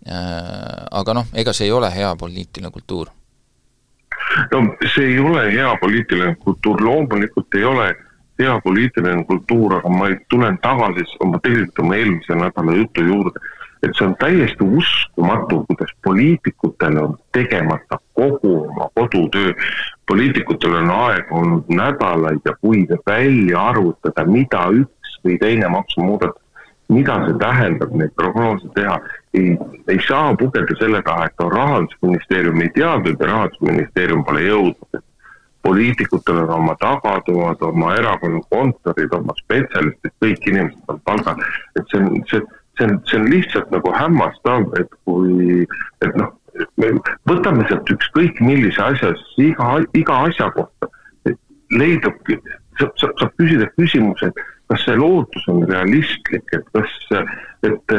äh, 0.06 0.86
aga 1.00 1.18
noh, 1.20 1.28
ega 1.34 1.56
see 1.56 1.68
ei 1.70 1.76
ole 1.76 1.90
hea 1.94 2.14
poliitiline 2.20 2.72
kultuur. 2.74 3.12
no 4.52 4.64
see 4.94 5.14
ei 5.14 5.18
ole 5.18 5.48
hea 5.52 5.76
poliitiline 5.80 6.36
kultuur, 6.44 6.82
loomulikult 6.84 7.58
ei 7.58 7.64
ole 7.64 7.90
hea 8.38 8.54
poliitiline 8.64 9.24
kultuur, 9.24 9.78
aga 9.78 9.90
ma 9.90 10.10
tulen 10.28 10.58
tagasi 10.62 11.06
oma 11.22 11.38
tegelikult 11.42 11.84
oma 11.84 11.96
eelmise 11.96 12.38
nädala 12.38 12.76
jutu 12.80 13.04
juurde 13.06 13.40
et 13.84 13.96
see 13.98 14.06
on 14.06 14.14
täiesti 14.20 14.64
uskumatu, 14.64 15.64
kuidas 15.68 15.92
poliitikutel 16.04 16.96
on 17.02 17.18
tegemata 17.32 17.98
kogu 18.14 18.54
oma 18.68 18.88
kodutöö. 18.94 19.52
poliitikutel 20.06 20.74
on 20.74 20.90
aega 20.90 21.36
olnud 21.40 21.68
nädalaid 21.68 22.40
ja 22.44 22.56
kuid 22.60 22.96
välja 23.06 23.68
arvutada, 23.72 24.24
mida 24.24 24.66
üks 24.80 25.20
või 25.24 25.38
teine 25.40 25.68
maksumuudatus 25.68 26.44
mida 26.88 27.16
see 27.24 27.38
tähendab, 27.40 27.94
neid 27.96 28.12
prognoose 28.16 28.68
teha. 28.74 28.98
ei, 29.34 29.56
ei 29.88 30.00
saa 30.08 30.34
pugeda 30.36 30.76
selle 30.78 31.02
taha, 31.02 31.26
et 31.26 31.46
rahandusministeerium 31.56 32.60
ei 32.60 32.70
teadnud 32.74 33.20
ja 33.20 33.26
rahandusministeerium 33.32 34.24
pole 34.24 34.44
jõudnud. 34.44 35.02
poliitikutel 35.64 36.42
on 36.42 36.50
oma 36.58 36.74
tagatoad, 36.80 37.62
oma 37.64 37.94
erakonna 37.96 38.40
kontorid, 38.52 39.14
oma 39.16 39.32
spetsialistid, 39.38 40.12
kõik 40.20 40.50
inimesed 40.50 40.92
on 40.92 41.00
palgal, 41.08 41.40
et 41.78 41.88
see 41.88 42.02
on, 42.02 42.20
see, 42.28 42.42
see 42.78 42.86
on, 42.86 42.98
see 43.08 43.18
on 43.20 43.28
lihtsalt 43.30 43.70
nagu 43.74 43.92
hämmastav, 43.94 44.66
et 44.80 44.90
kui, 45.04 45.66
et 46.04 46.18
noh, 46.20 46.32
me 46.80 46.90
võtame 47.28 47.66
sealt 47.68 47.90
ükskõik 47.94 48.40
millise 48.44 48.82
asja, 48.82 49.12
siis 49.20 49.52
iga, 49.52 49.78
iga 49.98 50.20
asja 50.28 50.50
kohta 50.54 50.90
leidubki, 51.74 52.38
saab, 52.78 52.92
saab, 53.00 53.14
saab 53.20 53.32
küsida 53.40 53.68
küsimuse, 53.78 54.30
et 54.30 54.42
kas 54.70 54.84
see 54.86 54.96
lootus 54.96 55.44
on 55.52 55.62
realistlik, 55.68 56.46
et 56.56 56.64
kas, 56.72 56.94
et, 57.68 57.94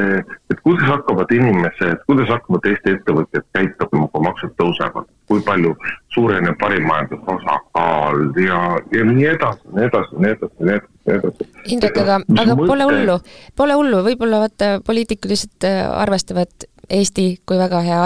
et 0.49 0.61
kuidas 0.63 0.87
hakkavad 0.89 1.31
inimesed, 1.35 2.01
kuidas 2.09 2.31
hakkavad 2.33 2.65
Eesti 2.71 2.95
ettevõtjad 2.97 3.45
käituma, 3.57 4.07
kui 4.11 4.25
maksud 4.25 4.55
tõusevad, 4.61 5.07
kui 5.29 5.43
palju 5.45 5.75
suureneb 6.15 6.57
parimajanduse 6.61 7.37
osakaal 7.37 8.23
ja, 8.41 8.59
ja 8.95 9.07
nii 9.11 9.27
edasi, 9.35 9.73
nii 9.77 9.87
edasi, 9.89 10.21
nii 10.21 10.33
edasi, 10.33 10.55
nii 10.59 10.75
edasi, 10.77 10.99
nii 11.05 11.17
edasi. 11.19 11.49
Indrek, 11.77 12.01
aga, 12.03 12.19
aga 12.25 12.57
mõte... 12.57 12.69
pole 12.73 12.89
hullu, 12.89 13.19
pole 13.61 13.77
hullu, 13.81 14.01
võib-olla 14.09 14.41
vaata, 14.47 14.71
poliitikud 14.85 15.35
lihtsalt 15.35 15.69
äh, 15.69 15.83
arvestavad 16.01 16.69
Eesti 16.85 17.31
kui 17.49 17.57
väga 17.57 17.79
hea 17.81 18.01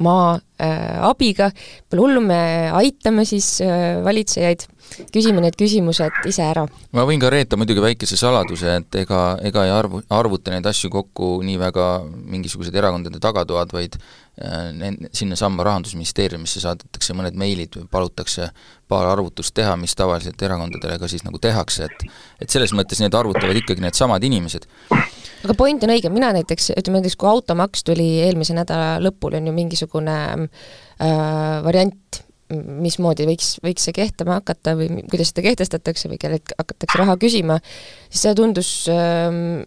ajakirjandusmaa 0.00 0.40
äh, 0.60 1.08
abiga, 1.08 1.50
pole 1.90 2.00
hullu, 2.00 2.20
me 2.20 2.70
aitame 2.72 3.24
siis 3.24 3.60
äh, 3.60 4.02
valitsejaid. 4.04 4.66
Küsime 5.14 5.40
need 5.40 5.54
küsimused 5.54 6.24
ise 6.26 6.42
ära. 6.42 6.66
ma 6.92 7.04
võin 7.06 7.20
ka 7.20 7.30
reeta 7.30 7.56
muidugi 7.56 7.80
väikese 7.80 8.16
saladuse, 8.16 8.80
et 8.80 8.94
ega, 8.94 9.38
ega 9.42 9.64
ei 9.64 9.70
arvu, 9.70 10.02
arvuta 10.10 10.50
neid 10.50 10.66
asju 10.66 10.90
kokku 10.90 11.42
nii 11.46 11.58
väga 11.60 12.02
mingisugused 12.08 12.74
erakondade 12.74 13.20
tagatoad, 13.20 13.70
vaid 13.72 13.96
äh, 14.42 14.90
sinnasamma 15.12 15.62
Rahandusministeeriumisse 15.64 16.60
saadetakse 16.60 17.14
mõned 17.14 17.38
meilid, 17.38 17.78
palutakse 17.90 18.50
paar 18.88 19.06
arvutust 19.06 19.54
teha, 19.54 19.76
mis 19.78 19.94
tavaliselt 19.94 20.42
erakondadele 20.42 20.98
ka 20.98 21.08
siis 21.08 21.22
nagu 21.22 21.38
tehakse, 21.38 21.86
et 21.86 22.10
et 22.42 22.50
selles 22.50 22.74
mõttes 22.74 22.98
need 23.00 23.14
arvutavad 23.14 23.56
ikkagi 23.62 23.84
needsamad 23.84 24.24
inimesed 24.26 24.66
aga 25.44 25.56
point 25.58 25.84
on 25.86 25.92
õige, 25.94 26.12
mina 26.12 26.32
näiteks, 26.36 26.72
ütleme 26.76 27.00
näiteks 27.00 27.18
kui 27.20 27.30
automaks 27.30 27.84
tuli 27.86 28.08
eelmise 28.24 28.56
nädala 28.56 28.98
lõpul, 29.02 29.38
on 29.38 29.48
ju 29.48 29.54
mingisugune 29.56 30.16
äh, 30.40 31.06
variant 31.66 32.24
mismoodi 32.50 33.26
võiks, 33.28 33.54
võiks 33.62 33.84
see 33.86 33.94
kehtima 33.94 34.40
hakata 34.40 34.74
või 34.78 35.04
kuidas 35.10 35.30
seda 35.30 35.44
kehtestatakse 35.46 36.10
või 36.10 36.18
kellelt 36.20 36.54
hakatakse 36.58 36.98
raha 36.98 37.14
küsima, 37.20 37.60
siis 38.08 38.24
see 38.26 38.36
tundus 38.38 38.70
ähm, 38.90 39.60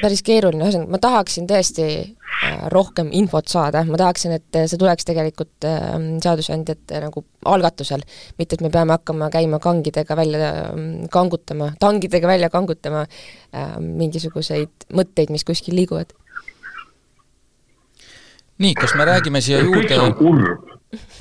päris 0.00 0.22
keeruline, 0.24 0.64
ühesõnaga 0.66 0.92
ma 0.92 1.00
tahaksin 1.02 1.46
tõesti 1.50 1.86
äh, 1.90 2.64
rohkem 2.72 3.10
infot 3.16 3.48
saada, 3.50 3.82
ma 3.88 3.98
tahaksin, 4.00 4.34
et 4.36 4.60
see 4.70 4.80
tuleks 4.80 5.06
tegelikult 5.08 5.66
äh, 5.68 5.90
seadusandjate 6.22 7.02
nagu 7.04 7.24
algatusel, 7.48 8.04
mitte 8.40 8.58
et 8.58 8.64
me 8.64 8.72
peame 8.72 8.96
hakkama 8.96 9.30
käima 9.32 9.60
kangidega 9.62 10.16
välja 10.18 10.50
äh, 10.70 10.82
kangutama, 11.12 11.72
tangidega 11.82 12.30
välja 12.30 12.50
kangutama 12.52 13.06
äh, 13.06 13.76
mingisuguseid 13.80 14.90
mõtteid, 14.96 15.32
mis 15.32 15.46
kuskil 15.48 15.78
liiguvad. 15.80 16.12
nii, 18.60 18.74
kas 18.76 18.92
me 18.94 19.08
räägime 19.08 19.40
siia 19.40 19.62
juurde 19.64 19.96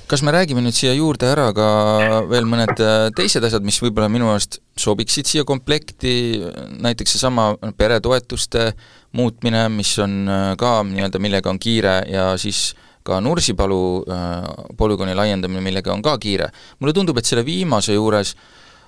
kas 0.09 0.23
me 0.25 0.33
räägime 0.33 0.63
nüüd 0.65 0.73
siia 0.73 0.95
juurde 0.97 1.27
ära 1.29 1.49
ka 1.53 1.65
veel 2.29 2.47
mõned 2.49 2.79
äh, 2.81 3.09
teised 3.15 3.43
asjad, 3.45 3.65
mis 3.65 3.77
võib-olla 3.83 4.09
minu 4.09 4.31
arust 4.31 4.59
sobiksid 4.79 5.29
siia 5.29 5.45
komplekti, 5.45 6.13
näiteks 6.81 7.13
seesama 7.15 7.51
peretoetuste 7.77 8.71
muutmine, 9.17 9.67
mis 9.73 9.91
on 10.01 10.23
äh, 10.25 10.45
ka 10.59 10.79
nii-öelda, 10.87 11.21
millega 11.21 11.53
on 11.53 11.61
kiire 11.61 11.99
ja 12.09 12.31
siis 12.41 12.71
ka 13.05 13.19
Nursipalu 13.21 13.83
äh, 14.09 14.33
polügooni 14.77 15.13
laiendamine, 15.17 15.61
millega 15.65 15.93
on 15.93 16.01
ka 16.05 16.17
kiire. 16.17 16.49
mulle 16.79 16.95
tundub, 16.97 17.21
et 17.21 17.29
selle 17.29 17.45
viimase 17.45 17.93
juures 17.93 18.33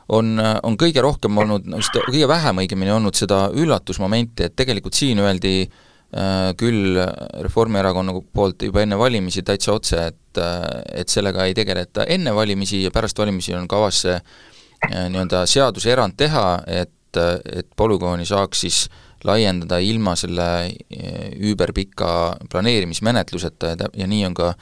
on, 0.10 0.34
on 0.42 0.76
kõige 0.82 1.06
rohkem 1.06 1.38
olnud, 1.38 1.70
kõige 2.10 2.28
vähem 2.28 2.66
õigemini 2.66 2.92
olnud 2.98 3.16
seda 3.16 3.46
üllatusmomenti, 3.54 4.50
et 4.50 4.58
tegelikult 4.58 4.98
siin 4.98 5.22
öeldi 5.22 5.56
äh, 5.62 5.88
küll 6.60 7.00
Reformierakonna 7.40 8.14
poolt 8.36 8.66
juba 8.68 8.84
enne 8.84 8.98
valimisi 9.00 9.44
täitsa 9.48 9.76
otse, 9.78 10.08
et, 10.12 10.38
äh, 10.38 10.66
et 11.04 11.10
sellega 11.10 11.46
ei 11.48 11.56
tegeleta. 11.56 12.04
Enne 12.04 12.36
valimisi 12.36 12.84
ja 12.84 12.92
pärast 12.92 13.20
valimisi 13.20 13.56
on 13.56 13.68
kavas 13.72 14.02
see 14.04 14.18
äh, 14.18 15.08
nii-öelda 15.14 15.46
seaduserand 15.48 16.18
teha, 16.20 16.46
et, 16.68 17.16
et 17.16 17.70
polügooni 17.76 18.28
saaks 18.28 18.66
siis 18.66 18.82
laiendada 19.24 19.78
ilma 19.80 20.16
selle 20.18 20.46
üüberpika 21.38 22.12
planeerimismenetluseta 22.50 23.76
ja, 23.76 23.90
ja 23.94 24.08
nii 24.10 24.26
on 24.26 24.36
ka, 24.36 24.54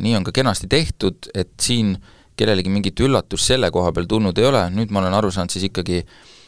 nii 0.00 0.16
on 0.16 0.24
ka 0.24 0.32
kenasti 0.32 0.66
tehtud, 0.70 1.28
et 1.34 1.52
siin 1.60 1.98
kellelegi 2.36 2.72
mingit 2.72 3.00
üllatust 3.04 3.52
selle 3.52 3.68
koha 3.70 3.92
peal 3.92 4.08
tulnud 4.08 4.38
ei 4.40 4.46
ole, 4.48 4.62
nüüd 4.72 4.90
ma 4.90 5.02
olen 5.02 5.18
aru 5.18 5.30
saanud 5.34 5.52
siis 5.52 5.66
ikkagi 5.68 6.00
äh, 6.00 6.14
Äh, 6.16 6.41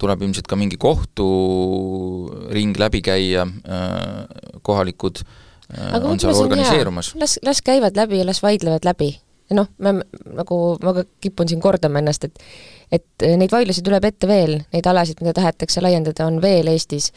tuleb 0.00 0.22
ilmselt 0.24 0.46
ka 0.48 0.56
mingi 0.56 0.78
kohturing 0.80 2.76
läbi 2.80 3.02
käia, 3.04 3.44
äh, 3.44 4.24
kohalikud 4.64 5.20
äh, 5.20 5.94
Aga 5.98 6.08
on 6.08 6.20
seal 6.20 6.34
organiseerumas. 6.34 7.12
las, 7.20 7.38
las 7.44 7.60
käivad 7.62 7.96
läbi 7.96 8.18
ja 8.18 8.26
las 8.26 8.42
vaidlevad 8.42 8.88
läbi. 8.88 9.20
noh, 9.50 9.68
me 9.78 9.92
nagu, 10.36 10.76
ma 10.84 10.92
ka 10.92 11.04
kipun 11.24 11.48
siin 11.48 11.60
kordama 11.60 11.98
ennast, 12.02 12.24
et 12.24 12.38
et 12.92 13.24
neid 13.36 13.52
vaidlusi 13.52 13.82
tuleb 13.84 14.04
ette 14.04 14.28
veel, 14.28 14.58
neid 14.72 14.86
alasid, 14.88 15.20
mida 15.20 15.32
tahetakse 15.36 15.80
laiendada, 15.84 16.26
on 16.26 16.40
veel 16.40 16.68
Eestis. 16.68 17.12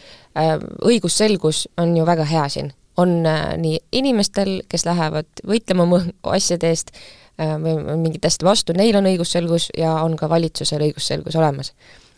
õigusselgus 0.83 1.67
on 1.77 1.95
ju 1.97 2.05
väga 2.05 2.23
hea 2.27 2.49
siin. 2.49 2.73
on 2.97 3.23
nii 3.57 3.79
inimestel, 3.91 4.61
kes 4.69 4.85
lähevad 4.85 5.25
võitlema 5.47 6.03
asjade 6.23 6.67
eest, 6.69 6.91
Äh, 6.91 7.20
või 7.39 7.75
mingite 8.03 8.29
asjade 8.29 8.45
vastu, 8.45 8.73
neil 8.77 8.95
on 8.99 9.07
õigusselgus 9.09 9.69
ja 9.77 9.95
on 10.05 10.17
ka 10.19 10.29
valitsusel 10.29 10.83
õigusselgus 10.89 11.37
olemas. 11.39 11.73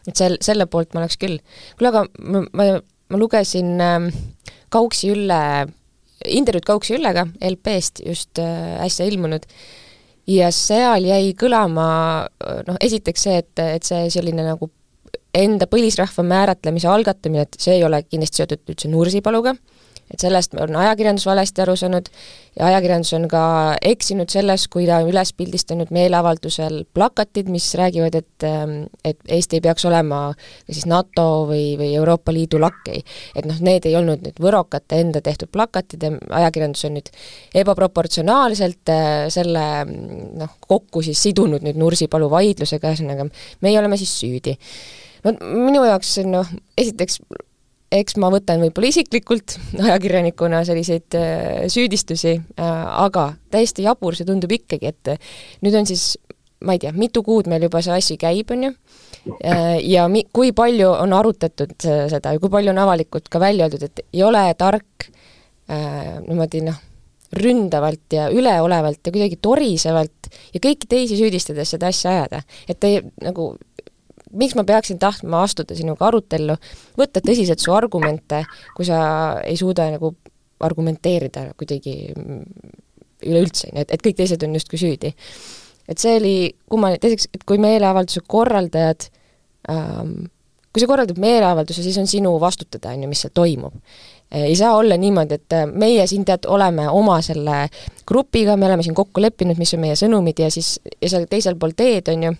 et 0.08 0.18
sel, 0.20 0.38
selle 0.42 0.66
poolt 0.66 0.94
ma 0.94 1.04
oleks 1.04 1.18
küll. 1.22 1.40
kuule, 1.78 1.94
aga 1.94 2.06
ma, 2.20 2.44
ma, 2.52 2.68
ma 3.10 3.22
lugesin 3.22 3.80
äh, 3.82 4.10
Kauksi 4.74 5.14
Ülle, 5.14 5.40
intervjuud 6.26 6.66
Kauksi 6.66 6.98
Üllega 6.98 7.28
LP-st 7.40 8.04
just 8.06 8.40
äh, 8.42 8.84
äsja 8.84 9.06
ilmunud 9.06 9.46
ja 10.28 10.52
seal 10.56 11.06
jäi 11.08 11.34
kõlama 11.40 11.88
äh, 12.26 12.64
noh, 12.68 12.80
esiteks 12.82 13.28
see, 13.28 13.44
et, 13.44 13.54
et 13.60 13.84
see 13.88 14.08
selline 14.14 14.46
nagu 14.48 14.72
enda 15.34 15.66
põlisrahva 15.70 16.26
määratlemise 16.26 16.90
algatamine, 16.90 17.48
et 17.48 17.58
see 17.62 17.80
ei 17.80 17.86
ole 17.86 18.04
kindlasti 18.06 18.44
seotud 18.44 18.74
üldse 18.74 18.92
Nursipaluga, 18.92 19.56
et 20.12 20.22
sellest 20.22 20.54
on 20.60 20.76
ajakirjandus 20.78 21.26
valesti 21.26 21.64
aru 21.64 21.76
saanud 21.80 22.10
ja 22.58 22.68
ajakirjandus 22.70 23.14
on 23.18 23.28
ka 23.32 23.44
eksinud 23.82 24.30
selles, 24.30 24.68
kui 24.72 24.86
ta 24.86 25.00
on 25.02 25.10
üles 25.10 25.32
pildistanud 25.38 25.90
meeleavaldusel 25.96 26.84
plakatid, 26.94 27.50
mis 27.54 27.66
räägivad, 27.80 28.18
et 28.20 28.48
ähm, 28.48 28.76
et 29.06 29.20
Eesti 29.28 29.58
ei 29.58 29.64
peaks 29.66 29.86
olema 29.90 30.22
kas 30.36 30.76
siis 30.78 30.88
NATO 30.90 31.46
või, 31.50 31.74
või 31.80 31.94
Euroopa 31.98 32.34
Liidu 32.36 32.60
lakkei. 32.62 33.04
et 33.36 33.48
noh, 33.50 33.60
need 33.66 33.88
ei 33.90 33.96
olnud 33.98 34.26
nüüd 34.26 34.42
võrokate 34.44 35.00
enda 35.02 35.22
tehtud 35.22 35.52
plakatid 35.54 36.04
ja 36.04 36.12
ajakirjandus 36.42 36.86
on 36.90 36.98
nüüd 37.00 37.10
ebaproportsionaalselt 37.64 38.94
äh, 38.94 39.14
selle 39.34 39.66
noh, 39.88 40.58
kokku 40.68 41.02
siis 41.06 41.22
sidunud 41.24 41.66
nüüd 41.66 41.80
Nursipalu 41.80 42.30
vaidlusega, 42.32 42.94
ühesõnaga 42.94 43.28
meie 43.66 43.80
oleme 43.80 43.98
siis 43.98 44.14
süüdi. 44.20 44.58
no 45.24 45.34
minu 45.42 45.88
jaoks 45.88 46.20
noh, 46.28 46.54
esiteks 46.78 47.20
eks 47.94 48.18
ma 48.22 48.30
võtan 48.34 48.62
võib-olla 48.64 48.90
isiklikult 48.90 49.58
ajakirjanikuna 49.78 50.64
selliseid 50.68 51.18
äh, 51.20 51.64
süüdistusi, 51.72 52.38
äh, 52.58 52.84
aga 53.06 53.34
täiesti 53.54 53.86
jabur 53.86 54.18
see 54.18 54.28
tundub 54.28 54.52
ikkagi, 54.56 54.94
et 54.94 55.16
nüüd 55.66 55.78
on 55.78 55.90
siis 55.90 56.14
ma 56.64 56.76
ei 56.76 56.82
tea, 56.82 56.94
mitu 56.96 57.24
kuud 57.26 57.50
meil 57.52 57.66
juba 57.68 57.82
see 57.84 57.96
asi 57.96 58.18
käib, 58.20 58.52
on 58.56 58.68
ju, 58.68 58.72
äh, 59.36 59.78
ja 59.84 60.08
mi-, 60.12 60.26
kui 60.34 60.54
palju 60.56 60.94
on 60.96 61.16
arutatud 61.18 61.76
seda 61.84 62.36
ja 62.36 62.42
kui 62.42 62.52
palju 62.54 62.74
on 62.74 62.82
avalikult 62.86 63.30
ka 63.32 63.42
välja 63.44 63.68
öeldud, 63.68 63.86
et 63.90 64.06
ei 64.14 64.24
ole 64.26 64.46
tark 64.60 65.08
äh, 65.10 66.18
niimoodi 66.24 66.64
noh, 66.66 66.80
ründavalt 67.34 68.14
ja 68.14 68.28
üleolevalt 68.30 69.02
ja 69.02 69.14
kuidagi 69.14 69.40
torisevalt 69.42 70.30
ja 70.54 70.62
kõiki 70.62 70.90
teisi 70.90 71.18
süüdistades 71.18 71.74
seda 71.74 71.90
asja 71.90 72.12
ajada. 72.12 72.44
et 72.70 72.84
ei, 72.86 73.02
nagu 73.26 73.54
miks 74.34 74.58
ma 74.58 74.66
peaksin 74.68 75.00
tahtma 75.02 75.44
astuda 75.46 75.76
sinuga 75.78 76.08
arutellu, 76.10 76.58
võtta 77.00 77.22
tõsiselt 77.24 77.64
su 77.64 77.74
argumente, 77.76 78.44
kui 78.78 78.88
sa 78.88 79.00
ei 79.46 79.58
suuda 79.60 79.90
nagu 79.94 80.14
argumenteerida 80.64 81.50
kuidagi 81.60 81.96
üleüldse, 83.24 83.70
on 83.72 83.80
ju, 83.80 83.86
et, 83.86 83.92
et 83.96 84.04
kõik 84.04 84.20
teised 84.20 84.44
on 84.46 84.56
justkui 84.58 84.80
süüdi. 84.82 85.14
et 85.88 86.00
see 86.00 86.16
oli 86.20 86.36
kummaline, 86.72 87.02
teiseks, 87.04 87.28
et 87.36 87.44
kui 87.48 87.60
meeleavalduse 87.62 88.24
korraldajad 88.28 89.10
ähm, 89.72 90.24
kui 90.74 90.82
sa 90.82 90.90
korraldad 90.90 91.20
meeleavalduse, 91.22 91.84
siis 91.86 91.98
on 92.02 92.08
sinu 92.10 92.34
vastutada, 92.42 92.96
on 92.96 93.06
ju, 93.06 93.10
mis 93.12 93.22
seal 93.22 93.34
toimub. 93.34 93.76
ei 94.34 94.56
saa 94.58 94.72
olla 94.76 94.96
niimoodi, 94.98 95.38
et 95.38 95.56
meie 95.78 96.08
siin 96.10 96.24
tead, 96.26 96.48
oleme 96.50 96.88
oma 96.90 97.20
selle 97.22 97.68
grupiga, 98.10 98.56
me 98.58 98.66
oleme 98.66 98.84
siin 98.84 98.96
kokku 98.98 99.22
leppinud, 99.22 99.60
mis 99.62 99.74
on 99.78 99.84
meie 99.84 99.98
sõnumid 100.00 100.42
ja 100.42 100.50
siis, 100.52 100.80
ja 101.02 101.12
seal 101.12 101.28
teisel 101.30 101.60
pool 101.62 101.76
teed, 101.78 102.10
on 102.10 102.26
ju, 102.26 102.32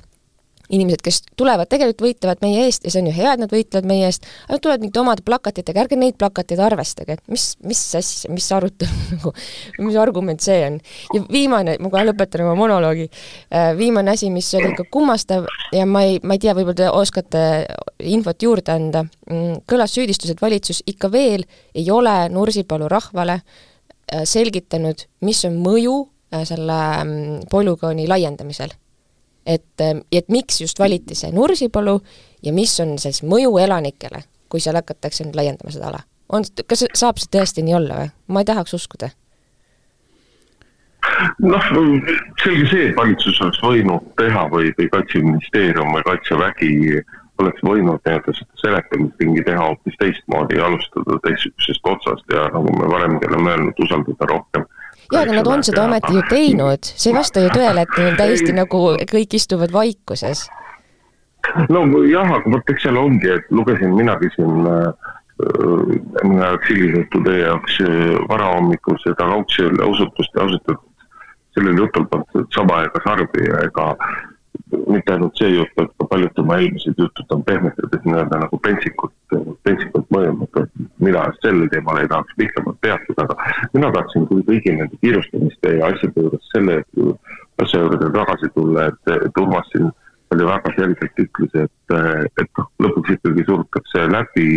inimesed, 0.72 1.02
kes 1.04 1.20
tulevad, 1.40 1.68
tegelikult 1.72 2.06
võitlevad 2.06 2.44
meie 2.44 2.64
eest 2.68 2.86
ja 2.88 2.92
see 2.94 3.02
on 3.04 3.10
ju 3.10 3.14
hea, 3.18 3.34
et 3.36 3.42
nad 3.42 3.52
võitlevad 3.52 3.88
meie 3.88 4.08
eest, 4.08 4.26
aga 4.46 4.56
nad 4.56 4.64
tulevad 4.64 4.84
mingite 4.86 5.02
omade 5.02 5.26
plakatitega, 5.28 5.84
ärge 5.84 5.98
neid 6.00 6.16
plakateid 6.20 6.62
arvestage, 6.64 7.18
et 7.18 7.32
mis, 7.32 7.48
mis 7.68 7.82
asja, 8.00 8.32
mis 8.34 8.48
arutelu 8.56 9.00
nagu, 9.14 9.34
mis 9.84 9.98
argument 10.00 10.44
see 10.44 10.62
on. 10.68 10.80
ja 11.14 11.24
viimane, 11.32 11.76
ma 11.84 11.92
kohe 11.92 12.06
lõpetan 12.08 12.46
oma 12.46 12.56
monoloogi, 12.60 13.10
äh, 13.52 13.74
viimane 13.80 14.14
asi, 14.16 14.32
mis 14.34 14.48
oli 14.60 14.72
ka 14.78 14.88
kummastav 14.94 15.50
ja 15.76 15.88
ma 15.90 16.06
ei, 16.08 16.22
ma 16.24 16.38
ei 16.38 16.44
tea, 16.46 16.56
võib-olla 16.56 16.80
te 16.80 16.92
oskate 17.04 17.44
infot 18.14 18.48
juurde 18.48 18.74
anda, 18.74 19.04
mm, 19.30 19.66
kõlas 19.70 19.96
süüdistus, 19.98 20.32
et 20.32 20.42
valitsus 20.42 20.84
ikka 20.90 21.12
veel 21.12 21.44
ei 21.76 21.90
ole 21.92 22.16
Nursipalu 22.32 22.88
rahvale 22.92 23.42
äh, 23.42 24.24
selgitanud, 24.24 25.10
mis 25.28 25.44
on 25.50 25.60
mõju 25.66 25.98
äh, 26.32 26.48
selle 26.48 26.80
mm, 27.04 27.52
polügooni 27.52 28.08
laiendamisel 28.08 28.78
et, 29.46 29.82
ähm, 29.82 30.04
et 30.12 30.30
miks 30.30 30.62
just 30.62 30.80
valiti 30.80 31.16
see 31.16 31.32
Nursipalu 31.32 32.00
ja 32.44 32.54
mis 32.54 32.80
on 32.80 32.98
siis 33.00 33.24
mõju 33.24 33.58
elanikele, 33.64 34.24
kui 34.50 34.64
seal 34.64 34.78
hakatakse 34.80 35.26
nüüd 35.26 35.38
laiendama 35.40 35.74
seda 35.74 35.92
ala? 35.92 36.04
on, 36.34 36.46
kas 36.68 36.86
saab 36.98 37.20
see 37.22 37.32
tõesti 37.34 37.66
nii 37.66 37.76
olla 37.80 38.00
või? 38.02 38.14
ma 38.28 38.44
ei 38.44 38.50
tahaks 38.50 38.74
uskuda. 38.78 39.10
noh, 41.44 41.68
selge 42.44 42.70
see, 42.72 42.86
et 42.90 42.96
valitsus 42.98 43.42
oleks 43.42 43.60
võinud 43.64 44.14
teha 44.20 44.48
või, 44.54 44.72
või 44.78 44.90
Kaitseministeerium 44.96 45.92
või 45.98 46.08
Kaitsevägi 46.08 46.72
oleks 47.42 47.66
võinud 47.66 48.00
nii-öelda 48.06 48.36
seda 48.38 48.62
seletamisringi 48.62 49.44
teha 49.48 49.68
hoopis 49.68 49.98
teistmoodi 50.00 50.60
ja 50.60 50.70
alustada 50.70 51.18
teistsugusest 51.26 51.92
otsast 51.96 52.34
ja 52.36 52.48
nagu 52.54 52.72
me 52.78 52.90
varemgi 52.92 53.30
oleme 53.32 53.56
öelnud, 53.56 53.84
usaldada 53.86 54.30
rohkem 54.30 54.66
jaa, 55.14 55.24
aga 55.24 55.38
nad 55.38 55.48
on 55.48 55.64
seda 55.66 55.86
ometi 55.88 56.18
ju 56.18 56.26
teinud, 56.30 56.92
see 56.92 57.12
ei 57.12 57.18
vasta 57.18 57.44
ju 57.44 57.54
tõele, 57.54 57.86
et 57.86 57.98
neil 57.98 58.20
täiesti 58.20 58.56
nagu 58.56 58.84
kõik 59.14 59.38
istuvad 59.40 59.74
vaikuses. 59.74 60.46
no 61.70 61.84
jah, 62.08 62.38
aga 62.40 62.56
vot 62.56 62.74
eks 62.74 62.88
seal 62.88 63.00
ongi, 63.00 63.30
et 63.38 63.52
lugesin 63.52 63.96
minagi 63.98 64.32
siin 64.36 64.68
äh, 64.70 65.12
hilisetu 66.70 67.24
teie 67.26 67.46
jaoks 67.48 67.80
äh, 67.84 68.18
varahommikul 68.30 69.00
seda 69.04 69.28
kaugsele 69.28 69.84
osutust 69.84 70.38
ausalt 70.38 70.74
öeldes 70.74 70.90
sellel 71.54 71.78
jutul 71.78 72.06
polnud 72.10 72.50
sama 72.56 72.82
aega 72.82 73.02
sarvi 73.06 73.50
ega 73.62 73.88
mitte 74.88 75.14
ainult 75.14 75.38
see 75.38 75.50
jutt, 75.54 75.72
vaid 75.78 75.92
ka 75.98 76.08
paljud 76.12 76.34
tema 76.38 76.58
eelmised 76.62 77.00
jutud 77.02 77.36
on 77.36 77.44
pehmetades 77.48 78.06
nii-öelda 78.06 78.40
nagu 78.44 78.60
pentsikult, 78.66 79.14
pentsikult 79.66 80.08
mõjunud. 80.14 80.60
mina 81.04 81.24
sellel 81.42 81.70
teemal 81.74 82.00
ei 82.02 82.10
tahaks 82.12 82.38
pikemalt 82.38 82.80
peatuda, 82.82 83.26
aga 83.26 83.36
mina 83.74 83.92
tahtsin 83.98 84.28
küll 84.30 84.46
kõigi 84.50 84.76
nende 84.78 85.00
kiirustamiste 85.02 85.76
ja 85.78 85.92
asjade 85.92 86.26
juures 86.26 86.50
selle 86.54 86.80
asja 87.64 87.84
juurde 87.84 88.12
tagasi 88.18 88.50
tulla, 88.56 88.88
et, 88.92 89.14
et 89.28 89.42
Urmas 89.42 89.70
siin 89.72 89.90
oli 90.34 90.46
väga 90.50 90.76
selgelt 90.78 91.24
ütles, 91.26 91.56
et, 91.66 91.96
et 92.42 92.50
noh, 92.58 92.70
lõpuks 92.86 93.18
ikkagi 93.18 93.46
surutakse 93.50 94.06
läbi 94.10 94.48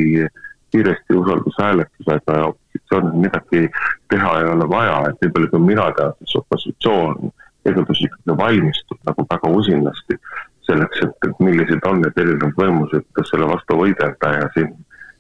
kiiresti 0.75 1.17
usaldushääletusega 1.21 2.39
ja 2.39 2.47
opositsioonil 2.51 3.19
midagi 3.27 3.69
teha 4.13 4.33
ei 4.41 4.49
ole 4.53 4.69
vaja, 4.69 4.97
et 5.11 5.21
nii 5.23 5.35
palju 5.35 5.51
kui 5.53 5.67
mina 5.69 5.91
tean, 5.99 6.17
siis 6.21 6.39
opositsioon 6.41 7.31
tegelikult 7.67 8.03
ikkagi 8.07 8.39
valmistub 8.41 8.99
nagu 9.11 9.27
väga 9.31 9.55
usinasti 9.61 10.19
selleks, 10.67 11.03
et, 11.05 11.29
et 11.29 11.41
millised 11.43 11.87
on 11.87 12.03
need 12.03 12.19
erinevad 12.23 12.59
võimused, 12.59 13.07
kas 13.17 13.31
selle 13.33 13.49
vastu 13.51 13.79
võidelda 13.79 14.33
ja 14.35 14.49
siin 14.55 14.73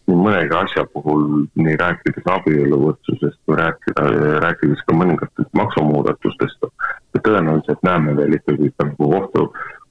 nii 0.07 0.19
mõnegi 0.23 0.55
asja 0.55 0.85
puhul, 0.95 1.47
nii 1.59 1.77
rääkides 1.81 2.29
abieluvõrdsusest 2.31 3.39
või 3.51 3.59
rääkida, 3.59 4.07
rääkides 4.45 4.85
ka 4.87 4.95
mõningatest 4.95 5.51
maksumuudatustest, 5.61 6.67
me 7.15 7.23
tõenäoliselt 7.27 7.83
näeme 7.87 8.15
veel 8.19 8.37
ikkagi 8.39 8.71
ka 8.77 8.87
nagu 8.91 9.11
kohtu, 9.15 9.49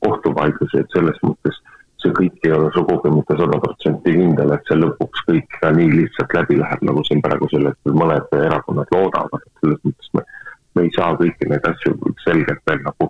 kohtuvaidlusi, 0.07 0.83
et 0.83 0.95
selles 0.95 1.19
mõttes. 1.25 1.59
See 2.03 2.13
kõik 2.13 2.43
ei 2.45 2.51
ole 2.53 2.69
sugugi 2.75 3.09
mitte 3.09 3.35
sada 3.39 3.57
protsenti 3.63 4.13
kindel, 4.13 4.51
et 4.53 4.67
see 4.69 4.77
lõpuks 4.77 5.23
kõik 5.27 5.59
ka 5.61 5.71
nii 5.73 5.87
lihtsalt 5.95 6.35
läbi 6.37 6.59
läheb, 6.59 6.83
nagu 6.85 7.03
siin 7.07 7.23
praegu 7.23 7.47
sellest 7.51 7.95
mõned 8.01 8.35
erakonnad 8.39 8.91
loodavad, 8.93 9.41
et 9.47 9.63
selles 9.63 9.79
mõttes 9.87 10.11
me 10.13 10.25
me 10.75 10.85
ei 10.85 10.93
saa 10.95 11.15
kõiki 11.19 11.49
neid 11.49 11.65
asju 11.71 11.95
selgelt 12.23 12.61
veel 12.69 12.83
nagu 12.85 13.09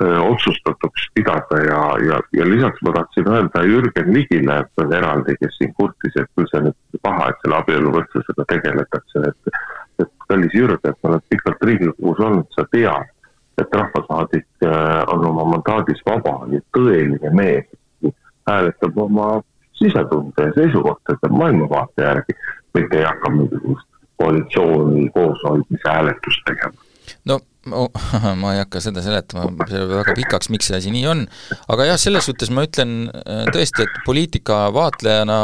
otsustatuks 0.00 1.08
pidada 1.14 1.58
ja, 1.64 1.80
ja, 2.08 2.20
ja 2.32 2.44
lisaks 2.48 2.80
ma 2.82 2.92
tahtsin 2.92 3.28
öelda 3.28 3.62
Jürgen 3.68 4.14
Ligile 4.14 4.64
eraldi, 4.96 5.34
kes 5.40 5.58
siin 5.58 5.74
kurtis, 5.74 6.16
et 6.16 6.28
küll 6.36 6.48
see 6.48 6.62
nüüd 6.64 7.02
paha, 7.04 7.28
et 7.28 7.44
selle 7.44 7.58
abieluvõrdsusega 7.60 8.46
tegeletakse, 8.54 9.24
et 9.28 9.60
et 10.00 10.08
kallis 10.28 10.54
Jürgen, 10.56 10.96
sa 10.96 11.10
oled 11.10 11.24
pikalt 11.28 11.64
Riigikogus 11.68 12.22
olnud, 12.24 12.48
sa 12.56 12.64
tead, 12.72 13.12
et 13.60 13.76
rahvasaadik 13.76 14.64
on 15.12 15.26
oma 15.28 15.44
mandaadis 15.52 16.00
vaba 16.06 16.38
ja 16.48 16.62
tõeline 16.72 17.34
mees 17.36 18.14
hääletab 18.48 18.96
oma 18.96 19.42
sisetunde 19.76 20.48
ja 20.48 20.56
seisukohtade 20.56 21.28
maailmavaate 21.28 22.08
järgi, 22.08 22.38
mitte 22.74 23.02
ei 23.02 23.04
hakka 23.04 23.36
mingisugust 23.36 23.88
koalitsiooni 24.16 25.10
kooshoidmise 25.12 25.92
hääletust 25.92 26.48
tegema 26.48 26.89
no 27.28 27.40
ma 28.40 28.54
ei 28.54 28.60
hakka 28.62 28.80
seda 28.80 29.02
seletama, 29.04 29.66
väga 29.68 30.14
pikaks, 30.16 30.48
miks 30.52 30.70
see 30.70 30.78
asi 30.78 30.92
nii 30.94 31.02
on, 31.10 31.24
aga 31.72 31.90
jah, 31.90 31.98
selles 32.00 32.24
suhtes 32.28 32.48
ma 32.56 32.64
ütlen 32.64 33.10
äh, 33.10 33.42
tõesti, 33.52 33.84
et 33.84 33.98
poliitika 34.06 34.62
vaatlejana, 34.72 35.36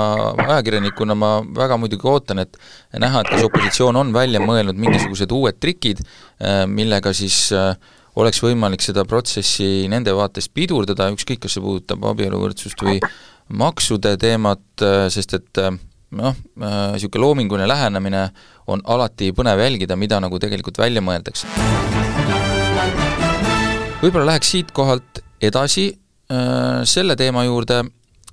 ajakirjanikuna 0.47 1.17
ma 1.19 1.33
väga 1.45 1.77
muidugi 1.81 2.09
ootan, 2.09 2.41
et 2.41 2.57
näha, 2.97 3.21
et 3.21 3.33
kas 3.35 3.45
opositsioon 3.51 4.01
on 4.01 4.15
välja 4.17 4.41
mõelnud 4.41 4.81
mingisugused 4.81 5.35
uued 5.37 5.61
trikid, 5.61 6.01
äh, 6.41 6.65
millega 6.71 7.13
siis 7.17 7.51
äh, 7.53 7.75
oleks 8.17 8.41
võimalik 8.41 8.85
seda 8.85 9.05
protsessi 9.05 9.85
nende 9.93 10.15
vaatest 10.17 10.55
pidurdada, 10.57 11.11
ükskõik, 11.13 11.45
kas 11.45 11.59
see 11.59 11.65
puudutab 11.65 12.07
abieluvõrdsust 12.15 12.81
või 12.81 12.97
maksude 13.61 14.17
teemat, 14.19 14.65
sest 15.13 15.37
et 15.37 15.61
noh, 16.11 16.37
niisugune 16.57 17.23
loominguline 17.23 17.69
lähenemine 17.69 18.29
on 18.71 18.83
alati 18.85 19.33
põnev 19.37 19.61
jälgida, 19.61 19.97
mida 19.97 20.21
nagu 20.23 20.39
tegelikult 20.39 20.79
välja 20.79 21.03
mõeldakse. 21.03 21.47
võib-olla 24.03 24.27
läheks 24.31 24.51
siit 24.51 24.73
kohalt 24.73 25.23
edasi 25.43 25.89
äh, 25.91 26.85
selle 26.85 27.17
teema 27.17 27.45
juurde, 27.45 27.83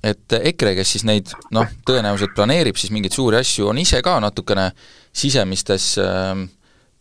et 0.03 0.35
EKRE, 0.39 0.75
kes 0.75 0.91
siis 0.95 1.05
neid 1.07 1.31
noh, 1.55 1.67
tõenäoliselt 1.87 2.35
planeerib 2.35 2.77
siis 2.77 2.91
mingeid 2.91 3.15
suuri 3.15 3.39
asju, 3.39 3.69
on 3.71 3.79
ise 3.81 4.01
ka 4.05 4.19
natukene 4.21 4.69
sisemistes 5.13 5.93
äh, 6.01 6.45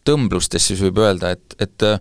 tõmblustes, 0.07 0.67
siis 0.71 0.83
võib 0.83 1.03
öelda, 1.03 1.33
et, 1.37 1.57
et 1.63 1.87
äh, 1.87 2.01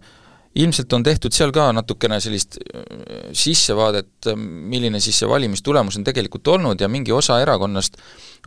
ilmselt 0.62 0.93
on 0.93 1.03
tehtud 1.05 1.34
seal 1.36 1.53
ka 1.55 1.69
natukene 1.75 2.19
sellist 2.23 2.57
äh, 2.62 3.31
sissevaadet, 3.38 4.12
äh, 4.31 4.38
milline 4.38 5.01
siis 5.03 5.21
see 5.21 5.29
valimistulemus 5.29 5.99
on 5.99 6.07
tegelikult 6.07 6.47
olnud 6.55 6.81
ja 6.81 6.89
mingi 6.91 7.13
osa 7.15 7.39
erakonnast 7.43 7.99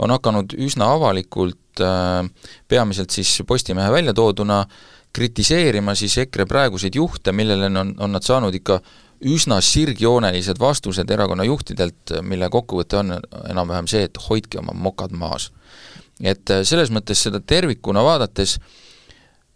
on 0.02 0.10
hakanud 0.14 0.56
üsna 0.58 0.90
avalikult 0.96 1.82
äh, 1.82 2.26
peamiselt 2.68 3.14
siis 3.14 3.42
Postimehe 3.46 3.92
välja 3.92 4.14
tooduna 4.14 4.64
kritiseerima 5.14 5.94
siis 5.94 6.16
EKRE 6.18 6.46
praeguseid 6.50 6.94
juhte, 6.94 7.32
millele 7.32 7.70
on, 7.70 7.94
on 7.98 8.12
nad 8.12 8.22
saanud 8.26 8.54
ikka 8.54 8.80
üsna 9.24 9.60
sirgjoonelised 9.62 10.58
vastused 10.60 11.10
erakonna 11.10 11.44
juhtidelt, 11.46 12.16
mille 12.22 12.48
kokkuvõte 12.50 12.98
on 12.98 13.14
enam-vähem 13.50 13.86
see, 13.88 14.02
et 14.08 14.18
hoidke 14.28 14.58
oma 14.58 14.74
mokad 14.74 15.14
maas. 15.16 15.52
et 16.22 16.50
selles 16.62 16.90
mõttes 16.94 17.22
seda 17.26 17.40
tervikuna 17.40 18.02
vaadates 18.04 18.58
äh, 18.58 18.66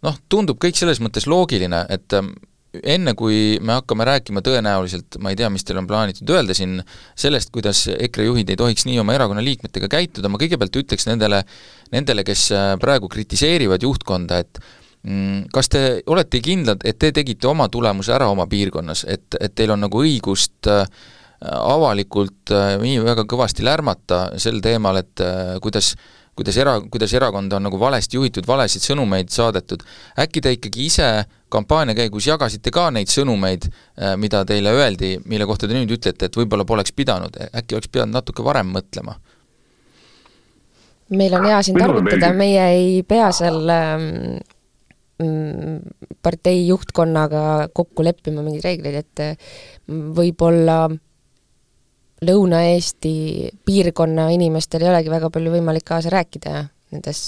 noh, 0.05 0.19
tundub 0.31 0.59
kõik 0.61 0.77
selles 0.79 1.01
mõttes 1.03 1.27
loogiline, 1.29 1.83
et 1.91 2.15
ähm, 2.17 2.33
enne, 2.73 3.13
kui 3.17 3.57
me 3.65 3.79
hakkame 3.79 4.05
rääkima 4.07 4.43
tõenäoliselt, 4.45 5.17
ma 5.23 5.31
ei 5.33 5.37
tea, 5.39 5.49
mis 5.53 5.65
teil 5.65 5.79
on 5.81 5.87
plaanitud 5.89 6.29
öelda 6.29 6.55
siin, 6.57 6.79
sellest, 7.17 7.51
kuidas 7.55 7.85
EKRE 7.95 8.27
juhid 8.27 8.51
ei 8.53 8.59
tohiks 8.59 8.85
nii 8.85 8.99
oma 9.01 9.15
erakonna 9.17 9.43
liikmetega 9.45 9.89
käituda, 9.91 10.29
ma 10.29 10.41
kõigepealt 10.41 10.77
ütleks 10.83 11.07
nendele, 11.09 11.41
nendele, 11.95 12.25
kes 12.27 12.49
äh, 12.55 12.73
praegu 12.81 13.09
kritiseerivad 13.11 13.85
juhtkonda, 13.85 14.41
et 14.43 14.61
mm, 15.01 15.47
kas 15.55 15.71
te 15.73 15.83
olete 16.09 16.43
kindlad, 16.45 16.85
et 16.85 16.99
te 17.01 17.11
tegite 17.15 17.49
oma 17.49 17.69
tulemuse 17.73 18.13
ära 18.13 18.29
oma 18.29 18.45
piirkonnas, 18.49 19.05
et, 19.09 19.27
et 19.41 19.55
teil 19.57 19.73
on 19.73 19.81
nagu 19.87 20.05
õigust 20.05 20.69
äh, 20.69 20.85
avalikult 21.41 22.53
äh, 22.53 22.75
nii 22.83 23.01
väga 23.07 23.25
kõvasti 23.29 23.65
lärmata 23.65 24.27
sel 24.37 24.61
teemal, 24.61 25.01
et 25.01 25.25
kuidas 25.63 25.95
äh, 25.95 26.15
kuidas 26.39 26.57
era-, 26.61 26.79
kuidas 26.91 27.13
erakonda 27.17 27.57
on 27.59 27.67
nagu 27.67 27.79
valesti 27.81 28.17
juhitud, 28.17 28.47
valesid 28.47 28.85
sõnumeid 28.85 29.31
saadetud, 29.33 29.83
äkki 30.19 30.43
te 30.45 30.53
ikkagi 30.55 30.85
ise 30.87 31.09
kampaania 31.51 31.97
käigus 31.97 32.29
jagasite 32.29 32.71
ka 32.73 32.89
neid 32.95 33.11
sõnumeid, 33.11 33.67
äh, 33.69 34.15
mida 34.21 34.45
teile 34.47 34.73
öeldi, 34.75 35.17
mille 35.29 35.47
kohta 35.49 35.67
te 35.67 35.75
nüüd 35.75 35.91
ütlete, 35.97 36.29
et 36.29 36.39
võib-olla 36.39 36.67
poleks 36.69 36.95
pidanud, 36.95 37.35
äkki 37.49 37.77
oleks 37.77 37.91
pidanud 37.91 38.19
natuke 38.19 38.45
varem 38.45 38.71
mõtlema? 38.77 39.19
meil 41.09 41.33
on 41.33 41.45
hea 41.49 41.59
sind 41.65 41.81
arvutada, 41.81 42.29
meie 42.37 42.65
ei 42.75 42.89
pea 43.07 43.31
seal 43.33 43.63
ähm, 43.73 44.03
mm, 45.17 45.79
partei 46.21 46.67
juhtkonnaga 46.67 47.69
kokku 47.73 48.05
leppima 48.05 48.43
mingeid 48.45 48.67
reegleid, 48.67 48.99
et 49.01 49.23
äh, 49.25 49.55
võib-olla 49.89 50.83
Lõuna-Eesti 52.25 53.13
piirkonna 53.65 54.27
inimestel 54.35 54.83
ei 54.83 54.91
olegi 54.91 55.11
väga 55.13 55.29
palju 55.31 55.53
võimalik 55.53 55.85
kaasa 55.87 56.11
rääkida 56.11 56.65
nendes 56.91 57.21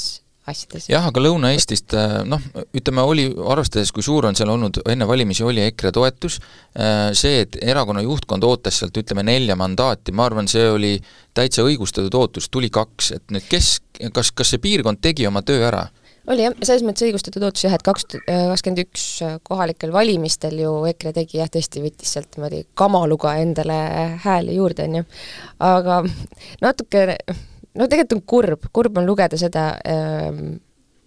asjades. 0.50 0.88
jah, 0.90 1.06
aga 1.08 1.22
Lõuna-Eestist 1.24 1.96
noh, 2.28 2.44
ütleme, 2.76 3.06
oli, 3.08 3.28
arvestades, 3.54 3.94
kui 3.96 4.04
suur 4.06 4.28
on 4.28 4.38
seal 4.38 4.52
olnud, 4.52 4.82
enne 4.92 5.08
valimisi 5.08 5.46
oli 5.48 5.64
EKRE 5.70 5.94
toetus, 5.96 6.40
see, 7.18 7.46
et 7.46 7.58
erakonna 7.62 8.04
juhtkond 8.06 8.44
ootas 8.48 8.82
sealt 8.82 8.98
ütleme 9.00 9.24
nelja 9.28 9.56
mandaati, 9.60 10.16
ma 10.18 10.28
arvan, 10.28 10.50
see 10.52 10.68
oli 10.70 10.96
täitsa 11.38 11.66
õigustatud 11.68 12.18
ootus, 12.18 12.50
tuli 12.52 12.72
kaks, 12.74 13.14
et 13.18 13.34
nüüd 13.34 13.48
kes, 13.50 13.78
kas, 14.14 14.34
kas 14.36 14.54
see 14.54 14.64
piirkond 14.64 15.02
tegi 15.04 15.30
oma 15.30 15.46
töö 15.46 15.64
ära? 15.72 15.88
Oli 16.32 16.46
jah, 16.46 16.56
selles 16.62 16.84
mõttes 16.86 17.06
õigustatud 17.08 17.44
ootus 17.46 17.66
jah, 17.66 17.76
et 17.76 17.86
kaks, 17.86 18.08
kakskümmend 18.26 18.84
üks 18.86 19.06
kohalikel 19.48 19.94
valimistel 19.94 20.58
ju 20.62 20.74
EKRE 20.92 21.14
tegi 21.16 21.40
jah, 21.42 21.52
tõesti 21.52 21.84
võttis 21.84 22.16
sealt 22.16 22.38
niimoodi 22.38 22.64
kamaluga 22.78 23.36
endale 23.42 23.78
hääli 24.24 24.58
juurde, 24.58 24.88
on 24.90 25.00
ju. 25.02 25.06
aga 25.68 26.02
natuke, 26.66 27.06
no 27.78 27.88
tegelikult 27.88 28.18
on 28.18 28.26
kurb, 28.34 28.68
kurb 28.74 29.02
on 29.02 29.10
lugeda 29.10 29.40
seda 29.40 29.72
ähm, 29.88 30.56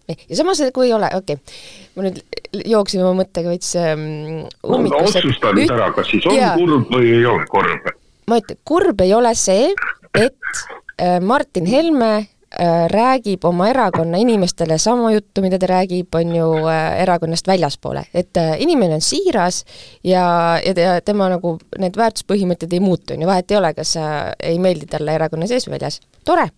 ja 0.09 0.39
samas, 0.39 0.63
kui 0.75 0.89
ei 0.91 0.97
ole, 0.97 1.11
okei 1.17 1.39
okay., 1.39 1.59
ma 1.97 2.07
nüüd 2.09 2.21
jooksin 2.75 3.05
oma 3.05 3.25
mõttega 3.25 3.53
veits 3.53 3.73
ähm, 3.81 4.45
ummikusse 4.63 5.25
no,. 5.25 5.31
otsusta 5.31 5.57
nüüd 5.57 5.75
ära, 5.75 5.91
kas 5.97 6.13
siis 6.13 6.29
on 6.31 6.39
ja, 6.39 6.55
kurb 6.61 6.93
või 6.93 7.17
ei 7.17 7.27
ole 7.29 7.49
kurb? 7.51 7.91
ma 8.31 8.41
ütlen, 8.43 8.61
kurb 8.65 9.05
ei 9.05 9.17
ole 9.17 9.35
see, 9.39 9.73
et 10.17 10.65
äh, 11.01 11.19
Martin 11.25 11.69
Helme 11.69 12.15
Äh, 12.17 12.34
räägib 12.91 13.45
oma 13.45 13.69
erakonna 13.69 14.19
inimestele 14.19 14.79
sama 14.79 15.13
juttu, 15.13 15.43
mida 15.43 15.59
ta 15.59 15.67
räägib, 15.67 16.15
on 16.15 16.35
ju, 16.37 16.51
äh, 16.69 17.01
erakonnast 17.03 17.47
väljaspoole. 17.47 18.05
et 18.15 18.37
äh, 18.37 18.61
inimene 18.63 18.95
on 18.95 19.01
siiras 19.01 19.65
ja, 20.05 20.59
ja 20.77 21.01
tema 21.01 21.29
nagu 21.29 21.59
need 21.79 21.97
väärtuspõhimõtted 21.97 22.73
ei 22.73 22.81
muutu, 22.81 23.15
on 23.15 23.23
ju, 23.23 23.27
vahet 23.27 23.51
ei 23.51 23.57
ole, 23.57 23.75
kas 23.75 23.93
sa 23.97 24.35
ei 24.39 24.59
meeldi 24.59 24.87
talle 24.87 25.15
erakonna 25.15 25.47
sees 25.47 25.67
või 25.69 25.79
väljas, 25.79 26.01
tore, 26.25 26.49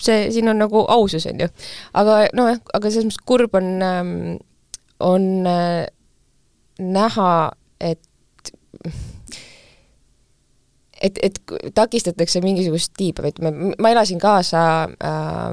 see, 0.00 0.30
siin 0.32 0.48
on 0.48 0.58
nagu 0.58 0.84
ausus, 0.88 1.26
on 1.26 1.40
ju. 1.40 1.48
aga 1.94 2.18
nojah, 2.36 2.58
aga 2.74 2.90
selles 2.90 3.08
mõttes 3.08 3.24
kurb 3.24 3.54
on, 3.54 3.70
ähm, 3.82 4.16
on 5.00 5.28
näha, 6.78 7.30
et 7.80 8.02
et, 11.02 11.18
et 11.22 11.38
takistatakse 11.74 12.42
mingisugust 12.44 12.92
tiiba, 12.98 13.28
et 13.28 13.38
ma, 13.44 13.52
ma 13.52 13.92
elasin 13.94 14.20
kaasa 14.22 14.60
äh, 14.84 15.46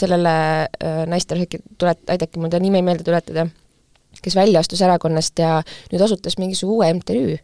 sellele 0.00 0.34
äh, 0.66 1.00
naisterahvale, 1.10 1.62
tulet-, 1.78 2.04
aidake 2.14 2.40
mul 2.40 2.52
ta 2.52 2.60
nime 2.62 2.82
meelde 2.86 3.06
tuletada, 3.06 3.46
kes 4.22 4.36
välja 4.38 4.62
astus 4.62 4.82
erakonnast 4.82 5.38
ja 5.38 5.58
nüüd 5.92 6.04
asutas 6.04 6.38
mingisuguse 6.40 6.74
uue 6.74 6.92
MTÜ, 6.98 7.38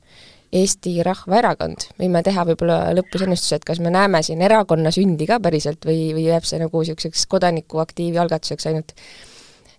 Eesti 0.55 1.01
Rahvaerakond. 1.03 1.89
võime 1.99 2.21
teha 2.23 2.45
võib-olla 2.47 2.93
lõpus 2.95 3.25
ennustuse, 3.27 3.59
et 3.59 3.65
kas 3.67 3.81
me 3.83 3.91
näeme 3.91 4.21
siin 4.23 4.43
erakonna 4.43 4.93
sündi 4.95 5.27
ka 5.27 5.41
päriselt 5.43 5.83
või, 5.87 6.13
või 6.15 6.29
jääb 6.29 6.47
see 6.47 6.61
nagu 6.63 6.83
niisuguseks 6.83 7.27
kodanikuaktiivi 7.33 8.21
algatuseks 8.23 8.71
ainult 8.71 8.95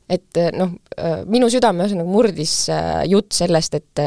et 0.10 0.38
eh, 0.38 0.52
noh, 0.54 0.74
eh, 0.98 1.24
minu 1.30 1.48
südame 1.50 1.84
ühesõnaga 1.84 2.10
murdis 2.10 2.54
eh, 2.74 3.04
jutt 3.10 3.34
sellest, 3.34 3.78
et 3.78 4.02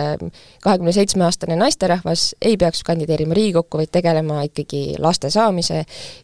kahekümne 0.62 0.92
seitsme 0.94 1.26
aastane 1.26 1.56
naisterahvas 1.58 2.30
ei 2.44 2.58
peaks 2.61 2.84
kandideerima 2.87 3.34
Riigikokku, 3.37 3.80
vaid 3.80 3.90
tegelema 3.94 4.44
ikkagi 4.46 4.82
laste 5.02 5.30
saamise 5.34 5.80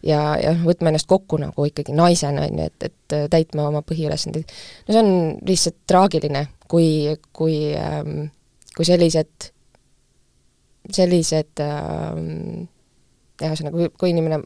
ja, 0.07 0.21
ja 0.41 0.55
võtma 0.63 0.93
ennast 0.93 1.11
kokku 1.11 1.41
nagu 1.43 1.67
ikkagi 1.67 1.95
naisena, 1.97 2.47
on 2.47 2.63
ju, 2.63 2.69
et, 2.71 2.87
et 2.91 3.17
täitma 3.33 3.67
oma 3.71 3.83
põhiülesandeid. 3.87 4.55
no 4.87 4.95
see 4.95 5.03
on 5.03 5.11
lihtsalt 5.49 5.81
traagiline, 5.91 6.47
kui, 6.71 7.17
kui, 7.35 7.59
ähm, 7.79 8.29
kui 8.77 8.87
sellised, 8.87 9.51
sellised 10.95 11.65
ähm, 11.65 12.71
ühesõnaga, 13.43 13.91
kui, 13.99 14.15
inimene 14.15 14.39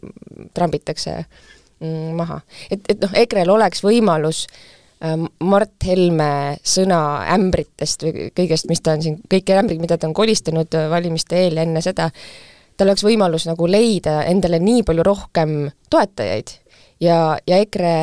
trambitakse 0.57 1.21
mm, 1.21 2.17
maha. 2.17 2.41
et, 2.73 2.81
et 2.89 3.05
noh, 3.05 3.13
EKRE-l 3.27 3.57
oleks 3.59 3.85
võimalus 3.85 4.47
äh, 4.49 4.78
Mart 4.99 5.85
Helme 5.87 6.59
sõna 6.67 7.01
ämbritest 7.31 8.03
või 8.03 8.29
kõigest, 8.35 8.67
mis 8.71 8.83
ta 8.83 8.97
on 8.97 9.05
siin, 9.05 9.21
kõik 9.31 9.53
ämbrid, 9.55 9.79
mida 9.83 9.99
ta 9.99 10.09
on 10.09 10.15
kolistanud 10.17 10.75
äh, 10.75 10.89
valimiste 10.91 11.39
eel 11.39 11.61
ja 11.61 11.67
enne 11.67 11.83
seda, 11.85 12.09
tal 12.79 12.91
oleks 12.91 13.07
võimalus 13.07 13.47
nagu 13.47 13.69
leida 13.71 14.25
endale 14.27 14.59
nii 14.63 14.83
palju 14.87 15.07
rohkem 15.07 15.55
toetajaid. 15.91 16.51
Ja, 17.05 17.39
ja 17.47 17.63
EKRE 17.63 17.95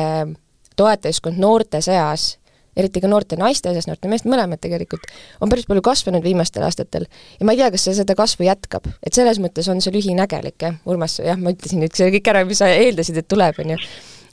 toetajaskond 0.80 1.36
noorte 1.40 1.82
seas, 1.84 2.38
eriti 2.76 3.00
ka 3.04 3.12
noorte 3.12 3.36
naiste 3.40 3.72
seas, 3.76 3.88
noorte 3.88 4.08
meeste, 4.08 4.28
mõlemad 4.32 4.60
tegelikult, 4.64 5.04
on 5.44 5.52
päris 5.52 5.68
palju 5.68 5.84
kasvanud 5.84 6.24
viimastel 6.24 6.64
aastatel. 6.64 7.04
ja 7.36 7.44
ma 7.44 7.52
ei 7.52 7.60
tea, 7.60 7.70
kas 7.76 7.88
see 7.88 8.00
seda 8.00 8.16
kasvu 8.16 8.48
jätkab, 8.48 8.88
et 9.04 9.16
selles 9.16 9.40
mõttes 9.40 9.68
on 9.72 9.84
see 9.84 9.92
lühinägelik, 9.92 10.56
jah, 10.64 10.80
Urmas, 10.88 11.20
jah, 11.20 11.36
ma 11.36 11.52
ütlesin 11.52 11.84
nüüd 11.84 11.96
kõik 11.96 12.32
ära, 12.32 12.44
mis 12.48 12.64
sa 12.64 12.72
eeldasid, 12.72 13.20
et 13.20 13.28
tuleb, 13.28 13.60
on 13.64 13.76
ju 13.76 13.80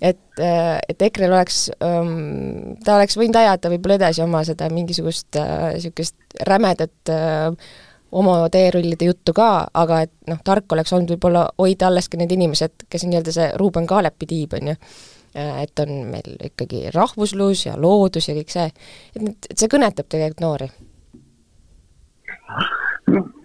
et, 0.04 0.20
äh, 0.40 0.78
et 0.90 1.02
EKRE-l 1.08 1.32
oleks 1.32 1.64
um,, 1.80 2.76
ta 2.84 2.98
oleks 2.98 3.18
võinud 3.20 3.40
ajada 3.40 3.72
võib-olla 3.72 3.98
edasi 4.02 4.24
oma 4.26 4.44
seda 4.48 4.68
mingisugust 4.74 5.40
niisugust 5.40 6.18
äh, 6.20 6.46
rämedat 6.50 7.14
äh, 7.14 7.56
oma 8.14 8.36
teerullide 8.54 9.08
juttu 9.10 9.34
ka, 9.34 9.50
aga 9.74 10.04
et 10.06 10.14
noh, 10.30 10.42
tark 10.46 10.76
oleks 10.76 10.94
olnud 10.94 11.16
võib-olla 11.16 11.48
hoida 11.58 11.90
alles 11.90 12.12
ka 12.12 12.20
need 12.20 12.36
inimesed, 12.36 12.86
kes 12.90 13.08
on 13.08 13.14
nii-öelda 13.14 13.34
see 13.34 13.50
Ruuben 13.58 13.90
Kaalepi 13.90 14.30
tiib, 14.30 14.54
on 14.60 14.70
ju, 14.70 14.76
et 15.34 15.82
on 15.82 15.96
meil 16.12 16.36
ikkagi 16.52 16.92
rahvuslus 16.94 17.66
ja 17.66 17.74
loodus 17.80 18.30
ja 18.30 18.38
kõik 18.38 18.54
see, 18.54 18.70
et 19.18 19.50
et 19.50 19.58
see 19.58 19.72
kõnetab 19.72 20.06
tegelikult 20.14 20.46
noori 20.46 20.70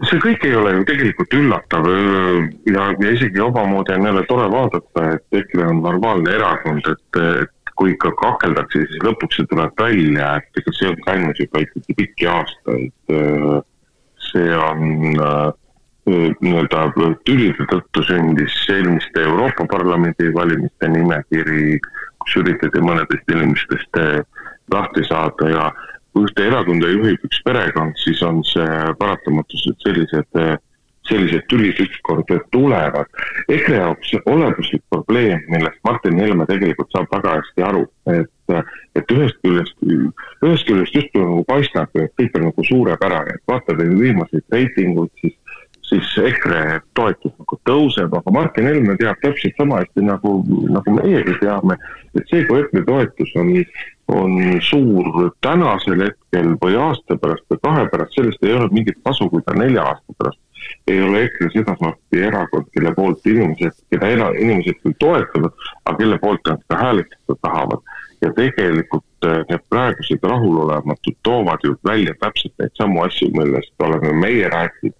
see 0.09 0.21
kõik 0.23 0.44
ei 0.47 0.57
ole 0.57 0.73
ju 0.77 0.85
tegelikult 0.88 1.35
üllatav 1.37 1.87
ja, 1.90 2.88
ja 2.94 3.12
isegi 3.12 3.40
omamoodi 3.42 3.97
on 3.97 4.09
jälle 4.11 4.25
tore 4.31 4.49
vaadata, 4.53 5.07
et 5.16 5.40
EKRE 5.42 5.71
on 5.73 5.83
normaalne 5.85 6.35
erakond, 6.38 6.87
et, 6.92 7.21
et 7.42 7.73
kui 7.79 7.94
ikka 7.94 8.12
kakeldakse, 8.18 8.85
siis 8.90 9.03
lõpuks 9.07 9.38
see 9.38 9.49
tuleb 9.51 9.75
välja, 9.79 10.35
et 10.40 10.61
ega 10.62 10.75
see 10.75 10.90
on 10.90 11.01
käinud 11.07 11.42
juba 11.42 11.62
ikkagi 11.64 11.99
pikki 12.03 12.31
aastaid. 12.33 12.92
see 14.29 14.57
on 14.61 14.81
nii-öelda 16.42 16.81
tülide 17.25 17.64
tõttu 17.71 18.03
sündis 18.05 18.57
eelmiste 18.73 19.23
Euroopa 19.25 19.64
Parlamendi 19.71 20.33
valimiste 20.35 20.88
nimekiri, 20.92 21.79
kus 22.25 22.37
üritati 22.42 22.83
mõnedest 22.85 23.33
inimestest 23.33 24.01
lahti 24.73 25.05
saada 25.09 25.49
ja 25.53 25.68
kui 26.18 26.26
ühte 26.26 26.46
erakonda 26.50 26.88
juhib 26.90 27.26
üks 27.28 27.42
perekond, 27.46 27.94
siis 28.02 28.22
on 28.26 28.40
see 28.46 28.78
paratamatus, 28.98 29.66
et 29.70 29.85
sellised, 29.87 30.40
sellised 31.09 31.46
tülid 31.50 31.78
ükskord 31.85 32.33
tulevad. 32.54 33.07
EKRE 33.48 33.78
jaoks 33.78 34.16
olemuslik 34.26 34.83
probleem, 34.90 35.44
millest 35.52 35.78
Martin 35.87 36.18
Helme 36.18 36.46
tegelikult 36.50 36.90
saab 36.94 37.07
väga 37.14 37.37
hästi 37.38 37.66
aru, 37.68 37.85
et, 38.16 38.57
et 38.98 39.14
ühest 39.14 39.38
küljest, 39.46 39.78
ühest 39.87 40.66
küljest 40.66 40.98
justkui 40.98 41.22
nagu 41.22 41.44
paistab, 41.48 41.94
et 41.94 42.14
kõik 42.18 42.40
on 42.40 42.48
nagu 42.50 42.66
suurepärane, 42.72 43.38
et 43.38 43.52
vaatad 43.54 43.85
viimaseid 44.02 44.59
reitinguid, 44.59 45.14
siis 45.22 45.38
siis 45.88 46.09
EKRE 46.20 46.83
toetus 46.98 47.33
nagu 47.33 47.57
tõuseb, 47.64 48.12
aga 48.12 48.33
Martin 48.35 48.66
Helme 48.68 48.92
teab 49.00 49.16
täpselt 49.22 49.57
sama 49.57 49.78
hästi 49.81 50.04
nagu, 50.04 50.35
nagu 50.68 50.96
meiegi 50.98 51.38
teame, 51.40 51.78
et 52.12 52.28
see, 52.28 52.42
kui 52.44 52.61
EKRE 52.61 52.83
toetus 52.85 53.33
on 53.40 53.48
on 54.09 54.38
suur 54.64 55.31
tänasel 55.44 56.01
hetkel 56.07 56.55
või 56.62 56.77
aasta 56.81 57.16
pärast 57.21 57.44
või 57.51 57.61
kahe 57.62 57.88
pärast, 57.92 58.14
sellest 58.16 58.44
ei 58.44 58.55
ole 58.57 58.68
mingit 58.73 59.01
kasu, 59.05 59.29
kui 59.31 59.42
ta 59.44 59.57
nelja 59.57 59.85
aasta 59.85 60.16
pärast 60.18 60.40
ei 60.87 61.03
ole 61.03 61.23
EKRE 61.25 61.51
sedasorti 61.53 62.23
erakond, 62.29 62.66
kelle 62.75 62.92
poolt 62.97 63.27
inimesed, 63.27 63.77
keda 63.92 64.11
ena, 64.14 64.29
inimesed 64.42 64.81
küll 64.83 64.97
toetavad, 65.03 65.55
aga 65.85 65.97
kelle 66.01 66.18
poolt 66.23 66.51
nad 66.51 66.64
ka 66.68 66.83
hääletada 66.83 67.38
tahavad. 67.42 67.94
ja 68.18 68.33
tegelikult 68.35 69.27
äh, 69.27 69.44
need 69.47 69.62
praegused 69.71 70.25
rahulolematud 70.27 71.14
toovad 71.23 71.62
ju 71.62 71.77
välja 71.87 72.14
täpselt 72.18 72.55
neid 72.59 72.73
samu 72.75 73.05
asju, 73.05 73.29
millest 73.37 73.85
oleme 73.87 74.11
meie 74.12 74.49
rääkinud 74.51 74.97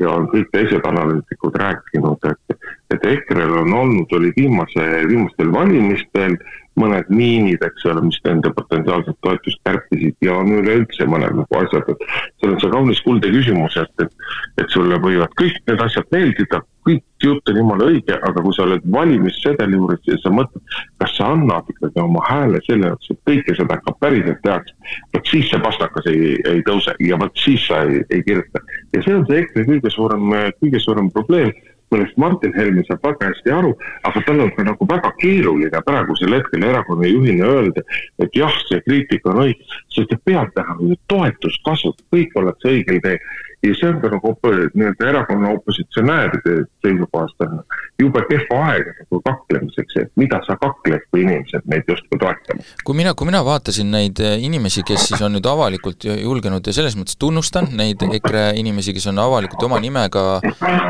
ja 0.00 0.10
on 0.10 0.28
kõik 0.32 0.48
teised 0.54 0.86
analüütikud 0.88 1.58
rääkinud, 1.60 2.24
et, 2.30 2.56
et 2.92 3.06
EKRE-l 3.14 3.60
on 3.62 3.72
olnud, 3.82 4.12
oli 4.18 4.32
viimase, 4.36 4.88
viimastel 5.08 5.52
valimistel 5.52 6.36
mõned 6.80 7.08
miinid, 7.12 7.60
eks 7.66 7.84
ole, 7.90 8.00
mis 8.06 8.18
nende 8.24 8.50
potentsiaalset 8.56 9.16
toetust 9.24 9.60
kärpisid 9.66 10.16
ja 10.24 10.38
on 10.40 10.52
üleüldse 10.56 11.04
mõned 11.08 11.34
nagu 11.36 11.58
asjad, 11.60 11.88
et 11.92 12.04
seal 12.40 12.54
on 12.54 12.60
see 12.62 12.72
kaunis 12.72 13.02
kuldne 13.04 13.32
küsimus, 13.34 13.76
et, 13.80 14.04
et, 14.04 14.28
et 14.62 14.72
sulle 14.72 14.96
võivad 15.02 15.34
kõik 15.40 15.58
need 15.68 15.82
asjad 15.84 16.08
meeldida, 16.14 16.62
kõik 16.88 17.04
jutt 17.22 17.50
on 17.52 17.58
jumala 17.60 17.88
õige, 17.92 18.16
aga 18.16 18.42
kui 18.42 18.56
sa 18.56 18.64
oled 18.64 18.86
valimissedeli 18.94 19.76
juures 19.76 20.08
ja 20.08 20.16
sa 20.22 20.32
mõtled, 20.34 20.78
kas 21.02 21.12
sa 21.18 21.28
annad 21.34 21.68
ikkagi 21.74 22.00
oma 22.02 22.22
hääle 22.26 22.62
selle 22.66 22.88
jaoks, 22.88 23.12
et 23.12 23.20
kõike 23.28 23.56
seda 23.58 23.76
ka 23.84 23.94
päriselt 24.00 24.40
tehakse, 24.46 24.94
vot 25.12 25.28
siis 25.34 25.52
see 25.52 25.60
pastakas 25.62 26.08
ei, 26.10 26.32
ei 26.48 26.64
tõuse 26.66 26.96
ja 27.04 27.20
vot 27.20 27.36
siis 27.44 27.68
sa 27.68 27.84
ei, 27.84 28.00
ei 28.08 28.24
kirjuta. 28.24 28.64
ja 28.96 29.04
see 29.04 29.18
on 29.18 29.28
see 29.28 29.44
EKRE 29.44 29.68
kõige 29.68 29.92
suurem, 29.92 30.32
kõige 30.64 30.80
suurem 30.82 31.12
probleem 31.12 31.52
millest 31.92 32.16
Martin 32.20 32.54
Helme 32.56 32.84
saab 32.88 33.04
väga 33.06 33.30
hästi 33.30 33.54
aru, 33.54 33.72
aga 34.08 34.24
tal 34.26 34.42
on 34.46 34.52
ka 34.56 34.66
nagu 34.66 34.88
väga 34.88 35.12
keeruline 35.20 35.84
praegusel 35.86 36.36
hetkel 36.38 36.66
erakonna 36.68 37.10
juhina 37.10 37.48
öelda, 37.54 37.84
et 38.22 38.36
jah, 38.36 38.58
see 38.68 38.80
kriitika 38.86 39.32
on 39.32 39.44
õige, 39.46 39.70
sest 39.94 40.12
et 40.16 40.24
peab 40.28 40.52
näha 40.58 40.78
ju 40.80 40.98
toetust 41.12 41.64
kasvab, 41.68 41.98
kõik 42.14 42.36
ollakse 42.40 42.74
õigel 42.74 43.02
teel. 43.04 43.32
Ja 43.62 43.74
see 43.78 43.88
on 43.88 44.00
ka 44.02 44.10
nagu 44.10 44.32
nii-öelda 44.74 45.08
erakonna 45.08 45.52
opositsionääride 45.56 46.54
seisukohast 46.82 47.44
on, 47.46 47.60
jube 48.00 48.22
kehva 48.30 48.58
aega 48.72 48.94
nagu 48.98 49.20
kaklemiseks, 49.28 49.98
et 50.02 50.10
mida 50.18 50.40
sa 50.46 50.56
kakled, 50.60 51.04
kui 51.10 51.22
inimesed 51.22 51.68
neid 51.70 51.88
justkui 51.88 52.18
toetavad. 52.18 52.72
kui 52.84 52.98
mina, 52.98 53.14
kui 53.14 53.30
mina 53.30 53.44
vaatasin 53.46 53.90
neid 53.94 54.22
eh, 54.22 54.36
inimesi, 54.42 54.82
kes 54.86 55.08
siis 55.10 55.22
on 55.22 55.36
nüüd 55.36 55.46
avalikult 55.48 56.06
julgenud 56.10 56.66
ja 56.66 56.74
selles 56.76 56.96
mõttes 56.98 57.18
tunnustan 57.18 57.70
neid 57.78 58.02
EKRE 58.08 58.48
inimesi, 58.60 58.94
kes 58.96 59.10
on 59.12 59.22
avalikult 59.22 59.62
oma 59.68 59.78
nimega 59.82 60.40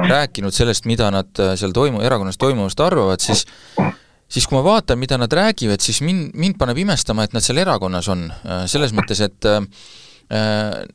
rääkinud 0.09 0.55
sellest, 0.55 0.89
mida 0.89 1.11
nad 1.12 1.33
eh, 1.39 1.57
seal 1.61 1.77
toimu-, 1.77 2.05
erakonnas 2.05 2.41
toimuvast 2.41 2.81
arvavad, 2.81 3.20
siis 3.20 3.45
siis 4.33 4.47
kui 4.49 4.57
ma 4.57 4.62
vaatan, 4.64 4.97
mida 5.01 5.18
nad 5.20 5.33
räägivad, 5.33 5.83
siis 5.85 6.01
mind, 6.01 6.31
mind 6.39 6.57
paneb 6.61 6.79
imestama, 6.81 7.27
et 7.27 7.35
nad 7.37 7.45
seal 7.45 7.61
erakonnas 7.61 8.09
on, 8.12 8.31
eh, 8.33 8.64
selles 8.70 8.95
mõttes, 8.97 9.20
et 9.25 9.49
äh, 9.49 9.61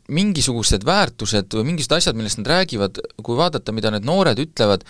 mingisugused 0.10 0.82
väärtused 0.88 1.54
või 1.54 1.68
mingisugused 1.68 2.00
asjad, 2.00 2.18
millest 2.18 2.40
nad 2.42 2.48
räägivad, 2.56 2.98
kui 3.22 3.38
vaadata, 3.38 3.76
mida 3.76 3.92
need 3.94 4.08
noored 4.08 4.40
ütlevad, 4.42 4.86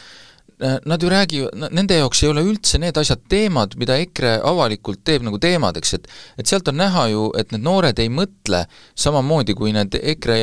Äh, 0.62 0.78
nad 0.86 1.04
ju 1.04 1.10
räägivad, 1.10 1.70
nende 1.70 1.94
jaoks 2.00 2.24
ei 2.24 2.32
ole 2.32 2.42
üldse 2.42 2.80
need 2.82 2.98
asjad 2.98 3.20
teemad, 3.30 3.76
mida 3.78 3.94
EKRE 4.02 4.40
avalikult 4.42 5.04
teeb 5.06 5.22
nagu 5.22 5.38
teemadeks, 5.38 5.92
et 5.94 6.08
et 6.42 6.50
sealt 6.50 6.72
on 6.72 6.80
näha 6.82 7.04
ju, 7.12 7.28
et 7.38 7.54
need 7.54 7.62
noored 7.62 8.00
ei 8.02 8.10
mõtle 8.10 8.64
samamoodi 8.98 9.54
kui 9.54 9.76
need 9.76 9.94
EKRE 10.02 10.40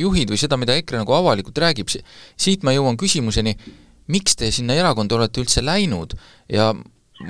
juhid 0.00 0.34
või 0.34 0.40
seda, 0.42 0.58
mida 0.58 0.74
EKRE 0.74 1.04
nagu 1.04 1.14
avalikult 1.14 1.60
räägib, 1.62 1.94
siit 2.34 2.66
ma 2.66 2.74
jõuan 2.74 2.98
küsimuseni, 2.98 3.54
miks 4.10 4.34
te 4.34 4.50
sinna 4.50 4.74
erakonda 4.74 5.20
olete 5.20 5.44
üldse 5.44 5.62
läinud? 5.62 6.18
Ja 6.50 6.72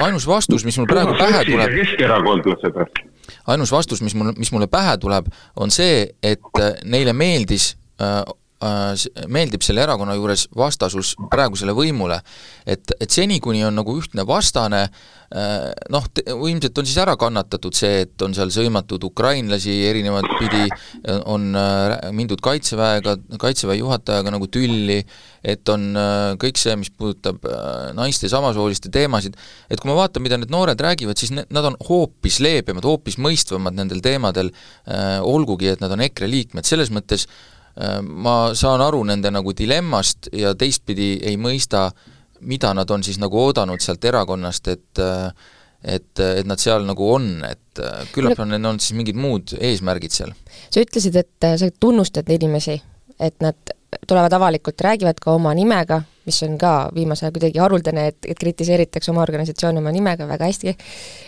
ainus 0.00 0.24
vastus, 0.24 0.64
mis 0.64 0.80
mul 0.80 0.88
praegu 0.88 1.18
pähe 1.20 1.44
tuleb 1.44 1.76
keskerakondlased 1.76 3.04
ainus 3.46 3.72
vastus, 3.72 4.02
mis 4.04 4.14
mul, 4.14 4.32
mis 4.38 4.52
mulle 4.52 4.66
pähe 4.70 4.96
tuleb, 5.00 5.30
on 5.56 5.70
see, 5.74 6.08
et 6.22 6.62
neile 6.84 7.12
meeldis 7.12 7.72
äh, 7.72 7.80
Äh, 8.00 8.24
meeldib 8.62 9.64
selle 9.64 9.82
erakonna 9.84 10.14
juures 10.16 10.46
vastasus 10.56 11.14
praegusele 11.30 11.74
võimule. 11.76 12.20
et, 12.66 12.94
et 13.00 13.10
seni, 13.10 13.40
kuni 13.42 13.64
on 13.66 13.74
nagu 13.76 13.96
ühtne 13.98 14.24
vastane, 14.26 14.86
äh, 15.34 15.66
noh, 15.92 16.06
ilmselt 16.32 16.78
on 16.78 16.86
siis 16.86 17.00
ära 17.02 17.16
kannatatud 17.20 17.74
see, 17.76 18.04
et 18.06 18.22
on 18.24 18.32
seal 18.34 18.52
sõimatud 18.54 19.04
ukrainlasi 19.04 19.74
erinevat 19.90 20.28
pidi, 20.38 20.64
on 21.28 21.50
äh, 21.58 21.96
mindud 22.16 22.40
Kaitseväega, 22.44 23.16
Kaitseväe 23.40 23.80
juhatajaga 23.82 24.32
nagu 24.32 24.48
tülli, 24.48 25.02
et 25.44 25.68
on 25.68 25.90
kõik 26.40 26.56
see, 26.56 26.72
mis 26.80 26.88
puudutab 26.94 27.42
naiste 27.98 28.30
samasooliste 28.32 28.88
teemasid, 28.94 29.36
et 29.68 29.80
kui 29.82 29.90
ma 29.90 29.98
vaatan, 29.98 30.24
mida 30.24 30.38
need 30.40 30.52
noored 30.54 30.80
räägivad, 30.80 31.20
siis 31.20 31.34
ne-, 31.36 31.44
nad 31.52 31.68
on 31.68 31.76
hoopis 31.84 32.40
leebemad, 32.40 32.86
hoopis 32.86 33.18
mõistvamad 33.20 33.76
nendel 33.76 34.00
teemadel, 34.04 34.54
olgugi 35.20 35.68
et 35.74 35.84
nad 35.84 35.92
on 35.92 36.06
EKRE 36.06 36.30
liikmed, 36.30 36.64
selles 36.64 36.88
mõttes 36.94 37.26
äh, 37.28 37.42
Äh, 37.63 37.63
ma 38.02 38.54
saan 38.54 38.82
aru 38.84 39.00
nende 39.04 39.32
nagu 39.34 39.50
dilemmast 39.56 40.28
ja 40.32 40.54
teistpidi 40.54 41.16
ei 41.26 41.34
mõista, 41.40 41.88
mida 42.46 42.70
nad 42.74 42.90
on 42.90 43.02
siis 43.02 43.18
nagu 43.18 43.40
oodanud 43.40 43.82
sealt 43.82 44.04
erakonnast, 44.04 44.68
et 44.68 45.02
äh, 45.02 45.30
et, 45.84 46.20
et 46.20 46.46
nad 46.48 46.60
seal 46.60 46.86
nagu 46.88 47.08
on, 47.12 47.28
et 47.44 47.80
äh, 47.82 48.04
küllap 48.14 48.40
on 48.40 48.56
olnud 48.56 48.80
siis 48.80 48.96
mingid 48.96 49.18
muud 49.20 49.52
eesmärgid 49.58 50.14
seal. 50.14 50.32
sa 50.72 50.80
ütlesid, 50.80 51.18
et 51.20 51.48
sa 51.60 51.68
tunnustad 51.80 52.30
inimesi, 52.32 52.78
et 53.20 53.36
nad 53.44 53.74
tulevad 54.08 54.32
avalikult, 54.32 54.80
räägivad 54.80 55.20
ka 55.20 55.34
oma 55.36 55.52
nimega, 55.54 56.00
mis 56.24 56.40
on 56.46 56.56
ka 56.58 56.72
viimasel 56.94 57.28
ajal 57.28 57.36
kuidagi 57.36 57.60
haruldane, 57.60 58.06
et, 58.10 58.18
et 58.32 58.40
kritiseeritakse 58.40 59.12
oma 59.12 59.22
organisatsiooni 59.26 59.82
oma 59.82 59.92
nimega 59.94 60.26
väga 60.28 60.48
hästi, 60.48 60.74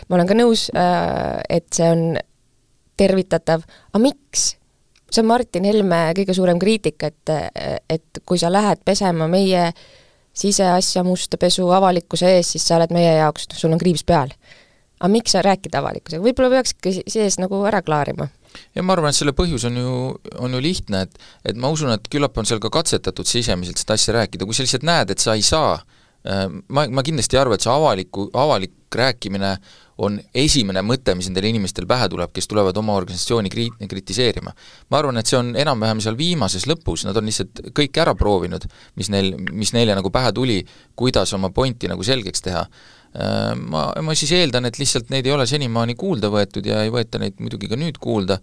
ma 0.09 0.17
olen 0.17 0.31
ka 0.31 0.37
nõus, 0.37 0.67
et 0.73 1.67
see 1.77 1.91
on 1.93 2.03
tervitatav, 2.97 3.61
aga 3.93 4.01
miks 4.01 4.55
see 5.11 5.23
on 5.23 5.29
Martin 5.29 5.67
Helme 5.67 6.01
kõige 6.17 6.35
suurem 6.35 6.59
kriitika, 6.59 7.11
et, 7.11 7.33
et 7.89 8.21
kui 8.25 8.39
sa 8.39 8.51
lähed 8.51 8.83
pesema 8.85 9.27
meie 9.31 9.71
siseasja 10.37 11.03
musta 11.07 11.39
pesu 11.41 11.65
avalikkuse 11.73 12.29
ees, 12.37 12.53
siis 12.53 12.65
sa 12.67 12.77
oled 12.77 12.93
meie 12.93 13.15
jaoks, 13.17 13.47
sul 13.57 13.73
on 13.73 13.81
kriips 13.81 14.05
peal. 14.07 14.33
aga 14.97 15.11
miks 15.13 15.35
sa 15.35 15.43
rääkida 15.45 15.77
avalikkusega, 15.77 16.23
võib-olla 16.23 16.49
peakski 16.55 17.03
sees 17.05 17.37
nagu 17.41 17.59
ära 17.69 17.83
klaarima? 17.85 18.29
ja 18.75 18.83
ma 18.83 18.95
arvan, 18.95 19.13
et 19.13 19.17
selle 19.19 19.33
põhjus 19.37 19.67
on 19.69 19.77
ju, 19.77 19.97
on 20.41 20.53
ju 20.53 20.61
lihtne, 20.61 21.03
et 21.05 21.19
et 21.45 21.57
ma 21.57 21.69
usun, 21.73 21.91
et 21.93 22.09
küllap 22.11 22.37
on 22.37 22.49
seal 22.49 22.61
ka 22.63 22.71
katsetatud 22.73 23.27
sisemiselt 23.29 23.81
seda 23.81 23.97
asja 23.97 24.15
rääkida, 24.17 24.45
kui 24.45 24.57
sa 24.57 24.65
lihtsalt 24.65 24.85
näed, 24.87 25.13
et 25.13 25.23
sa 25.23 25.35
ei 25.37 25.45
saa, 25.45 25.77
ma, 26.67 26.87
ma 26.89 27.03
kindlasti 27.05 27.37
ei 27.37 27.41
arva, 27.41 27.57
et 27.57 27.65
see 27.65 27.73
avaliku, 27.73 28.29
avalik 28.33 28.73
rääkimine 28.93 29.57
on 30.03 30.19
esimene 30.37 30.83
mõte, 30.85 31.15
mis 31.17 31.29
nendel 31.29 31.47
inimestel 31.49 31.87
pähe 31.89 32.07
tuleb, 32.11 32.31
kes 32.35 32.47
tulevad 32.49 32.77
oma 32.77 32.95
organisatsiooni 32.99 33.49
kri-, 33.53 33.71
kritiseerima. 33.89 34.53
ma 34.91 34.99
arvan, 34.99 35.17
et 35.17 35.29
see 35.29 35.39
on 35.39 35.55
enam-vähem 35.57 36.01
seal 36.03 36.17
viimases 36.19 36.67
lõpus, 36.69 37.07
nad 37.07 37.17
on 37.17 37.25
lihtsalt 37.29 37.63
kõik 37.77 37.97
ära 38.01 38.13
proovinud, 38.17 38.67
mis 38.99 39.09
neil, 39.13 39.33
mis 39.51 39.73
neile 39.73 39.97
nagu 39.97 40.11
pähe 40.13 40.31
tuli, 40.37 40.59
kuidas 40.95 41.33
oma 41.33 41.49
pointi 41.49 41.89
nagu 41.89 42.05
selgeks 42.05 42.45
teha. 42.45 42.63
Äh, 43.17 43.51
ma, 43.57 43.89
ma 44.05 44.15
siis 44.17 44.35
eeldan, 44.37 44.69
et 44.69 44.77
lihtsalt 44.77 45.09
neid 45.13 45.25
ei 45.25 45.33
ole 45.33 45.47
senimaani 45.49 45.97
kuulda 45.97 46.29
võetud 46.33 46.65
ja 46.67 46.83
ei 46.85 46.93
võeta 46.93 47.21
neid 47.21 47.41
muidugi 47.41 47.71
ka 47.71 47.79
nüüd 47.79 47.97
kuulda, 48.03 48.37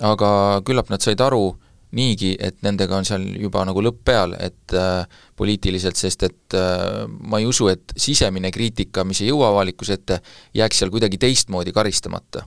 aga 0.00 0.30
küllap 0.64 0.88
nad 0.92 1.04
said 1.04 1.20
aru, 1.20 1.56
niigi, 1.94 2.34
et 2.42 2.58
nendega 2.66 2.98
on 2.98 3.06
seal 3.06 3.24
juba 3.38 3.62
nagu 3.66 3.82
lõpp 3.84 4.02
peal, 4.06 4.34
et 4.42 4.74
äh, 4.74 5.06
poliitiliselt, 5.38 5.98
sest 5.98 6.26
et 6.26 6.56
äh, 6.58 7.04
ma 7.06 7.40
ei 7.40 7.46
usu, 7.46 7.68
et 7.70 7.94
sisemine 7.96 8.50
kriitika, 8.54 9.04
mis 9.06 9.22
ei 9.22 9.30
jõua 9.30 9.52
avalikkuse 9.52 10.00
ette, 10.00 10.20
jääks 10.56 10.82
seal 10.82 10.92
kuidagi 10.94 11.20
teistmoodi 11.22 11.74
karistamata. 11.76 12.46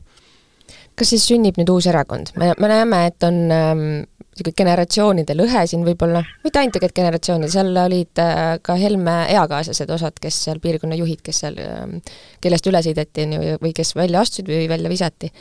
kas 0.99 1.13
siis 1.13 1.23
sünnib 1.29 1.55
nüüd 1.55 1.69
uus 1.71 1.87
erakond? 1.87 2.33
me, 2.35 2.51
me 2.59 2.67
näeme, 2.67 3.05
et 3.07 3.23
on 3.23 3.37
niisugune 3.47 4.51
ähm, 4.51 4.55
generatsioonide 4.59 5.35
lõhe 5.39 5.65
siin 5.71 5.85
võib-olla, 5.87 6.21
mitte 6.43 6.59
ainult 6.59 6.75
tegelikult 6.75 6.99
generatsioonid, 6.99 7.53
seal 7.53 7.83
olid 7.85 8.23
äh, 8.23 8.45
ka 8.61 8.75
Helme 8.75 9.17
eakaaslased 9.39 9.95
osad, 9.95 10.19
kes 10.19 10.43
seal 10.49 10.59
piirkonna 10.59 10.99
juhid, 10.99 11.23
kes 11.23 11.45
seal 11.45 11.59
äh,, 11.63 12.15
kellest 12.43 12.67
üle 12.67 12.83
sõideti, 12.83 13.27
on 13.27 13.37
ju, 13.37 13.59
või 13.63 13.75
kes 13.75 13.95
välja 13.95 14.25
astusid 14.25 14.51
või 14.51 14.67
välja 14.71 14.91
visati. 14.91 15.31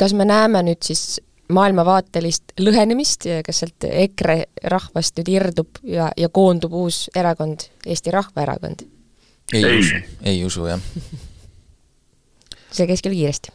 kas 0.00 0.16
me 0.16 0.24
näeme 0.24 0.64
nüüd 0.64 0.80
siis 0.80 1.20
maailmavaatelist 1.50 2.54
lõhenemist, 2.60 3.26
kas 3.46 3.62
sealt 3.62 3.86
EKRE 3.88 4.38
rahvast 4.72 5.18
nüüd 5.20 5.32
irdub 5.32 5.82
ja, 5.86 6.10
ja 6.16 6.30
koondub 6.32 6.74
uus 6.82 7.08
erakond, 7.16 7.68
Eesti 7.86 8.14
Rahvaerakond? 8.14 8.86
ei, 9.52 9.64
ei 9.64 9.78
usu, 9.78 10.02
ei 10.22 10.44
usu, 10.46 10.66
jah. 10.70 10.80
see 12.74 12.86
käis 12.90 13.02
küll 13.04 13.16
kiiresti. 13.16 13.52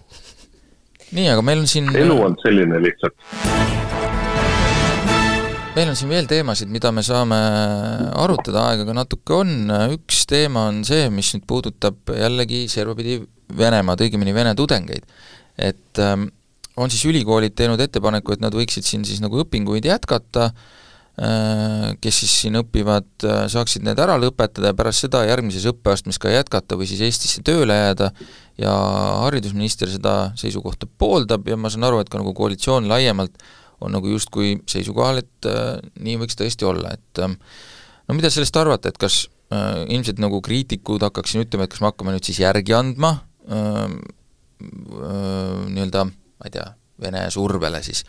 nii, 1.15 1.29
aga 1.31 1.43
meil 1.45 1.63
on 1.63 1.69
siin 1.71 1.91
elu 1.95 2.17
on 2.25 2.35
selline 2.41 2.81
lihtsalt. 2.83 3.15
meil 5.75 5.91
on 5.91 5.99
siin 5.99 6.11
veel 6.11 6.27
teemasid, 6.29 6.71
mida 6.71 6.91
me 6.95 7.03
saame 7.05 7.39
arutada, 8.15 8.69
aega 8.71 8.87
ka 8.87 8.97
natuke 8.97 9.39
on, 9.39 9.55
üks 9.95 10.25
teema 10.29 10.67
on 10.71 10.83
see, 10.87 11.07
mis 11.13 11.31
nüüd 11.35 11.47
puudutab 11.47 12.15
jällegi 12.15 12.65
servapidi 12.71 13.21
Venemaad, 13.55 14.01
õigemini 14.01 14.33
Vene 14.33 14.55
tudengeid. 14.57 15.05
et 15.55 15.99
ähm, 16.03 16.27
on 16.77 16.91
siis 16.91 17.05
ülikoolid 17.09 17.55
teinud 17.55 17.81
ettepaneku, 17.81 18.35
et 18.35 18.43
nad 18.43 18.55
võiksid 18.55 18.87
siin 18.87 19.05
siis 19.07 19.21
nagu 19.23 19.39
õpinguid 19.43 19.87
jätkata, 19.87 20.49
äh, 21.15 21.91
kes 22.03 22.21
siis 22.23 22.33
siin 22.43 22.59
õpivad, 22.59 23.07
äh, 23.23 23.43
saaksid 23.51 23.85
need 23.87 23.99
ära 24.01 24.17
lõpetada 24.21 24.71
ja 24.71 24.77
pärast 24.77 25.05
seda 25.05 25.23
järgmises 25.27 25.67
õppeastmes 25.71 26.19
ka 26.21 26.33
jätkata 26.33 26.79
või 26.79 26.89
siis 26.91 27.03
Eestisse 27.07 27.43
tööle 27.45 27.77
jääda. 27.77 28.11
Ja 28.59 28.71
haridusminister 29.25 29.89
seda 29.91 30.31
seisukohta 30.39 30.87
pooldab 30.87 31.47
ja 31.47 31.57
ma 31.59 31.71
saan 31.71 31.83
aru, 31.87 31.99
et 31.99 32.11
ka 32.11 32.21
nagu 32.21 32.31
koalitsioon 32.35 32.87
laiemalt 32.87 33.35
on 33.83 33.91
nagu 33.95 34.07
justkui 34.07 34.55
seisukohal, 34.69 35.19
et 35.23 35.49
äh, 35.49 35.79
nii 35.99 36.19
võiks 36.21 36.37
tõesti 36.39 36.67
olla, 36.67 36.95
et 36.95 37.23
äh, 37.23 37.35
no 38.07 38.17
mida 38.17 38.31
sellest 38.33 38.55
arvata, 38.59 38.91
et 38.91 38.99
kas 39.01 39.25
äh, 39.53 39.83
ilmselt 39.91 40.21
nagu 40.23 40.41
kriitikud 40.45 41.03
hakkaks 41.05 41.35
siin 41.35 41.45
ütlema, 41.45 41.65
et 41.65 41.73
kas 41.73 41.83
me 41.83 41.91
hakkame 41.91 42.15
nüüd 42.15 42.27
siis 42.27 42.39
järgi 42.43 42.75
andma 42.77 43.17
äh, 43.49 43.81
äh, 43.89 45.65
nii-öelda 45.71 46.07
ma 46.45 46.51
ei 46.51 46.57
tea, 46.59 46.71
Vene 47.01 47.25
survele 47.27 47.81
siis, 47.83 48.05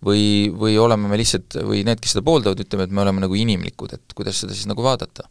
või, 0.00 0.48
või 0.56 0.78
oleme 0.80 1.10
me 1.10 1.18
lihtsalt, 1.20 1.58
või 1.66 1.82
need, 1.84 2.00
kes 2.00 2.14
seda 2.14 2.24
pooldavad, 2.24 2.62
ütleme, 2.62 2.86
et 2.86 2.94
me 2.94 3.02
oleme 3.02 3.20
nagu 3.20 3.36
inimlikud, 3.36 3.92
et 3.98 4.14
kuidas 4.16 4.38
seda 4.40 4.56
siis 4.56 4.70
nagu 4.70 4.84
vaadata? 4.86 5.28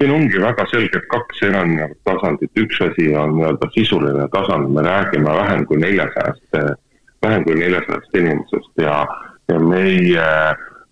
siin 0.00 0.10
ongi 0.10 0.40
väga 0.42 0.64
selgelt 0.70 1.04
kaks 1.08 1.42
erinevat 1.46 1.98
tasandit, 2.04 2.50
üks 2.58 2.80
asi 2.82 3.12
on 3.16 3.36
nii-öelda 3.36 3.68
sisuline 3.76 4.24
tasand, 4.32 4.72
me 4.74 4.82
räägime 4.82 5.36
vähem 5.36 5.62
kui 5.70 5.78
neljasajast, 5.80 6.56
vähem 7.22 7.44
kui 7.46 7.54
neljasajast 7.60 8.18
inimesest 8.18 8.82
ja, 8.82 8.96
ja 9.48 9.60
meie 9.62 10.26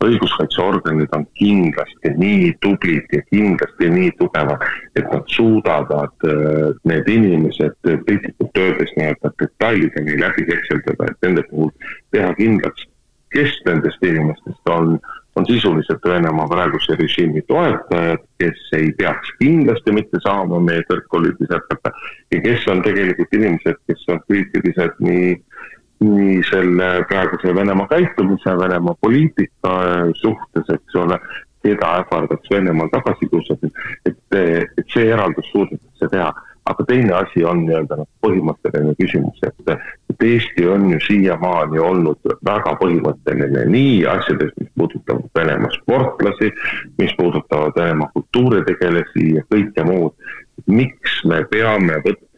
õiguskaitseorganid 0.06 1.14
on 1.16 1.26
kindlasti 1.38 2.12
nii 2.18 2.52
tublid 2.64 3.14
ja 3.14 3.22
kindlasti 3.30 3.90
nii 3.92 4.12
tugevad, 4.18 4.64
et 4.96 5.08
nad 5.08 5.26
suudavad 5.34 6.28
äh, 6.28 6.70
need 6.88 7.08
inimesed 7.08 7.78
piltlikult 8.06 8.62
öeldes 8.64 8.94
nii-öelda 8.98 9.32
detailideni 9.42 10.20
läbi 10.20 10.46
hekseldada, 10.50 11.10
et 11.10 11.28
nende 11.28 11.46
puhul 11.50 11.72
teha 12.14 12.32
kindlaks, 12.38 12.86
kes 13.32 13.58
nendest 13.66 14.02
inimestest 14.04 14.68
on, 14.70 14.98
on 15.36 15.46
sisuliselt 15.46 16.04
Venemaa 16.04 16.48
praeguse 16.48 16.96
režiimi 16.98 17.42
toetajad, 17.48 18.24
kes 18.38 18.66
ei 18.76 18.90
peaks 18.98 19.32
kindlasti 19.38 19.94
mitte 19.96 20.20
saama 20.24 20.60
meie 20.60 20.84
kõrgkoolides 20.90 21.54
jätkata 21.54 21.94
ja 22.34 22.42
kes 22.44 22.68
on 22.68 22.82
tegelikult 22.84 23.38
inimesed, 23.38 23.80
kes 23.88 24.04
on 24.12 24.20
kriitilised 24.28 25.00
nii 25.00 25.32
nii 26.02 26.42
selle 26.50 26.90
praeguse 27.08 27.54
Venemaa 27.54 27.88
käitumise, 27.90 28.58
Venemaa 28.58 28.94
poliitika 29.00 29.74
suhtes, 30.20 30.70
eks 30.74 30.96
ole, 31.00 31.18
keda 31.62 31.92
ähvardaks 32.02 32.50
Venemaal 32.50 32.90
tagasi 32.92 33.28
kiusata, 33.30 33.70
et, 34.06 34.18
et 34.38 34.88
see 34.94 35.06
eraldus 35.14 35.50
suudetakse 35.52 36.08
teha 36.10 36.32
aga 36.64 36.84
teine 36.86 37.12
asi 37.12 37.44
on 37.44 37.64
nii-öelda 37.66 37.98
noh, 37.98 38.08
põhimõtteline 38.22 38.94
küsimus, 38.98 39.38
et, 39.46 39.72
et 40.12 40.24
Eesti 40.26 40.66
on 40.70 40.86
ju 40.92 41.00
siiamaani 41.02 41.80
olnud 41.82 42.34
väga 42.46 42.76
põhimõtteline 42.80 43.64
nii 43.72 43.96
asjades, 44.12 44.52
mis 44.60 44.70
puudutavad 44.78 45.26
Venemaa 45.38 45.72
sportlasi, 45.78 46.52
mis 47.02 47.14
puudutavad 47.18 47.78
Venemaa 47.78 48.12
kultuuritegelasi 48.14 49.28
ja 49.38 49.46
kõike 49.50 49.86
muud. 49.88 50.14
miks 50.66 51.24
me 51.26 51.42
peame 51.50 51.96
võtma, 52.04 52.28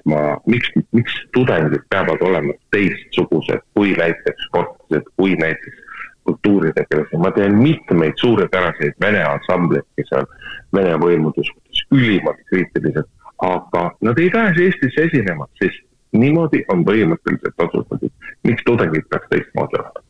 miks, 0.47 0.71
miks 0.93 1.15
tudengid 1.35 1.87
peavad 1.91 2.23
olema 2.23 2.53
teistsugused 2.71 3.65
kui 3.75 3.95
näiteks 3.99 4.47
sportlased, 4.49 5.09
kui 5.17 5.37
näiteks 5.41 5.83
kultuuritegelasi, 6.25 7.17
ma 7.21 7.31
tean 7.37 7.55
mitmeid 7.61 8.17
suurepäraseid 8.21 8.95
vene 9.01 9.25
ansambleid, 9.25 9.87
kes 9.97 10.13
on 10.21 10.27
Vene 10.75 10.97
võimude 10.99 11.43
suhtes 11.47 11.83
ülimalt 11.95 12.41
kriitilised 12.51 13.07
aga 13.39 13.97
nad 14.01 14.19
ei 14.19 14.31
pääse 14.31 14.63
Eestisse 14.63 15.03
esinema, 15.03 15.47
sest 15.59 15.83
niimoodi 16.13 16.65
on 16.73 16.85
põhimõtteliselt 16.87 17.67
otsustatud. 17.67 18.11
miks 18.43 18.63
tudengid 18.67 19.09
peaks 19.11 19.27
teistmoodi 19.31 19.79
olema? 19.81 20.05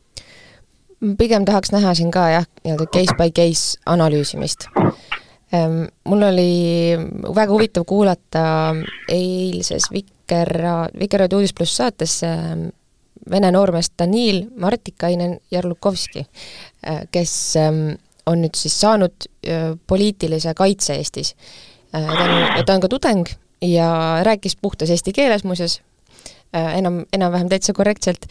pigem 1.17 1.45
tahaks 1.45 1.71
näha 1.71 1.93
siin 1.93 2.11
ka 2.11 2.29
jah, 2.29 2.45
nii-öelda 2.63 2.85
case 2.93 3.15
by 3.17 3.31
case 3.31 3.79
analüüsimist. 3.85 4.69
Mul 5.53 6.23
oli 6.25 6.95
väga 7.35 7.51
huvitav 7.51 7.85
kuulata 7.87 8.73
eilses 9.13 9.85
Vikerra, 9.93 10.87
Vikerraadio 10.99 11.37
Uudis 11.37 11.53
pluss 11.53 11.77
saates 11.77 12.17
vene 13.31 13.51
noormeest 13.53 13.93
Danil 13.99 14.41
Martikainen 14.59 15.37
Jarlukovski, 15.51 16.25
eh, 16.83 17.05
kes 17.11 17.35
on 18.25 18.41
nüüd 18.41 18.57
siis 18.57 18.75
saanud 18.81 19.29
eh, 19.45 19.69
poliitilise 19.87 20.53
kaitse 20.57 20.97
Eestis 20.97 21.35
Äh, 21.95 22.17
ta 22.17 22.23
on, 22.23 22.65
ta 22.65 22.73
on 22.73 22.81
ka 22.83 22.89
tudeng 22.91 23.27
ja 23.61 24.19
rääkis 24.23 24.57
puhtas 24.61 24.89
eesti 24.91 25.13
keeles 25.15 25.45
muuseas, 25.47 25.79
enam, 26.53 27.05
enam-vähem 27.13 27.49
täitsa 27.49 27.73
korrektselt. 27.73 28.27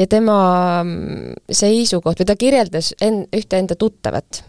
Ja 0.00 0.06
tema 0.08 0.36
mm, 0.82 1.34
seisukoht 1.52 2.22
või 2.22 2.26
ta 2.26 2.36
kirjeldas 2.38 2.94
en-, 3.04 3.26
ühte 3.36 3.60
enda 3.60 3.76
tuttavat, 3.78 4.40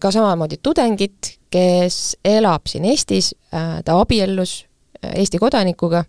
ka 0.00 0.10
samamoodi 0.14 0.60
tudengit, 0.62 1.34
kes 1.50 2.16
elab 2.24 2.68
siin 2.70 2.86
Eestis, 2.90 3.34
äh, 3.54 3.80
ta 3.84 3.98
abiellus 4.00 4.64
Eesti 5.04 5.38
kodanikuga 5.38 6.04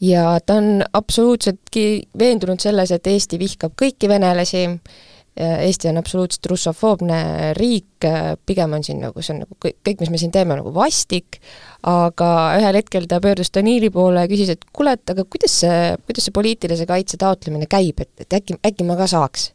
ja 0.00 0.38
ta 0.46 0.58
on 0.60 0.82
absoluutseltki 0.92 2.08
veendunud 2.18 2.60
selles, 2.62 2.92
et 2.94 3.06
Eesti 3.06 3.38
vihkab 3.40 3.74
kõiki 3.78 4.10
venelasi, 4.10 4.66
Eesti 5.38 5.86
on 5.90 6.00
absoluutselt 6.00 6.46
russofoobne 6.50 7.18
riik, 7.54 8.06
pigem 8.46 8.72
on 8.74 8.82
siin 8.82 8.98
nagu, 9.04 9.22
see 9.22 9.36
on 9.36 9.44
nagu 9.44 9.58
kõik, 9.62 9.76
kõik, 9.86 10.00
mis 10.02 10.10
me 10.10 10.18
siin 10.18 10.32
teeme, 10.34 10.56
nagu 10.58 10.72
vastik, 10.74 11.38
aga 11.86 12.30
ühel 12.58 12.80
hetkel 12.80 13.06
ta 13.10 13.20
pöördus 13.22 13.52
Danili 13.54 13.90
poole 13.94 14.24
ja 14.24 14.30
küsis, 14.30 14.50
et 14.54 14.66
kuule, 14.74 14.96
et 14.98 15.14
aga 15.14 15.22
kuidas 15.30 15.60
see, 15.62 15.78
kuidas 16.08 16.26
see 16.26 16.34
poliitilise 16.34 16.88
kaitse 16.90 17.20
taotlemine 17.22 17.70
käib, 17.70 18.02
et, 18.02 18.10
et 18.18 18.38
äkki, 18.40 18.58
äkki 18.66 18.86
ma 18.88 18.98
ka 18.98 19.06
saaks? 19.10 19.52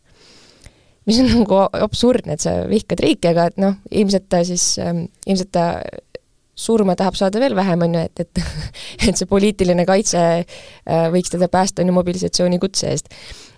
Mis 1.09 1.19
on 1.19 1.29
nagu 1.31 1.59
absurdne, 1.83 2.37
et 2.37 2.43
sa 2.43 2.63
vihkad 2.69 3.01
riiki, 3.03 3.31
aga 3.33 3.49
et 3.51 3.61
noh, 3.61 3.77
ilmselt 3.91 4.29
ta 4.31 4.43
siis 4.47 4.73
ähm,, 4.81 5.05
ilmselt 5.27 5.51
ta 5.55 5.67
surma 6.55 6.95
tahab 6.95 7.17
saada 7.17 7.41
veel 7.41 7.55
vähem, 7.55 7.81
on 7.81 7.97
ju, 7.97 8.03
et, 8.03 8.19
et 8.19 8.43
et 9.09 9.17
see 9.17 9.29
poliitiline 9.29 9.85
kaitse 9.89 10.21
äh, 10.21 11.07
võiks 11.13 11.33
teda 11.33 11.49
päästa, 11.51 11.81
on 11.81 11.91
ju, 11.91 11.97
mobilisatsioonikutse 11.97 12.91
eest. 12.91 13.09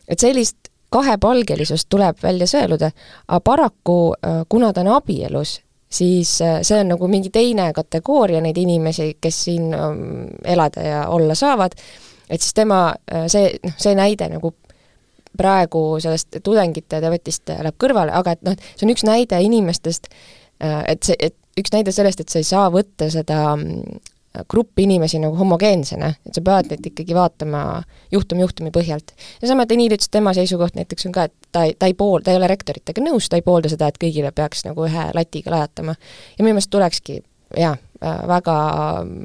et 0.08 0.20
sellist 0.20 0.72
kahepalgelisust 0.96 1.90
tuleb 1.92 2.22
välja 2.24 2.48
sõeluda, 2.48 2.92
aga 3.28 3.44
paraku 3.44 4.00
äh, 4.16 4.42
kuna 4.50 4.72
ta 4.74 4.86
on 4.86 4.94
abielus, 4.96 5.60
siis 5.92 6.38
äh, 6.46 6.60
see 6.64 6.80
on 6.80 6.94
nagu 6.96 7.10
mingi 7.12 7.34
teine 7.34 7.72
kategooria 7.76 8.42
neid 8.44 8.58
inimesi, 8.62 9.16
kes 9.22 9.44
siin 9.50 9.74
ähm, 9.76 10.28
elada 10.44 10.86
ja 10.86 11.08
olla 11.12 11.36
saavad, 11.36 11.76
et 12.30 12.42
siis 12.42 12.56
tema, 12.58 12.88
see, 13.30 13.52
noh, 13.62 13.76
see 13.78 13.92
näide 13.98 14.30
nagu 14.32 14.56
praegu 15.38 15.84
sellest 16.04 16.40
tudengite 16.44 17.02
debatist 17.04 17.50
läheb 17.52 17.78
kõrvale, 17.82 18.14
aga 18.16 18.36
et 18.36 18.44
noh, 18.48 18.58
see 18.76 18.88
on 18.88 18.94
üks 18.96 19.06
näide 19.08 19.40
inimestest, 19.46 20.10
et 20.60 21.08
see, 21.08 21.18
et 21.20 21.36
üks 21.60 21.72
näide 21.74 21.94
sellest, 21.96 22.22
et 22.22 22.32
sa 22.32 22.42
ei 22.42 22.48
saa 22.48 22.68
võtta 22.74 23.08
seda 23.12 23.40
mm, 23.56 24.00
grupp 24.52 24.80
inimesi 24.84 25.20
nagu 25.24 25.38
homogeensena, 25.40 26.10
et 26.28 26.36
sa 26.36 26.44
pead 26.44 26.72
neid 26.72 26.90
ikkagi 26.92 27.16
vaatama 27.16 27.62
juhtum 28.12 28.42
juhtumi 28.44 28.72
põhjalt. 28.76 29.14
ja 29.42 29.48
sama 29.48 29.68
Deniil 29.70 29.96
ütles, 29.96 30.12
tema 30.12 30.34
seisukoht 30.36 30.76
näiteks 30.76 31.08
on 31.08 31.16
ka, 31.16 31.30
et 31.30 31.52
ta 31.56 31.64
ei, 31.68 31.76
ta 31.80 31.88
ei 31.88 31.96
pool-, 31.96 32.24
ta 32.24 32.34
ei 32.34 32.40
ole 32.42 32.50
rektoritega 32.52 33.04
nõus, 33.04 33.30
ta 33.30 33.40
ei 33.40 33.46
poolda 33.46 33.72
seda, 33.72 33.88
et 33.88 34.00
kõigile 34.02 34.34
peaks 34.36 34.66
nagu 34.68 34.88
ühe 34.88 35.08
latiga 35.16 35.56
lajatama. 35.56 35.96
ja 36.38 36.44
minu 36.44 36.58
meelest 36.58 36.74
tulekski 36.74 37.22
jaa, 37.58 37.78
väga 38.28 38.58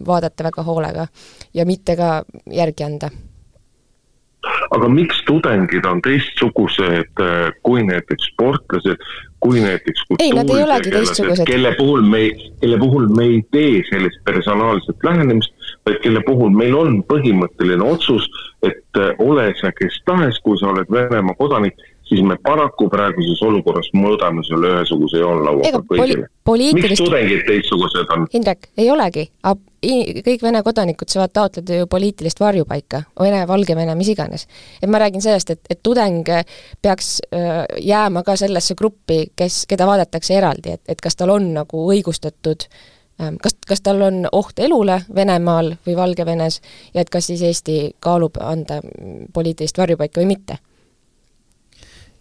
vaadata 0.07 0.47
väga 0.47 0.63
hoolega 0.63 1.09
ja 1.55 1.67
mitte 1.67 1.97
ka 1.99 2.13
järgi 2.47 2.87
anda 2.87 3.11
aga 4.71 4.89
miks 4.89 5.19
tudengid 5.29 5.85
on 5.85 6.01
teistsugused 6.05 7.25
kui 7.63 7.83
näiteks 7.85 8.31
sportlased 8.33 9.03
kui 9.41 9.61
näiteks 9.61 10.03
kultuuritegelased, 10.09 11.45
kelle 11.47 11.73
puhul 11.79 12.03
me 12.03 12.31
kelle 12.61 12.79
puhul 12.79 13.09
me 13.17 13.25
ei 13.25 13.43
tee 13.51 13.83
sellist 13.89 14.21
personaalset 14.25 15.05
lähenemist, 15.05 15.53
vaid 15.87 16.01
kelle 16.05 16.21
puhul 16.27 16.53
meil 16.57 16.77
on 16.77 17.01
põhimõtteline 17.09 17.85
otsus, 17.85 18.29
et 18.63 19.01
äh, 19.01 19.15
ole 19.19 19.49
sa 19.61 19.73
kes 19.73 19.97
tahes, 20.05 20.41
kui 20.45 20.61
sa 20.61 20.69
oled 20.75 20.93
Venemaa 20.93 21.37
kodanik, 21.39 21.81
siis 22.11 22.23
me 22.27 22.37
paraku 22.43 22.89
praeguses 22.91 23.41
olukorras 23.47 23.89
mõõdame 23.95 24.43
selle 24.47 24.75
ühesuguse 24.75 25.23
joonlauaga 25.23 25.81
kõigile 25.87 26.27
poli. 26.45 26.71
miks 26.75 26.99
tudengid 26.99 27.45
teistsugused 27.47 28.11
on? 28.15 28.27
Indrek, 28.35 28.71
ei 28.79 28.91
olegi, 28.91 29.29
kõik 30.27 30.43
Vene 30.43 30.63
kodanikud 30.67 31.13
saavad 31.13 31.33
taotleda 31.39 31.81
ju 31.81 31.89
poliitilist 31.91 32.43
varjupaika, 32.43 33.05
Vene, 33.21 33.45
Valgevene, 33.49 33.95
mis 33.99 34.11
iganes. 34.13 34.47
et 34.83 34.91
ma 34.91 34.99
räägin 35.03 35.23
sellest, 35.23 35.51
et, 35.55 35.61
et 35.71 35.83
tudeng 35.83 36.27
peaks 36.83 37.21
jääma 37.79 38.25
ka 38.27 38.37
sellesse 38.37 38.75
gruppi, 38.75 39.27
kes, 39.37 39.65
keda 39.71 39.87
vaadatakse 39.87 40.35
eraldi, 40.35 40.79
et, 40.79 40.83
et 40.89 41.01
kas 41.01 41.17
tal 41.17 41.31
on 41.37 41.53
nagu 41.55 41.85
õigustatud 41.95 42.67
kas, 43.43 43.55
kas 43.69 43.85
tal 43.85 44.03
on 44.03 44.25
oht 44.33 44.59
elule 44.59 45.03
Venemaal 45.15 45.75
või 45.87 45.97
Valgevenes 45.97 46.61
ja 46.95 47.05
et 47.05 47.13
kas 47.13 47.31
siis 47.31 47.43
Eesti 47.47 47.79
kaalub 48.01 48.41
anda 48.41 48.81
poliitilist 49.33 49.79
varjupaika 49.79 50.23
või 50.23 50.33
mitte 50.35 50.59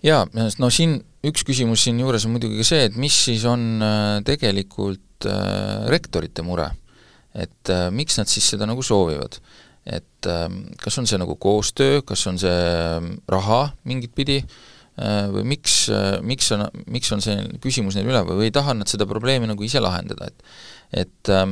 jaa, 0.06 0.26
no 0.34 0.70
siin 0.74 1.00
üks 1.28 1.44
küsimus 1.48 1.84
siinjuures 1.84 2.26
on 2.28 2.36
muidugi 2.36 2.62
ka 2.62 2.68
see, 2.68 2.86
et 2.88 2.98
mis 3.00 3.16
siis 3.28 3.46
on 3.50 3.84
äh, 3.84 4.20
tegelikult 4.28 5.28
äh, 5.28 5.88
rektorite 5.92 6.46
mure. 6.46 6.70
et 7.34 7.70
äh, 7.70 7.90
miks 7.94 8.18
nad 8.18 8.28
siis 8.28 8.48
seda 8.54 8.66
nagu 8.70 8.84
soovivad. 8.84 9.40
et 9.86 10.28
äh, 10.28 10.48
kas 10.82 10.98
on 10.98 11.08
see 11.08 11.20
nagu 11.20 11.36
koostöö, 11.36 12.02
kas 12.02 12.28
on 12.28 12.40
see 12.40 12.50
ähm, 12.52 13.16
raha 13.28 13.72
mingit 13.84 14.16
pidi 14.16 14.44
või 15.00 15.46
miks 15.48 15.86
miks 16.28 16.50
on, 16.52 16.66
miks 16.92 17.08
on 17.16 17.22
see 17.24 17.38
küsimus 17.64 17.96
neil 17.96 18.10
üleval 18.10 18.36
või 18.36 18.50
ei 18.50 18.52
taha 18.52 18.74
nad 18.76 18.90
seda 18.92 19.06
probleemi 19.08 19.48
nagu 19.48 19.64
ise 19.64 19.80
lahendada, 19.80 20.28
et 20.28 20.44
et 20.92 21.30
äh, 21.32 21.46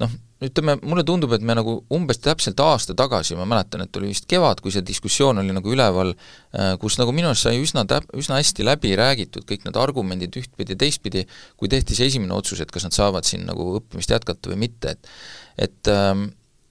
noh, 0.00 0.16
ütleme, 0.44 0.76
mulle 0.86 1.02
tundub, 1.06 1.32
et 1.34 1.42
me 1.42 1.56
nagu 1.58 1.74
umbes 1.94 2.20
täpselt 2.22 2.60
aasta 2.62 2.94
tagasi, 2.98 3.34
ma 3.38 3.46
mäletan, 3.48 3.82
et 3.84 3.96
oli 3.98 4.12
vist 4.12 4.28
kevad, 4.30 4.62
kui 4.62 4.70
see 4.74 4.84
diskussioon 4.86 5.42
oli 5.42 5.54
nagu 5.54 5.72
üleval, 5.74 6.12
äh, 6.54 6.72
kus 6.82 6.98
nagu 7.00 7.14
minu 7.14 7.30
arust 7.32 7.48
sai 7.48 7.58
üsna 7.58 7.82
täp-, 7.90 8.08
üsna 8.18 8.38
hästi 8.38 8.66
läbi 8.66 8.94
räägitud, 8.98 9.46
kõik 9.48 9.66
need 9.66 9.78
argumendid 9.80 10.38
ühtpidi 10.38 10.76
ja 10.76 10.82
teistpidi, 10.84 11.24
kui 11.58 11.70
tehti 11.72 11.98
see 11.98 12.10
esimene 12.12 12.36
otsus, 12.38 12.62
et 12.62 12.70
kas 12.74 12.86
nad 12.86 12.94
saavad 12.94 13.26
siin 13.26 13.48
nagu 13.48 13.72
õppimist 13.80 14.14
jätkata 14.14 14.54
või 14.54 14.62
mitte, 14.68 14.94
et 14.94 15.14
et 15.58 15.90
ähm, 15.90 16.28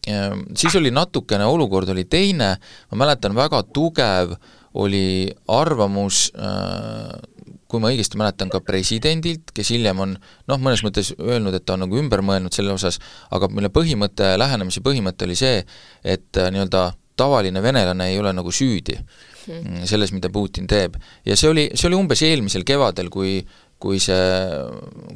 ähm, 0.07 0.45
siis 0.55 0.75
oli 0.79 0.93
natukene, 0.95 1.43
olukord 1.43 1.91
oli 1.91 2.05
teine, 2.07 2.53
ma 2.91 3.01
mäletan, 3.03 3.35
väga 3.35 3.65
tugev 3.75 4.37
oli 4.79 5.27
arvamus 5.51 6.29
äh, 6.39 7.11
kui 7.67 7.83
ma 7.83 7.91
õigesti 7.91 8.19
mäletan, 8.19 8.51
ka 8.53 8.61
presidendilt, 8.65 9.51
kes 9.55 9.73
hiljem 9.75 9.99
on 10.03 10.15
noh, 10.17 10.59
mõnes 10.61 10.83
mõttes 10.85 11.13
öelnud, 11.19 11.55
et 11.57 11.65
ta 11.67 11.75
on 11.75 11.85
nagu 11.85 11.99
ümber 11.99 12.23
mõelnud 12.25 12.55
selle 12.55 12.73
osas, 12.75 12.99
aga 13.35 13.49
mille 13.51 13.71
põhimõte, 13.73 14.35
lähenemise 14.39 14.83
põhimõte 14.85 15.27
oli 15.27 15.37
see, 15.39 15.61
et 16.03 16.39
äh, 16.39 16.51
nii-öelda 16.53 16.89
tavaline 17.17 17.63
venelane 17.65 18.11
ei 18.11 18.19
ole 18.21 18.31
nagu 18.37 18.51
süüdi 18.53 18.93
hmm. 18.95 19.85
selles, 19.89 20.13
mida 20.13 20.29
Putin 20.29 20.67
teeb. 20.69 20.99
ja 21.25 21.37
see 21.39 21.49
oli, 21.49 21.69
see 21.73 21.89
oli 21.89 21.97
umbes 21.97 22.21
eelmisel 22.25 22.67
kevadel, 22.67 23.09
kui 23.13 23.41
kui 23.77 23.99
see, 24.01 24.21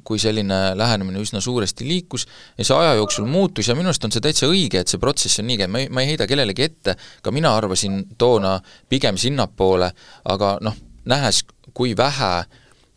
kui 0.05 0.19
selline 0.21 0.57
lähenemine 0.77 1.21
üsna 1.21 1.41
suuresti 1.41 1.85
liikus 1.87 2.27
ja 2.59 2.65
see 2.65 2.77
aja 2.77 2.93
jooksul 2.99 3.25
muutus 3.29 3.71
ja 3.71 3.75
minu 3.77 3.89
arust 3.89 4.05
on 4.05 4.13
see 4.13 4.21
täitsa 4.21 4.49
õige, 4.49 4.83
et 4.83 4.91
see 4.91 5.01
protsess 5.01 5.41
on 5.41 5.49
nii 5.49 5.57
käinud, 5.63 5.73
ma 5.73 5.81
ei, 5.81 5.89
ma 5.89 6.03
ei 6.03 6.11
heida 6.11 6.27
kellelegi 6.29 6.67
ette, 6.67 6.95
ka 7.25 7.33
mina 7.33 7.55
arvasin 7.57 8.03
toona 8.21 8.59
pigem 8.89 9.17
sinnapoole, 9.17 9.89
aga 10.29 10.53
noh, 10.61 10.77
nähes, 11.09 11.41
kui 11.73 11.95
vähe 11.97 12.33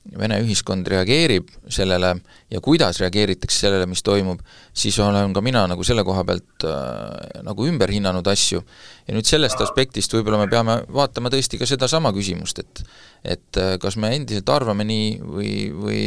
Vene 0.04 0.36
ühiskond 0.42 0.84
reageerib 0.84 1.48
sellele 1.72 2.10
ja 2.52 2.60
kuidas 2.60 2.98
reageeritakse 3.00 3.62
sellele, 3.62 3.86
mis 3.88 4.02
toimub, 4.04 4.42
siis 4.76 4.98
olen 5.00 5.32
ka 5.32 5.40
mina 5.40 5.62
nagu 5.70 5.84
selle 5.86 6.02
koha 6.04 6.26
pealt 6.28 6.66
äh, 6.68 7.38
nagu 7.46 7.64
ümber 7.64 7.88
hinnanud 7.88 8.26
asju. 8.28 8.60
ja 9.08 9.14
nüüd 9.16 9.24
sellest 9.24 9.62
aspektist 9.64 10.12
võib-olla 10.12 10.42
me 10.42 10.50
peame 10.52 10.74
vaatama 10.92 11.32
tõesti 11.32 11.56
ka 11.56 11.64
sedasama 11.66 12.12
küsimust, 12.12 12.60
et 12.60 12.82
et 13.24 13.60
äh, 13.60 13.78
kas 13.80 13.96
me 13.96 14.10
endiselt 14.12 14.52
arvame 14.52 14.84
nii 14.84 15.06
või, 15.24 15.54
või 15.72 16.02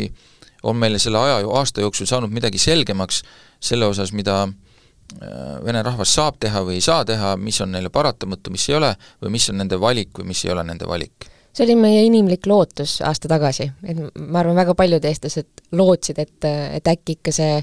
on 0.70 0.78
meile 0.78 1.02
selle 1.02 1.18
aja, 1.18 1.40
aasta 1.58 1.82
jooksul 1.82 2.06
saanud 2.06 2.30
midagi 2.34 2.62
selgemaks 2.62 3.24
selle 3.60 3.90
osas, 3.90 4.14
mida 4.14 4.44
äh, 4.46 5.58
vene 5.66 5.82
rahvas 5.82 6.14
saab 6.20 6.38
teha 6.46 6.62
või 6.70 6.78
ei 6.78 6.86
saa 6.86 7.02
teha, 7.06 7.34
mis 7.42 7.58
on 7.66 7.74
neile 7.74 7.90
paratamatu, 7.90 8.54
mis 8.54 8.70
ei 8.70 8.78
ole, 8.78 8.94
või 9.26 9.34
mis 9.40 9.50
on 9.50 9.58
nende 9.64 9.82
valik 9.82 10.22
või 10.22 10.36
mis 10.36 10.46
ei 10.46 10.54
ole 10.54 10.68
nende 10.70 10.86
valik? 10.86 11.32
See 11.58 11.66
oli 11.66 11.78
meie 11.80 12.04
inimlik 12.06 12.46
lootus 12.46 13.00
aasta 13.06 13.30
tagasi, 13.32 13.72
et 13.88 14.02
ma 14.20 14.44
arvan, 14.44 14.58
väga 14.60 14.76
paljud 14.78 15.06
eestlased 15.10 15.64
lootsid, 15.78 16.20
et, 16.22 16.50
et 16.78 16.92
äkki 16.94 17.18
ikka 17.18 17.34
see 17.34 17.56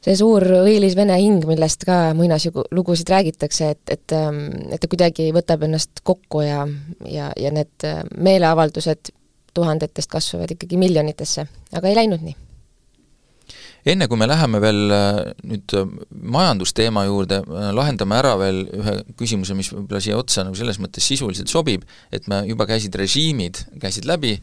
see 0.00 0.16
suur 0.16 0.44
õilis 0.62 0.96
vene 0.96 1.16
hing, 1.20 1.44
millest 1.48 1.84
ka 1.84 2.14
muinaslugusid 2.16 3.10
räägitakse, 3.12 3.70
et, 3.76 3.82
et, 3.92 4.14
et 4.16 4.80
ta 4.80 4.88
kuidagi 4.88 5.28
võtab 5.36 5.66
ennast 5.68 6.00
kokku 6.02 6.40
ja, 6.46 6.64
ja, 7.04 7.30
ja 7.36 7.52
need 7.52 7.84
meeleavaldused 8.16 9.12
tuhandetest 9.54 10.10
kasvavad 10.10 10.54
ikkagi 10.56 10.80
miljonitesse, 10.80 11.44
aga 11.76 11.90
ei 11.90 11.98
läinud 11.98 12.24
nii. 12.24 12.49
Enne 13.86 14.08
kui 14.10 14.20
me 14.20 14.28
läheme 14.28 14.60
veel 14.62 14.94
äh, 14.96 15.20
nüüd 15.46 15.76
äh, 15.78 15.88
majandusteema 16.10 17.06
juurde, 17.08 17.40
lahendame 17.76 18.18
ära 18.18 18.34
veel 18.40 18.64
ühe 18.76 18.98
küsimuse, 19.20 19.56
mis 19.58 19.72
võib-olla 19.72 20.02
siia 20.04 20.18
otsa 20.20 20.44
nagu 20.46 20.58
selles 20.58 20.80
mõttes 20.82 21.06
sisuliselt 21.06 21.52
sobib, 21.52 21.86
et 22.12 22.28
me 22.30 22.42
juba 22.48 22.68
käisid 22.70 22.94
režiimid, 22.98 23.64
käisid 23.80 24.08
läbi, 24.08 24.36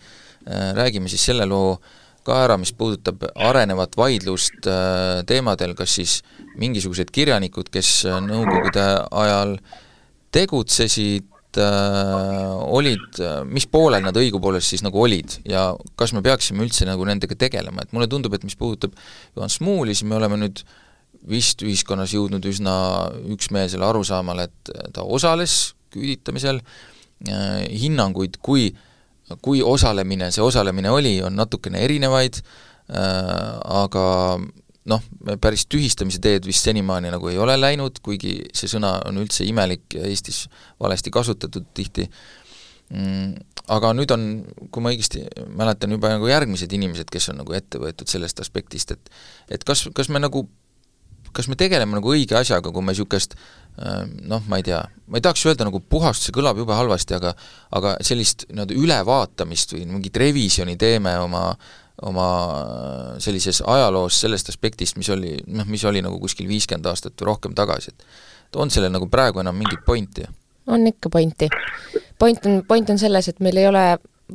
räägime 0.48 1.10
siis 1.12 1.26
selle 1.28 1.44
loo 1.50 1.74
äh, 1.76 1.96
ka 2.28 2.42
ära, 2.44 2.58
mis 2.60 2.74
puudutab 2.76 3.24
arenevat 3.36 3.96
vaidlust 4.00 4.68
äh, 4.68 5.24
teemadel, 5.30 5.74
kas 5.78 5.96
siis 6.00 6.20
mingisugused 6.60 7.12
kirjanikud, 7.16 7.72
kes 7.74 8.02
äh, 8.08 8.20
Nõukogude 8.24 8.86
ajal 9.08 9.58
tegutsesid, 10.36 11.30
äh, 11.62 12.55
olid, 12.78 13.22
mis 13.51 13.68
poolel 13.72 14.05
nad 14.05 14.18
õigupoolest 14.18 14.74
siis 14.74 14.84
nagu 14.86 15.01
olid 15.03 15.39
ja 15.47 15.70
kas 15.99 16.14
me 16.16 16.24
peaksime 16.26 16.66
üldse 16.66 16.88
nagu 16.89 17.05
nendega 17.08 17.38
tegelema, 17.38 17.84
et 17.84 17.95
mulle 17.95 18.10
tundub, 18.12 18.36
et 18.38 18.45
mis 18.47 18.58
puudutab 18.58 18.97
Juhan 19.36 19.53
Smuuli, 19.53 19.95
siis 19.95 20.08
me 20.10 20.20
oleme 20.20 20.39
nüüd 20.41 20.64
vist 21.28 21.64
ühiskonnas 21.66 22.14
jõudnud 22.16 22.45
üsna 22.47 22.76
üksmeelsele 23.34 23.84
arusaamale, 23.84 24.47
et 24.47 24.76
ta 24.95 25.03
osales 25.03 25.74
küüditamisel, 25.91 26.62
hinnanguid, 27.28 28.38
kui 28.45 28.70
äh, 28.70 28.84
kui 29.41 29.62
osalemine 29.64 30.30
see 30.32 30.43
osalemine 30.43 30.91
oli, 30.91 31.18
on 31.24 31.36
natukene 31.36 31.82
erinevaid 31.84 32.39
äh,, 32.39 33.60
aga 33.84 34.05
noh, 34.88 35.04
päris 35.42 35.66
tühistamise 35.70 36.22
teed 36.24 36.48
vist 36.48 36.68
senimaani 36.68 37.12
nagu 37.14 37.30
ei 37.32 37.40
ole 37.42 37.58
läinud, 37.60 38.00
kuigi 38.04 38.40
see 38.56 38.72
sõna 38.72 38.98
on 39.08 39.20
üldse 39.22 39.46
imelik 39.48 39.98
ja 40.00 40.06
Eestis 40.08 40.46
valesti 40.80 41.14
kasutatud 41.14 41.68
tihti. 41.78 42.08
Mm,, 42.96 43.34
aga 43.76 43.92
nüüd 43.98 44.12
on, 44.16 44.28
kui 44.72 44.84
ma 44.84 44.94
õigesti 44.94 45.26
mäletan, 45.60 45.92
juba 45.92 46.14
nagu 46.14 46.30
järgmised 46.30 46.72
inimesed, 46.72 47.10
kes 47.12 47.34
on 47.34 47.42
nagu 47.42 47.56
ette 47.58 47.82
võetud 47.84 48.08
sellest 48.08 48.40
aspektist, 48.44 48.96
et 48.96 49.12
et 49.52 49.68
kas, 49.68 49.90
kas 49.96 50.08
me 50.14 50.24
nagu 50.24 50.46
kas 51.36 51.50
me 51.52 51.58
tegeleme 51.60 51.98
nagu 52.00 52.14
õige 52.14 52.38
asjaga, 52.40 52.72
kui 52.74 52.84
me 52.84 52.94
niisugust 52.94 53.36
ähm, 53.36 54.14
noh, 54.32 54.46
ma 54.50 54.62
ei 54.62 54.66
tea, 54.66 54.80
ma 55.12 55.20
ei 55.20 55.26
tahaks 55.26 55.44
öelda 55.50 55.68
nagu 55.68 55.82
puhast, 55.84 56.24
see 56.24 56.36
kõlab 56.36 56.60
jube 56.62 56.74
halvasti, 56.74 57.18
aga 57.18 57.34
aga 57.78 57.98
sellist 58.06 58.48
nii-öelda 58.50 58.78
ülevaatamist 58.80 59.76
või 59.76 59.84
mingit 59.92 60.18
revisjoni 60.24 60.78
teeme 60.80 61.18
oma 61.22 61.50
oma 62.02 62.28
sellises 63.24 63.64
ajaloos 63.66 64.20
sellest 64.22 64.50
aspektist, 64.50 64.98
mis 64.98 65.10
oli, 65.10 65.38
noh, 65.48 65.66
mis 65.66 65.86
oli 65.86 66.02
nagu 66.06 66.20
kuskil 66.22 66.48
viiskümmend 66.50 66.86
aastat 66.86 67.16
või 67.18 67.32
rohkem 67.32 67.56
tagasi, 67.58 67.93
et 67.93 68.60
on 68.62 68.72
sellel 68.74 68.93
nagu 68.93 69.10
praegu 69.10 69.41
enam 69.41 69.58
mingit 69.58 69.86
pointi? 69.86 70.28
on 70.68 70.88
ikka 70.88 71.10
pointi. 71.10 71.50
point 72.20 72.45
on, 72.45 72.62
point 72.68 72.89
on 72.89 73.00
selles, 73.00 73.28
et 73.28 73.39
meil 73.39 73.58
ei 73.58 73.68
ole 73.68 73.86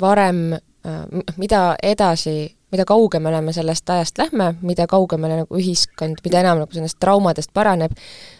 varem, 0.00 0.52
äh, 0.56 1.04
mida 1.36 1.76
edasi 1.82 2.56
mida 2.72 2.86
kaugemale 2.88 3.40
me 3.44 3.52
sellest 3.52 3.90
ajast 3.90 4.18
lähme, 4.18 4.54
mida 4.64 4.86
kaugemale 4.88 5.42
nagu 5.42 5.56
ühiskond, 5.60 6.22
mida 6.24 6.40
enam 6.40 6.62
nagu 6.62 6.72
nendest 6.72 6.96
traumadest 7.04 7.52
paraneb, 7.54 7.92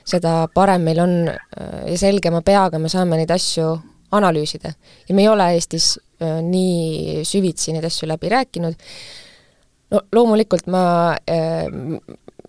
seda 0.08 0.46
parem 0.54 0.86
meil 0.88 1.02
on 1.04 1.16
äh, 1.28 1.90
ja 1.92 1.98
selgema 2.00 2.40
peaga 2.42 2.80
me 2.80 2.88
saame 2.88 3.20
neid 3.20 3.30
asju 3.30 3.74
analüüsida. 4.12 4.74
ja 5.08 5.14
me 5.14 5.22
ei 5.22 5.28
ole 5.28 5.52
Eestis 5.54 5.96
nii 6.22 7.22
süvitsi 7.26 7.74
neid 7.74 7.84
asju 7.88 8.06
läbi 8.08 8.30
rääkinud, 8.30 8.74
no 9.90 10.02
loomulikult 10.14 10.68
ma 10.70 10.84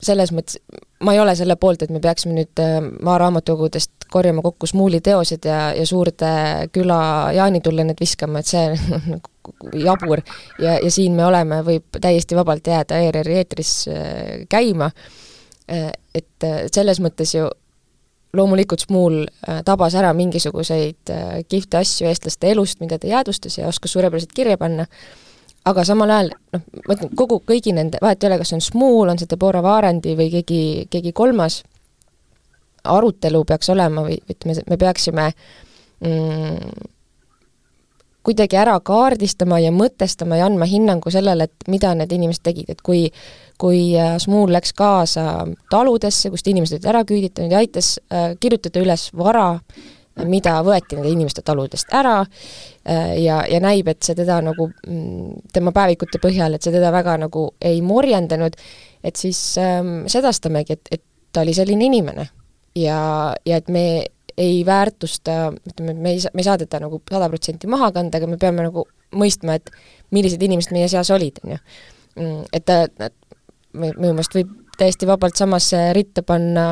selles 0.03 0.33
mõttes, 0.35 0.59
ma 1.03 1.13
ei 1.15 1.21
ole 1.21 1.35
selle 1.37 1.55
poolt, 1.59 1.83
et 1.83 1.91
me 1.93 2.01
peaksime 2.03 2.35
nüüd 2.35 2.61
maaraamatukogudest 3.05 4.07
korjama 4.13 4.43
kokku 4.45 4.67
Smuuli 4.69 4.99
teosed 5.03 5.45
ja, 5.47 5.71
ja 5.75 5.85
suurde 5.87 6.29
küla 6.75 6.99
jaanitulle 7.35 7.85
need 7.87 8.01
viskama, 8.03 8.43
et 8.43 8.51
see 8.51 8.67
nagu 9.13 9.55
jabur. 9.79 10.21
Ja, 10.61 10.77
ja 10.77 10.91
siin 10.93 11.17
me 11.17 11.25
oleme, 11.25 11.61
võib 11.65 11.99
täiesti 12.01 12.37
vabalt 12.37 12.67
jääda 12.67 13.01
ERR-i 13.07 13.39
eetris 13.41 13.73
käima, 14.51 14.91
et 15.67 16.49
selles 16.75 16.99
mõttes 17.03 17.35
ju 17.37 17.47
loomulikult 18.33 18.85
Smuul 18.87 19.19
tabas 19.65 19.93
ära 19.99 20.13
mingisuguseid 20.17 21.11
kihvte 21.49 21.77
asju 21.77 22.07
eestlaste 22.09 22.49
elust, 22.49 22.79
mida 22.81 22.97
ta 22.97 23.07
jäädvustas 23.07 23.59
ja 23.59 23.67
oskas 23.69 23.93
suurepäraselt 23.93 24.33
kirja 24.33 24.57
panna, 24.57 24.87
aga 25.69 25.83
samal 25.85 26.09
ajal 26.09 26.31
noh, 26.55 26.63
ma 26.87 26.95
ütlen, 26.95 27.11
kogu, 27.17 27.39
kõigi 27.47 27.75
nende, 27.75 28.01
vahet 28.01 28.23
ei 28.23 28.31
ole, 28.31 28.39
kas 28.41 28.51
see 28.51 28.57
on 28.57 28.65
Smuul, 28.65 29.11
on 29.13 29.21
see 29.21 29.29
Deborah 29.29 29.63
Vaarendi 29.63 30.15
või 30.19 30.31
keegi, 30.33 30.63
keegi 30.91 31.13
kolmas, 31.15 31.61
arutelu 32.83 33.43
peaks 33.47 33.69
olema 33.71 34.03
või 34.07 34.17
ütleme, 34.29 34.65
me 34.69 34.79
peaksime 34.81 35.29
mm, 36.03 36.89
kuidagi 38.23 38.57
ära 38.59 38.77
kaardistama 38.79 39.59
ja 39.59 39.71
mõtestama 39.75 40.37
ja 40.39 40.45
andma 40.47 40.67
hinnangu 40.69 41.11
sellele, 41.11 41.49
et 41.49 41.67
mida 41.71 41.93
need 41.97 42.11
inimesed 42.15 42.43
tegid, 42.43 42.69
et 42.71 42.81
kui 42.81 43.09
kui 43.63 43.93
äh, 43.99 44.17
Smuul 44.19 44.51
läks 44.53 44.73
kaasa 44.75 45.45
taludesse, 45.71 46.31
kust 46.33 46.47
inimesed 46.51 46.79
olid 46.79 46.89
ära 46.89 47.03
küüditanud 47.07 47.53
ja 47.53 47.61
aitas 47.61 47.95
äh, 48.11 48.33
kirjutada 48.39 48.81
üles 48.83 49.07
vara, 49.15 49.53
mida 50.29 50.59
võeti 50.65 50.97
nende 50.97 51.09
inimeste 51.09 51.41
taludest 51.45 51.93
ära 51.95 52.19
äh, 52.21 53.15
ja, 53.23 53.43
ja 53.49 53.61
näib, 53.63 53.87
et 53.89 54.03
see 54.05 54.17
teda 54.17 54.41
nagu 54.45 54.67
mm, 54.69 55.49
tema 55.53 55.73
päevikute 55.75 56.21
põhjal, 56.21 56.57
et 56.57 56.65
see 56.65 56.73
teda 56.75 56.91
väga 56.93 57.17
nagu 57.25 57.47
ei 57.61 57.81
morjendanud, 57.85 58.57
et 59.03 59.19
siis 59.19 59.39
ähm, 59.61 60.03
sedastamegi, 60.11 60.77
et, 60.77 60.93
et 60.99 61.03
ta 61.33 61.41
oli 61.41 61.55
selline 61.57 61.89
inimene. 61.89 62.27
ja, 62.75 62.99
ja 63.45 63.57
et 63.57 63.69
me 63.69 63.85
ei 64.37 64.63
väärtusta, 64.65 65.51
ütleme, 65.69 65.93
me 65.93 66.15
ei 66.15 66.21
saa, 66.23 66.31
me 66.33 66.41
ei 66.41 66.47
saa 66.47 66.57
teda 66.61 66.81
nagu 66.85 67.01
sada 67.09 67.29
protsenti 67.29 67.69
maha 67.71 67.91
kanda, 67.95 68.19
aga 68.19 68.29
me 68.29 68.39
peame 68.41 68.67
nagu 68.67 68.85
mõistma, 69.13 69.57
et 69.59 69.69
millised 70.13 70.41
inimesed 70.41 70.73
meie 70.73 70.89
seas 70.91 71.11
olid, 71.13 71.39
on 71.43 71.55
ju. 71.55 71.61
Mm, 72.19 72.41
et 72.53 72.65
ta, 72.65 73.09
minu 73.73 74.13
meelest 74.13 74.35
võib 74.37 74.51
täiesti 74.77 75.05
vabalt 75.05 75.37
samasse 75.37 75.79
ritta 75.93 76.23
panna 76.25 76.65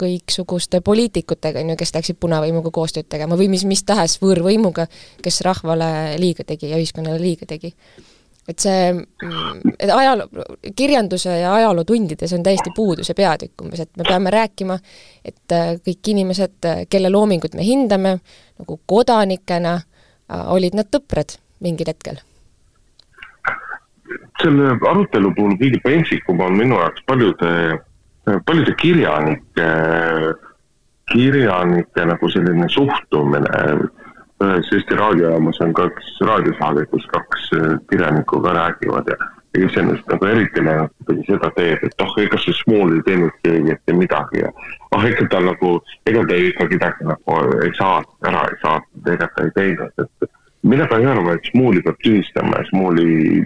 kõiksuguste 0.00 0.82
poliitikutega, 0.84 1.62
on 1.62 1.72
ju, 1.72 1.78
kes 1.80 1.94
läksid 1.96 2.20
punavõimuga 2.20 2.72
koostööd 2.74 3.08
tegema 3.08 3.38
või 3.40 3.48
mis, 3.52 3.64
mis 3.68 3.84
tahes 3.88 4.18
võõrvõimuga, 4.20 4.86
kes 5.24 5.40
rahvale 5.46 5.90
liiga 6.20 6.44
tegi 6.48 6.72
ja 6.72 6.80
ühiskonnale 6.80 7.20
liiga 7.22 7.48
tegi 7.48 7.72
et 8.48 8.58
see, 8.58 8.92
mm, 8.94 9.74
et 9.78 9.90
ajaloo, 9.94 10.28
kirjanduse 10.76 11.34
ja 11.42 11.52
ajalootundides 11.54 12.32
on 12.36 12.44
täiesti 12.46 12.72
puudu 12.76 13.04
see 13.06 13.16
peatükk 13.18 13.64
umbes, 13.64 13.84
et 13.84 14.00
me 14.00 14.06
peame 14.08 14.32
rääkima, 14.34 14.78
et 15.24 15.54
äh, 15.56 15.74
kõik 15.86 16.12
inimesed, 16.14 16.56
äh, 16.68 16.82
kelle 16.90 17.12
loomingut 17.12 17.54
me 17.58 17.66
hindame, 17.66 18.16
nagu 18.62 18.80
kodanikena, 18.90 19.76
äh, 19.76 20.44
olid 20.56 20.78
nad 20.78 20.90
tõprad 20.90 21.36
mingil 21.60 21.92
hetkel. 21.92 22.20
selle 24.40 24.70
arutelu 24.88 25.30
puhul 25.36 25.52
kõige 25.60 25.78
pentsikum 25.84 26.38
on 26.40 26.54
minu 26.56 26.78
jaoks 26.80 27.02
paljude, 27.06 27.50
paljude 28.48 28.72
kirjanike, 28.80 29.66
kirjanike 31.12 32.06
nagu 32.08 32.30
selline 32.32 32.68
suhtumine 32.72 33.60
ühes 34.44 34.72
Eesti 34.72 34.96
raadiojaamas 34.96 35.60
on 35.60 35.74
kaks 35.76 36.16
raadiosaadet, 36.24 36.88
kus 36.90 37.06
kaks 37.12 37.52
äh, 37.58 37.76
kirjanikku 37.90 38.40
ka 38.40 38.56
räägivad 38.56 39.12
ja 39.12 39.18
ja 39.54 39.66
iseenesest 39.66 40.06
nagu 40.06 40.26
eriti 40.26 40.64
läinud 40.64 40.92
kuidagi 40.98 41.26
seda 41.26 41.50
teed, 41.56 41.80
et 41.86 42.02
oh, 42.04 42.12
ega 42.22 42.38
see 42.38 42.54
Smuul 42.54 42.92
ei 42.94 43.06
teinud 43.06 43.38
keegi 43.42 43.72
ette 43.74 43.94
midagi 43.98 44.44
ja 44.44 44.50
ah, 44.94 45.06
ega 45.08 45.26
ta 45.32 45.40
nagu, 45.42 45.72
ega 46.06 46.22
ta 46.28 46.38
ikka 46.38 46.66
kedagi 46.70 47.08
nagu 47.08 47.38
ei 47.64 47.72
saanud, 47.78 48.12
ära 48.30 48.44
ei 48.46 48.60
saatnud, 48.62 49.10
ega 49.14 49.26
ta 49.34 49.46
ei 49.46 49.56
teinud, 49.56 50.04
et 50.04 50.30
mina 50.70 50.86
ka 50.86 51.00
ei 51.00 51.08
arva, 51.10 51.34
et 51.34 51.50
Smuuli 51.50 51.82
peab 51.82 51.98
tühistama 52.04 52.60
ja 52.60 52.68
Smuuli 52.70 53.42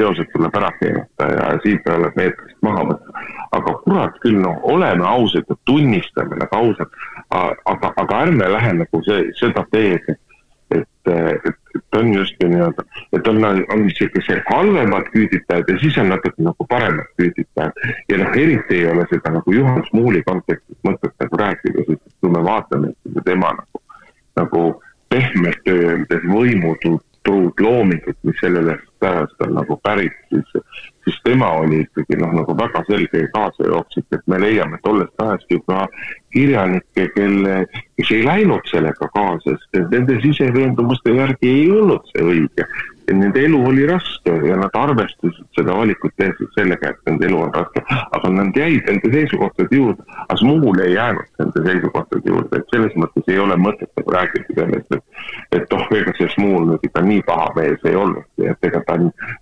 teosed 0.00 0.32
tuleb 0.32 0.56
ära 0.62 0.72
keelata 0.80 1.30
ja 1.34 1.52
siit 1.66 1.84
tuleb 1.84 2.16
meetrist 2.16 2.58
maha 2.64 2.88
võtta. 2.88 3.28
aga 3.52 3.76
kurat 3.84 4.18
küll, 4.24 4.40
noh, 4.40 4.56
oleme 4.64 5.04
ausad 5.04 5.44
ja 5.52 5.56
tunnistame 5.68 6.40
nagu 6.40 6.56
ausalt, 6.62 7.00
aga, 7.28 7.92
aga 7.92 8.24
ärme 8.24 8.48
lähe 8.56 8.76
nagu 8.80 9.04
see, 9.04 9.26
seda 9.36 9.66
teed, 9.74 10.08
et 10.08 10.20
et, 11.06 11.46
et, 11.48 11.56
et 11.76 11.98
on 11.98 12.12
justkui 12.14 12.48
nii-öelda, 12.52 12.84
et 13.16 13.28
on, 13.28 13.44
on 13.44 13.82
niisugused 13.86 14.42
halvemad 14.48 15.08
küüditajad 15.14 15.70
ja 15.72 15.78
siis 15.82 15.98
on 15.98 16.12
natuke 16.12 16.46
nagu 16.46 16.66
paremad 16.68 17.08
küüditajad. 17.20 17.84
ja 18.08 18.18
noh, 18.22 18.36
eriti 18.44 18.80
ei 18.80 18.86
ole 18.90 19.06
seda 19.10 19.34
nagu 19.38 19.52
Juhan 19.52 19.82
Smuuli 19.90 20.22
kontekstis 20.26 20.78
mõtet 20.88 21.14
nagu 21.24 21.42
rääkida, 21.44 21.86
sest 21.88 22.18
kui 22.20 22.34
me 22.34 22.44
vaatame 22.44 22.92
tema 23.24 23.54
nagu, 23.58 23.82
nagu 24.40 24.66
pehmelt 25.12 25.68
öeldes 25.68 26.28
võimutut 26.28 27.04
pruut 27.22 27.60
loomingut, 27.60 28.16
mis 28.26 28.40
sellest 28.40 29.06
ajast 29.06 29.44
on 29.46 29.54
nagu 29.54 29.76
pärit, 29.82 30.14
siis, 30.28 30.64
siis 31.04 31.18
tema 31.24 31.52
oli 31.60 31.82
ikkagi 31.84 32.18
noh, 32.18 32.32
nagu 32.34 32.56
väga 32.58 32.82
selge 32.88 33.28
kaasajooksik, 33.34 34.06
et 34.12 34.26
me 34.26 34.40
leiame 34.42 34.80
tollest 34.82 35.22
ajast 35.22 35.54
juba 35.54 35.86
kirjanikke, 36.32 37.08
kelle, 37.16 37.58
kes 37.96 38.14
ei 38.16 38.24
läinud 38.24 38.64
sellega 38.70 39.08
kaasa, 39.14 39.56
sest 39.56 39.92
nende 39.92 40.18
siseveendumuste 40.22 41.14
järgi 41.18 41.52
ei 41.52 41.70
olnud 41.70 42.08
see 42.12 42.24
õige. 42.24 42.66
Nende 43.12 43.42
elu 43.44 43.58
oli 43.66 43.82
raske 43.84 44.32
ja 44.46 44.54
nad 44.56 44.76
arvestasid 44.78 45.48
seda 45.58 45.74
valikut 45.76 46.14
tehes 46.16 46.38
sellega, 46.54 46.92
et 46.92 47.10
nende 47.10 47.26
elu 47.28 47.40
on 47.44 47.50
raske, 47.52 47.82
aga 47.90 48.30
nad 48.32 48.56
jäid 48.56 48.86
nende 48.88 49.10
seisukohtade 49.12 49.76
juurde, 49.76 50.06
aga 50.22 50.36
Smuul 50.40 50.80
ei 50.84 50.94
jäänud 50.94 51.42
nende 51.42 51.64
seisukohtade 51.66 52.30
juurde, 52.30 52.62
et 52.62 52.72
selles 52.72 52.96
mõttes 53.02 53.28
ei 53.28 53.40
ole 53.42 53.58
mõtet 53.60 53.90
nagu 53.98 54.16
rääkida 54.16 54.56
sellest, 54.60 54.96
et 54.96 55.58
et 55.58 55.74
oh, 55.76 55.86
ega 55.98 56.14
see 56.16 56.30
Smuul 56.32 56.70
nüüd 56.70 56.86
ikka 56.88 57.02
nii 57.04 57.22
paha 57.28 57.50
mees 57.58 57.88
ei 57.90 57.98
olnudki, 57.98 58.48
et 58.54 58.70
ega 58.70 58.80
ta, 58.86 58.96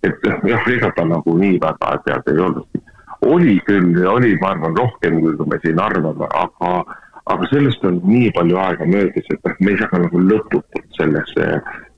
et 0.09 0.31
jah, 0.49 0.71
ega 0.75 0.91
ta 0.97 1.07
nagu 1.07 1.37
nii 1.39 1.61
väga 1.63 1.93
tead 2.09 2.33
ei 2.33 2.43
olnudki. 2.49 2.83
Oli 3.27 3.59
küll, 3.67 4.01
oli, 4.07 4.35
ma 4.41 4.55
arvan, 4.55 4.77
rohkem, 4.77 5.21
kui 5.21 5.49
me 5.51 5.61
siin 5.65 5.81
arvame, 5.81 6.29
aga 6.31 6.73
aga 7.31 7.47
sellest 7.51 7.85
on 7.87 8.01
nii 8.09 8.31
palju 8.35 8.57
aega 8.59 8.87
möödas, 8.89 9.29
et 9.31 9.45
noh, 9.47 9.59
me 9.61 9.71
ei 9.71 9.79
saa 9.79 9.91
ka 9.93 10.01
nagu 10.03 10.23
lõputult 10.25 10.97
sellesse 10.97 11.47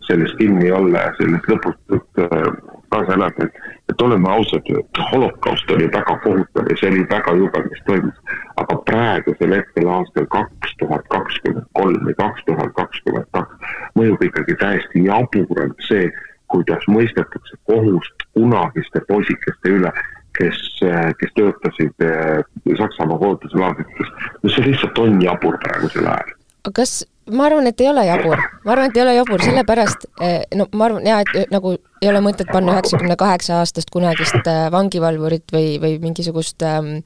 sellest 0.06 0.36
kinni 0.36 0.70
olla 0.74 1.06
ja 1.06 1.12
sellest 1.16 1.46
lõputut 1.48 2.22
äh, 2.24 2.48
kaasa 2.92 3.14
elada, 3.16 3.46
et, 3.46 3.60
et 3.92 4.02
oleme 4.02 4.28
ausad, 4.28 4.66
holokaust 5.12 5.70
oli 5.70 5.86
väga 5.92 6.16
kohutav 6.24 6.68
ja 6.70 6.76
see 6.80 6.90
oli 6.90 7.04
väga 7.10 7.36
jube, 7.38 7.62
mis 7.68 7.84
toimus. 7.86 8.18
aga 8.60 8.76
praegusel 8.88 9.54
hetkel 9.56 9.88
aastal 9.88 10.26
kaks 10.34 10.74
tuhat 10.82 11.06
kakskümmend 11.14 11.70
kolm 11.78 12.02
või 12.08 12.16
kaks 12.18 12.44
tuhat 12.50 12.74
kakskümmend 12.76 13.30
kaks 13.38 13.70
mõjub 13.98 14.26
ikkagi 14.28 14.58
täiesti 14.60 15.06
jaburalt 15.06 15.86
see, 15.88 16.10
kuidas 16.52 16.84
mõistetakse 16.92 17.56
kohust 17.70 18.26
kunagiste 18.36 19.00
poisikeste 19.08 19.76
üle, 19.78 19.92
kes, 20.38 20.60
äh, 20.86 21.12
kes 21.20 21.32
töötasid 21.38 22.04
äh, 22.06 22.44
Saksamaa 22.78 23.18
kohutuslaagrites. 23.18 24.12
no 24.42 24.50
see 24.50 24.66
lihtsalt 24.70 24.98
on 24.98 25.22
jabur 25.22 25.58
praegusel 25.64 26.06
ajal. 26.06 26.36
Kas, 26.74 27.02
ma 27.30 27.46
arvan, 27.48 27.66
et 27.66 27.80
ei 27.80 27.88
ole 27.90 28.04
jabur, 28.06 28.40
ma 28.64 28.74
arvan, 28.74 28.90
et 28.90 28.96
ei 28.96 29.02
ole 29.02 29.14
jabur, 29.16 29.42
sellepärast 29.42 30.06
eh, 30.22 30.42
no 30.58 30.68
ma 30.78 30.88
arvan 30.88 31.06
jaa, 31.06 31.20
et 31.26 31.50
nagu 31.54 31.74
ei 32.02 32.10
ole 32.10 32.22
mõtet 32.24 32.50
panna 32.52 32.76
üheksakümne 32.76 33.16
kaheksa 33.18 33.60
aastast 33.60 33.90
kunagist 33.94 34.46
äh, 34.46 34.66
vangivalvurit 34.74 35.54
või, 35.54 35.76
või 35.82 35.96
mingisugust 36.02 36.62
ähm, 36.66 37.00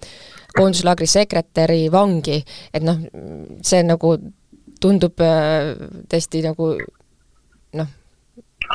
koonduslaagri 0.57 1.09
sekretäri 1.11 1.87
vangi, 1.93 2.43
et 2.73 2.85
noh, 2.85 3.01
see 3.65 3.83
nagu 3.85 4.17
tundub 4.81 5.25
äh, 5.25 5.75
tõesti 6.13 6.45
nagu 6.45 6.75
noh, 7.77 7.93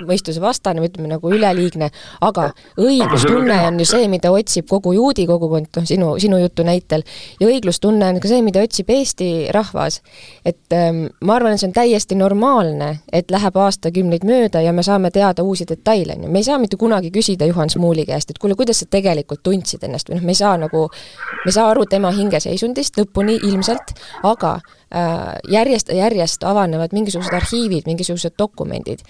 mõistusevastane 0.07 0.81
või 0.81 0.89
ütleme 0.89 1.11
nagu 1.11 1.31
üleliigne, 1.31 1.91
aga 2.21 2.49
õiglustunne 2.79 3.57
on 3.67 3.79
ju 3.81 3.87
see, 3.89 4.07
mida 4.11 4.31
otsib 4.33 4.67
kogu 4.69 4.93
juudi 4.95 5.25
kogukond, 5.29 5.69
noh 5.77 5.87
sinu, 5.87 6.13
sinu 6.21 6.39
jutu 6.41 6.65
näitel, 6.67 7.03
ja 7.39 7.49
õiglustunne 7.49 8.11
on 8.13 8.21
ka 8.23 8.31
see, 8.31 8.41
mida 8.45 8.63
otsib 8.63 8.89
Eesti 8.91 9.29
rahvas. 9.53 10.01
et 10.45 10.73
ähm, 10.73 11.05
ma 11.21 11.35
arvan, 11.35 11.53
et 11.53 11.61
see 11.61 11.69
on 11.69 11.75
täiesti 11.75 12.15
normaalne, 12.15 12.91
et 13.11 13.31
läheb 13.31 13.57
aastakümneid 13.57 14.25
mööda 14.27 14.61
ja 14.61 14.73
me 14.73 14.83
saame 14.83 15.11
teada 15.11 15.43
uusi 15.43 15.65
detaile, 15.69 16.15
on 16.17 16.25
ju, 16.25 16.31
me 16.31 16.39
ei 16.39 16.47
saa 16.47 16.59
mitte 16.61 16.77
kunagi 16.77 17.11
küsida 17.11 17.45
Juhan 17.49 17.69
Smuuli 17.69 18.05
käest, 18.05 18.31
et 18.31 18.39
kuule, 18.41 18.55
kuidas 18.55 18.81
sa 18.83 18.89
tegelikult 18.89 19.43
tundsid 19.43 19.83
ennast 19.83 20.09
või 20.09 20.19
noh, 20.19 20.25
me 20.25 20.35
ei 20.35 20.41
saa 20.41 20.57
nagu, 20.61 20.87
me 21.43 21.49
ei 21.49 21.57
saa 21.57 21.69
aru 21.71 21.85
tema 21.89 22.11
hingeseisundist 22.15 22.97
lõpuni 22.99 23.37
ilmselt, 23.41 23.95
aga 24.23 24.55
äh, 24.57 25.35
järjest 25.51 25.93
ja 25.93 26.05
järjest 26.05 26.43
avanevad 26.47 26.95
mingisugused 26.95 27.33
arhiivid, 27.35 27.87
mingisugused 27.89 28.37
dokumendid 28.39 29.05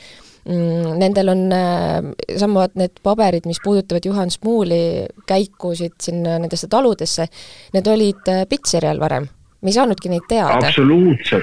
nendel 0.45 1.29
on 1.29 1.43
äh, 1.53 2.37
samad 2.37 2.73
need 2.79 2.97
paberid, 3.03 3.45
mis 3.45 3.61
puudutavad 3.63 4.05
Juhan 4.05 4.31
Smuuli 4.31 5.05
käikusid 5.29 5.99
sinna 6.01 6.39
nendesse 6.39 6.67
taludesse, 6.67 7.27
need 7.73 7.87
olid 7.87 8.27
äh, 8.27 8.47
Pitserial 8.49 8.99
varem. 8.99 9.27
Me 9.61 9.69
ei 9.69 9.77
saanudki 9.77 10.09
neid 10.09 10.25
teada. 10.29 10.71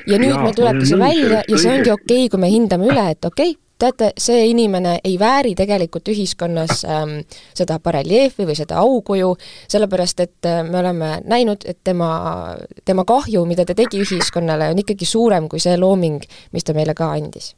ja 0.06 0.18
nüüd 0.18 0.40
meil 0.42 0.54
tulebki 0.56 0.88
see 0.90 0.98
välja 0.98 1.44
ja 1.46 1.58
see 1.58 1.76
ongi 1.76 1.92
okei 1.94 2.24
okay,, 2.24 2.28
kui 2.32 2.40
me 2.42 2.50
hindame 2.50 2.88
üle, 2.90 3.04
et 3.14 3.24
okei 3.24 3.52
okay,, 3.52 3.60
teate, 3.78 4.08
see 4.18 4.48
inimene 4.50 4.96
ei 5.04 5.14
vääri 5.18 5.54
tegelikult 5.54 6.10
ühiskonnas 6.10 6.82
ähm, 6.82 7.20
seda 7.54 7.78
bareljeefi 7.78 8.48
või 8.48 8.58
seda 8.58 8.80
aukuju, 8.82 9.30
sellepärast 9.70 10.24
et 10.26 10.50
äh, 10.50 10.64
me 10.66 10.80
oleme 10.82 11.12
näinud, 11.30 11.62
et 11.62 11.78
tema, 11.86 12.10
tema 12.84 13.06
kahju, 13.06 13.44
mida 13.46 13.62
ta 13.68 13.78
tegi 13.78 14.02
ühiskonnale, 14.02 14.72
on 14.74 14.82
ikkagi 14.82 15.06
suurem 15.06 15.46
kui 15.48 15.62
see 15.62 15.78
looming, 15.78 16.26
mis 16.52 16.66
ta 16.66 16.74
meile 16.74 16.98
ka 16.98 17.12
andis 17.14 17.52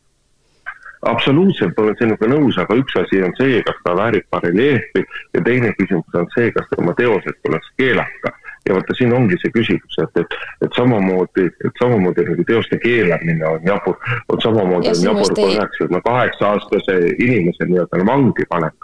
absoluutselt 1.06 1.78
olen 1.78 1.96
sinuga 1.98 2.28
nõus, 2.28 2.58
aga 2.60 2.76
üks 2.80 2.96
asi 3.00 3.22
on 3.24 3.32
see, 3.38 3.62
kas 3.64 3.78
ta 3.84 3.94
väärib 3.96 4.26
bareljeefi 4.32 5.04
ja 5.34 5.42
teine 5.46 5.72
küsimus 5.78 6.20
on 6.20 6.28
see, 6.34 6.52
kas 6.56 6.68
tema 6.74 6.94
teosed 6.98 7.36
tuleks 7.46 7.72
keelata. 7.80 8.36
ja 8.68 8.74
vaata, 8.76 8.94
siin 8.94 9.12
ongi 9.16 9.38
see 9.40 9.50
küsimus, 9.54 9.94
et, 10.02 10.18
et, 10.20 10.34
et 10.66 10.74
samamoodi, 10.76 11.46
et 11.64 11.78
samamoodi 11.80 12.26
nagu 12.26 12.44
teoste 12.44 12.76
keelamine 12.82 13.46
on 13.48 13.62
jabur, 13.64 13.96
on 14.28 14.42
samamoodi 14.44 14.90
on 14.90 15.00
jabur 15.06 15.32
kui 15.32 15.54
üheksakümne 15.54 16.00
kaheksa 16.04 16.50
aastase 16.50 16.98
inimese 17.16 17.64
nii-öelda 17.70 18.04
vangi 18.10 18.44
panek. 18.52 18.76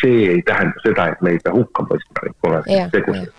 see 0.00 0.28
ei 0.36 0.42
tähenda 0.46 0.86
seda, 0.86 1.08
et 1.10 1.22
me 1.22 1.34
ei 1.34 1.42
pea 1.42 1.52
hukka 1.56 1.82
mõistma 1.90 2.22
neid 2.22 2.36
koledaid 2.46 2.94
tegusid 2.94 3.30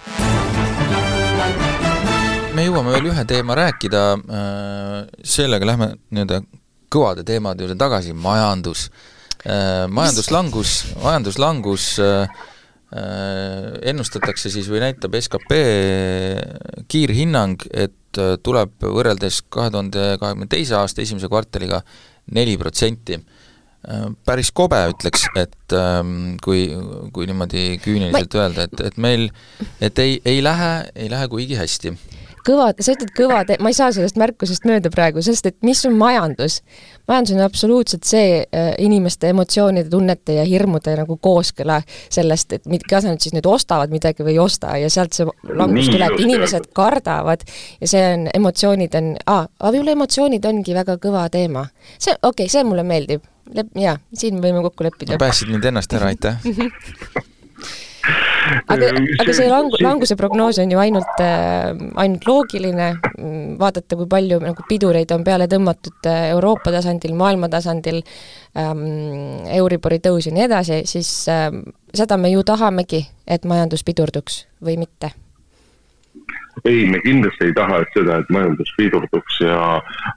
me 2.56 2.64
jõuame 2.68 2.92
veel 2.96 3.10
ühe 3.12 3.24
teema 3.28 3.56
rääkida, 3.56 4.04
äh, 4.16 5.00
sellega 5.24 5.68
lähme 5.72 5.88
nii-öelda 6.12 6.44
kõvade 6.92 7.26
teemade 7.28 7.66
juurde 7.66 7.78
tagasi, 7.80 8.14
majandus 8.14 8.90
äh,. 9.46 9.86
majanduslangus, 9.92 10.74
majanduslangus 11.04 11.88
äh, 12.04 12.36
äh, 12.96 13.72
ennustatakse 13.92 14.52
siis 14.54 14.70
või 14.72 14.84
näitab 14.86 15.18
skp 15.22 15.62
kiirhinnang, 16.92 17.68
et 17.72 18.22
äh, 18.22 18.36
tuleb 18.44 18.76
võrreldes 18.84 19.44
kahe 19.50 19.72
tuhande 19.74 20.16
kahekümne 20.22 20.50
teise 20.52 20.78
aasta 20.80 21.04
esimese 21.06 21.32
kvartaliga 21.32 21.82
neli 22.36 22.58
protsenti 22.58 23.20
äh, 23.20 24.10
päris 24.26 24.52
kobe, 24.56 24.82
ütleks, 24.94 25.28
et 25.38 25.78
ähm, 25.78 26.36
kui, 26.44 26.68
kui 27.14 27.30
niimoodi 27.30 27.76
küüniliselt 27.84 28.38
Ma... 28.38 28.46
öelda, 28.46 28.70
et, 28.70 28.86
et 28.92 29.02
meil, 29.02 29.30
et 29.84 30.04
ei, 30.04 30.20
ei 30.26 30.44
lähe, 30.44 30.74
ei 30.96 31.12
lähe 31.12 31.30
kuigi 31.32 31.60
hästi 31.60 31.96
kõva, 32.46 32.70
sa 32.80 32.94
ütled 32.96 33.12
kõva 33.16 33.42
te-, 33.48 33.58
ma 33.64 33.72
ei 33.72 33.78
saa 33.78 33.92
sellest 33.96 34.20
märkusest 34.20 34.66
mööda 34.68 34.92
praegu, 34.94 35.24
sest 35.26 35.50
et 35.50 35.58
mis 35.66 35.82
on 35.88 35.98
majandus? 36.00 36.62
majandus 37.10 37.36
on 37.36 37.44
absoluutselt 37.46 38.08
see 38.08 38.40
äh, 38.42 38.72
inimeste 38.82 39.30
emotsioonide, 39.34 39.90
tunnete 39.92 40.40
ja 40.40 40.46
hirmude 40.48 40.96
nagu 40.98 41.18
kooskõla 41.22 41.82
sellest, 41.90 42.58
et 42.58 42.66
mit-, 42.72 42.88
kas 42.90 43.08
nad 43.08 43.22
siis 43.22 43.36
nüüd 43.36 43.48
ostavad 43.50 43.94
midagi 43.94 44.26
või 44.26 44.36
ei 44.36 44.42
osta 44.42 44.76
ja 44.82 44.90
sealt 44.94 45.18
see 45.18 45.28
langus 45.54 45.92
tuleb, 45.92 46.18
inimesed 46.26 46.72
kardavad 46.76 47.46
ja 47.82 47.92
see 47.92 48.04
on, 48.14 48.28
emotsioonid 48.34 48.98
on, 49.00 49.14
aa, 49.26 49.46
võib-olla 49.68 49.96
emotsioonid 50.00 50.50
ongi 50.50 50.76
väga 50.78 50.98
kõva 51.02 51.28
teema. 51.34 51.68
see, 51.98 52.16
okei 52.22 52.46
okay,, 52.46 52.52
see 52.52 52.66
mulle 52.68 52.86
meeldib. 52.88 53.24
Lep-, 53.56 53.76
jaa, 53.78 54.00
siin 54.18 54.42
võime 54.42 54.64
kokku 54.66 54.88
leppida. 54.88 55.22
päästsid 55.22 55.54
mind 55.54 55.70
ennast 55.70 55.94
ära, 55.94 56.10
aitäh 56.10 56.42
aga, 58.74 58.92
aga 59.24 59.36
see 59.36 59.48
langu-, 59.50 59.80
languse 59.84 60.18
prognoos 60.20 60.60
on 60.62 60.72
ju 60.72 60.82
ainult, 60.82 61.22
äh, 61.24 61.74
ainult 62.02 62.28
loogiline, 62.30 62.92
vaadata, 63.60 63.98
kui 63.98 64.08
palju 64.12 64.40
nagu 64.44 64.68
pidureid 64.70 65.12
on 65.16 65.26
peale 65.28 65.50
tõmmatud 65.52 66.10
äh, 66.12 66.30
Euroopa 66.36 66.74
tasandil, 66.76 67.16
maailma 67.18 67.50
tasandil 67.52 68.02
ähm,, 68.58 68.86
Euribori 69.58 70.02
tõus 70.04 70.30
ja 70.30 70.36
nii 70.36 70.48
edasi, 70.48 70.82
siis 70.90 71.12
ähm, 71.32 71.64
seda 71.96 72.18
me 72.22 72.34
ju 72.34 72.46
tahamegi, 72.48 73.06
et 73.28 73.46
majandus 73.48 73.86
pidurduks 73.88 74.46
või 74.64 74.80
mitte. 74.82 75.14
Ei, 76.64 76.86
me 76.88 77.00
kindlasti 77.04 77.50
ei 77.50 77.54
taha 77.54 77.82
et 77.84 77.92
seda, 77.98 78.22
et 78.22 78.30
majandus 78.32 78.70
pidurduks 78.78 79.42
ja, 79.44 79.58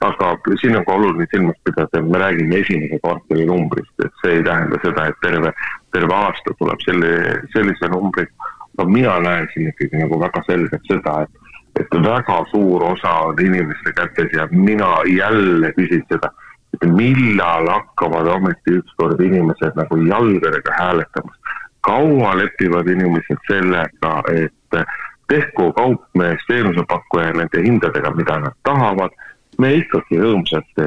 aga 0.06 0.30
siin 0.60 0.78
on 0.78 0.84
ka 0.86 0.94
oluline 0.94 1.26
silmas 1.32 1.58
pidada, 1.66 1.90
et 1.98 2.10
me 2.12 2.20
räägime 2.22 2.60
esimese 2.62 3.00
kvartali 3.02 3.46
numbrist, 3.48 3.94
et 4.04 4.22
see 4.22 4.38
ei 4.38 4.44
tähenda 4.46 4.78
seda, 4.84 5.08
et 5.10 5.18
terve, 5.24 5.52
terve 5.92 6.14
aasta 6.14 6.54
tuleb 6.58 6.80
selle, 6.84 7.12
sellise 7.52 7.90
numbriga. 7.92 8.54
aga 8.78 8.88
mina 8.88 9.14
näen 9.20 9.48
siin 9.52 9.68
ikkagi 9.72 9.98
nagu 9.98 10.20
väga 10.20 10.42
selgelt 10.46 10.84
seda, 10.86 11.14
et, 11.22 11.54
et 11.80 11.96
väga 12.04 12.36
suur 12.50 12.84
osa 12.92 13.14
on 13.26 13.40
inimeste 13.42 13.92
kätes 13.96 14.30
ja 14.32 14.46
mina 14.50 14.90
jälle 15.16 15.72
küsin 15.78 16.04
seda, 16.12 16.30
et 16.76 16.86
millal 16.90 17.66
hakkavad 17.72 18.30
ometi 18.36 18.76
ükskord 18.78 19.20
inimesed 19.20 19.74
nagu 19.80 19.98
jalgadega 20.06 20.76
hääletamas. 20.78 21.36
kaua 21.80 22.36
lepivad 22.36 22.86
inimesed 22.86 23.38
sellega, 23.48 24.14
et 24.30 24.86
tehku 25.28 25.72
kaupmees 25.72 26.44
teenusepakkuja 26.48 27.32
nende 27.32 27.62
hindadega, 27.64 28.10
mida 28.16 28.38
nad 28.44 28.56
tahavad, 28.62 29.14
me 29.58 29.74
ikkagi 29.80 30.20
rõõmsalt, 30.22 30.82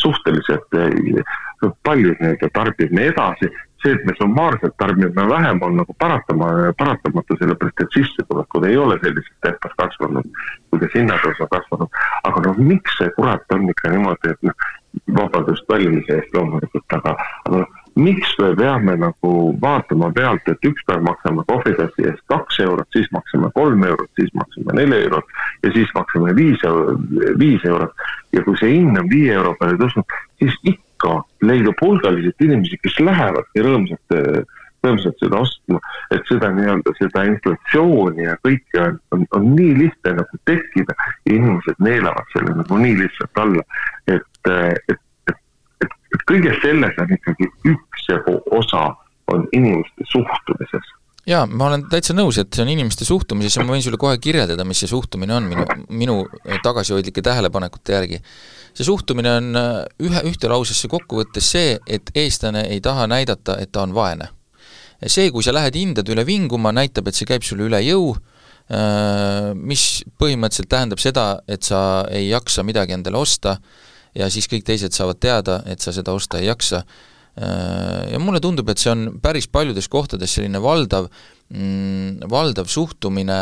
suhteliselt 0.00 0.76
palju 1.86 2.14
nii-öelda 2.18 2.50
tarbime 2.54 3.08
edasi, 3.10 3.50
see, 3.82 3.92
et 3.96 4.04
me 4.06 4.14
summaarselt 4.18 4.76
tarbime 4.78 5.28
vähem, 5.28 5.62
on 5.62 5.76
nagu 5.80 5.94
paratama, 5.98 6.50
paratamatu, 6.78 7.36
sellepärast 7.40 7.84
et 7.84 7.98
sissetulekud 7.98 8.66
ei 8.68 8.76
ole 8.76 8.98
sellises 9.02 9.34
tempos 9.44 9.74
kasvanud, 9.80 10.42
kuidas 10.70 10.94
hinnatõus 10.94 11.42
on 11.42 11.50
kasvanud. 11.56 12.00
aga 12.30 12.46
noh, 12.46 12.62
miks 12.70 12.96
see 12.98 13.10
kurat 13.16 13.56
on 13.56 13.68
ikka 13.74 13.92
niimoodi, 13.94 14.34
et 14.34 14.48
noh, 14.48 14.66
vabadust 15.16 15.68
valimise 15.68 16.18
eest 16.18 16.34
loomulikult, 16.36 16.98
aga, 16.98 17.14
aga 17.46 17.62
noh, 17.62 17.80
miks 17.96 18.36
me 18.38 18.52
peame 18.56 18.94
nagu 19.00 19.32
vaatama 19.62 20.12
pealt, 20.16 20.46
et 20.48 20.68
üks 20.68 20.84
päev 20.88 21.02
maksame 21.04 21.44
kohvitassi 21.48 22.06
eest 22.08 22.22
kaks 22.32 22.60
eurot, 22.64 22.88
siis 22.94 23.10
maksame 23.12 23.50
kolm 23.56 23.84
eurot, 23.88 24.10
siis 24.20 24.32
maksame 24.38 24.78
neli 24.78 25.02
eurot 25.08 25.36
ja 25.64 25.72
siis 25.74 25.90
maksame 25.96 26.36
viis, 26.36 26.64
viis 27.40 27.64
eurot. 27.68 27.92
ja 28.32 28.40
kui 28.44 28.56
see 28.60 28.78
hind 28.78 28.96
on 28.96 29.10
viie 29.10 29.34
euro 29.34 29.52
peale 29.60 29.76
tõusnud, 29.80 30.16
siis 30.40 30.56
ikka 30.62 30.91
leidub 31.42 31.78
hulgaliselt 31.80 32.44
inimesi, 32.44 32.78
kes 32.82 32.98
lähevadki 33.00 33.64
rõõmsalt, 33.66 34.16
rõõmsalt 34.86 35.22
seda 35.22 35.40
ostma. 35.42 35.80
et 36.14 36.26
seda 36.28 36.50
nii-öelda, 36.56 36.94
seda 36.98 37.24
inflatsiooni 37.30 38.26
ja 38.26 38.36
kõike 38.46 38.82
on, 38.86 38.98
on, 39.14 39.26
on 39.38 39.48
nii 39.56 39.76
lihtne 39.78 40.16
nagu 40.18 40.42
tekkida 40.48 40.96
ja 40.98 41.34
inimesed 41.34 41.78
neelavad 41.78 42.34
selle 42.34 42.56
nagu 42.62 42.82
nii 42.84 42.98
lihtsalt 43.04 43.44
alla. 43.44 43.64
et, 44.06 44.52
et 44.88 45.00
et 46.12 46.24
kõiges 46.28 46.58
selles 46.62 46.98
on 47.00 47.14
ikkagi 47.14 47.48
üks 47.72 48.08
osa, 48.52 48.82
on 49.32 49.46
inimeste 49.56 50.04
suhtumises 50.12 50.90
jaa, 51.28 51.44
ma 51.46 51.68
olen 51.68 51.84
täitsa 51.90 52.14
nõus, 52.16 52.38
et 52.40 52.50
see 52.54 52.64
on 52.64 52.72
inimeste 52.72 53.06
suhtumises 53.06 53.56
ja 53.58 53.64
ma 53.66 53.76
võin 53.76 53.84
sulle 53.84 54.00
kohe 54.00 54.18
kirjeldada, 54.22 54.64
mis 54.66 54.82
see 54.82 54.90
suhtumine 54.90 55.36
on 55.36 55.46
minu, 55.50 55.66
minu 55.94 56.16
tagasihoidlike 56.64 57.22
tähelepanekute 57.22 57.94
järgi. 57.96 58.20
see 58.74 58.88
suhtumine 58.88 59.36
on 59.38 59.56
äh, 59.56 59.70
ühe, 60.02 60.24
ühte 60.30 60.50
lausesse 60.50 60.88
kokku 60.88 61.20
võttes 61.20 61.52
see, 61.54 61.78
et 61.86 62.10
eestlane 62.14 62.66
ei 62.72 62.80
taha 62.80 63.06
näidata, 63.06 63.58
et 63.60 63.72
ta 63.72 63.82
on 63.86 63.94
vaene. 63.94 64.28
see, 65.06 65.30
kui 65.30 65.42
sa 65.42 65.54
lähed 65.54 65.74
hindade 65.78 66.12
üle 66.12 66.26
vinguma, 66.26 66.72
näitab, 66.72 67.08
et 67.08 67.14
see 67.14 67.26
käib 67.26 67.46
sulle 67.46 67.68
üle 67.70 67.82
jõu, 67.86 68.16
äh, 68.70 69.52
mis 69.54 70.02
põhimõtteliselt 70.18 70.70
tähendab 70.70 70.98
seda, 70.98 71.42
et 71.46 71.62
sa 71.62 72.04
ei 72.10 72.28
jaksa 72.30 72.66
midagi 72.66 72.98
endale 72.98 73.18
osta, 73.18 73.58
ja 74.14 74.28
siis 74.30 74.48
kõik 74.50 74.66
teised 74.66 74.94
saavad 74.94 75.20
teada, 75.22 75.62
et 75.66 75.80
sa 75.80 75.94
seda 75.94 76.12
osta 76.12 76.40
ei 76.42 76.50
jaksa. 76.50 76.82
Äh, 77.32 78.12
ja 78.12 78.18
mulle 78.20 78.42
tundub, 78.44 78.68
et 78.68 78.80
see 78.80 78.90
on 78.92 79.06
päris 79.24 79.46
paljudes 79.48 79.88
kohtades 79.92 80.34
selline 80.36 80.60
valdav, 80.60 81.08
mm, 81.48 82.26
valdav 82.28 82.68
suhtumine, 82.68 83.38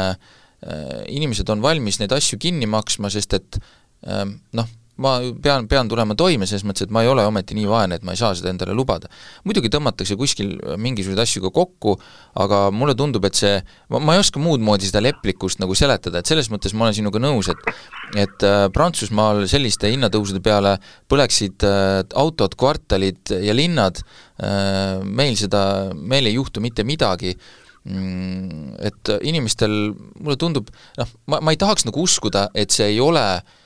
äh, 0.62 1.01
inimesed 1.11 1.51
on 1.51 1.64
valmis 1.64 1.99
neid 1.99 2.14
asju 2.14 2.38
kinni 2.38 2.68
maksma, 2.70 3.11
sest 3.11 3.34
et 3.41 3.59
äh, 4.07 4.22
noh, 4.30 4.70
ma 5.01 5.16
pean, 5.42 5.66
pean 5.70 5.88
tulema 5.88 6.14
toime 6.18 6.46
selles 6.48 6.64
mõttes, 6.68 6.86
et 6.86 6.92
ma 6.92 7.03
ei 7.05 7.11
ole 7.11 7.24
ometi 7.28 7.57
nii 7.57 7.68
vaene, 7.70 7.96
et 7.98 8.05
ma 8.07 8.14
ei 8.14 8.20
saa 8.20 8.34
seda 8.36 8.51
endale 8.53 8.74
lubada. 8.76 9.09
muidugi 9.48 9.70
tõmmatakse 9.72 10.16
kuskil 10.20 10.57
mingisuguseid 10.80 11.22
asju 11.24 11.44
ka 11.46 11.53
kokku, 11.57 11.96
aga 12.42 12.62
mulle 12.74 12.94
tundub, 12.98 13.24
et 13.28 13.38
see, 13.38 13.61
ma, 13.92 14.14
ei 14.14 14.22
oska 14.22 14.42
muud 14.42 14.62
moodi 14.64 14.90
seda 14.90 15.03
leplikkust 15.05 15.62
nagu 15.62 15.76
seletada, 15.78 16.20
et 16.20 16.30
selles 16.30 16.51
mõttes 16.53 16.74
ma 16.74 16.88
olen 16.88 16.98
sinuga 17.01 17.22
nõus, 17.22 17.51
et 17.53 17.72
et 18.18 18.42
äh, 18.42 18.64
Prantsusmaal 18.74 19.44
selliste 19.51 19.86
hinnatõusude 19.92 20.40
peale 20.42 20.74
põleksid 21.11 21.62
äh, 21.66 22.03
autod, 22.18 22.57
kvartalid 22.59 23.32
ja 23.38 23.55
linnad 23.55 24.03
äh,, 24.03 24.98
meil 25.05 25.38
seda, 25.38 25.62
meil 25.94 26.26
ei 26.26 26.34
juhtu 26.34 26.62
mitte 26.64 26.82
midagi 26.84 27.36
mm, 27.84 28.74
et 28.90 29.14
inimestel, 29.30 29.94
mulle 30.18 30.36
tundub, 30.42 30.74
noh, 30.98 31.16
ma, 31.30 31.38
ma 31.38 31.55
ei 31.55 31.61
tahaks 31.61 31.86
nagu 31.86 32.03
uskuda, 32.03 32.48
et 32.59 32.74
see 32.74 32.90
ei 32.90 33.01
ole 33.05 33.24
Äh, 33.30 33.59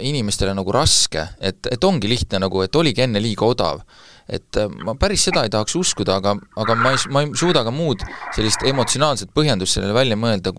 inimestele 0.00 0.54
nagu 0.56 0.72
raske, 0.74 1.26
et, 1.40 1.66
et 1.70 1.84
ongi 1.84 2.08
lihtne 2.10 2.40
nagu, 2.42 2.62
et 2.64 2.76
oligi 2.76 3.04
enne 3.04 3.22
liiga 3.22 3.46
odav. 3.46 3.84
et 4.24 4.56
äh, 4.56 4.70
ma 4.84 4.94
päris 4.96 5.26
seda 5.28 5.42
ei 5.44 5.50
tahaks 5.52 5.74
uskuda, 5.76 6.14
aga, 6.16 6.32
aga 6.56 6.74
ma 6.80 6.94
ei, 6.94 7.00
ma 7.12 7.22
ei 7.24 7.34
suuda 7.36 7.60
ka 7.64 7.72
muud 7.74 8.00
sellist 8.32 8.62
emotsionaalset 8.64 9.34
põhjendust 9.36 9.76
sellele 9.76 9.92
välja 9.92 10.16
mõelda 10.16 10.54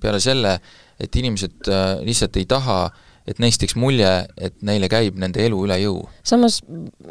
peale 0.00 0.20
selle, 0.22 0.60
et 1.00 1.16
inimesed 1.18 1.66
äh, 1.66 1.96
lihtsalt 2.06 2.38
ei 2.38 2.46
taha 2.46 2.84
et 3.26 3.38
neist 3.42 3.60
teeks 3.62 3.74
mulje, 3.78 4.10
et 4.38 4.54
neile 4.66 4.88
käib 4.90 5.18
nende 5.18 5.42
elu 5.42 5.58
üle 5.66 5.80
jõu. 5.82 6.04
samas 6.22 6.60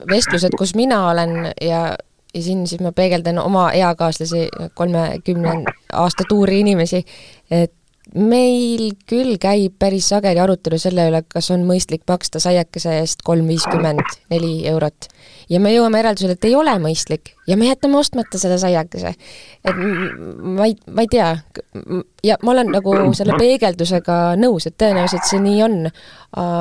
vestlused, 0.10 0.56
kus 0.58 0.76
mina 0.80 1.04
olen 1.12 1.52
ja 1.62 1.98
ja 2.34 2.44
siin 2.44 2.68
siis 2.68 2.82
ma 2.82 2.92
peegeldan 2.94 3.40
oma 3.42 3.72
eakaaslasi, 3.74 4.48
kolmekümne 4.78 5.54
aasta 5.94 6.24
tuuri 6.30 6.60
inimesi, 6.60 7.04
et 7.52 7.74
meil 8.16 8.94
küll 9.10 9.38
käib 9.42 9.76
päris 9.82 10.10
sageli 10.10 10.42
arutelu 10.42 10.80
selle 10.82 11.08
üle, 11.12 11.22
kas 11.30 11.50
on 11.54 11.66
mõistlik 11.68 12.06
maksta 12.10 12.42
saiakese 12.42 12.96
eest 13.02 13.24
kolm 13.26 13.48
viiskümmend 13.52 14.02
neli 14.34 14.68
eurot. 14.72 15.10
ja 15.50 15.60
me 15.60 15.74
jõuame 15.74 16.02
järeldusele, 16.02 16.38
et 16.38 16.50
ei 16.50 16.56
ole 16.56 16.76
mõistlik 16.82 17.34
ja 17.48 17.58
me 17.58 17.70
jätame 17.70 17.98
ostmata 17.98 18.42
selle 18.42 18.58
saiakese. 18.58 19.14
et 19.66 19.82
ma 20.42 20.66
ei, 20.66 20.76
ma 20.90 21.06
ei 21.06 21.12
tea, 21.12 21.32
ja 22.24 22.38
ma 22.44 22.52
olen 22.52 22.72
nagu 22.74 22.96
selle 23.14 23.38
peegeldusega 23.38 24.20
nõus, 24.42 24.68
et 24.68 24.78
tõenäoliselt 24.78 25.30
see 25.30 25.42
nii 25.44 25.64
on. 25.64 25.82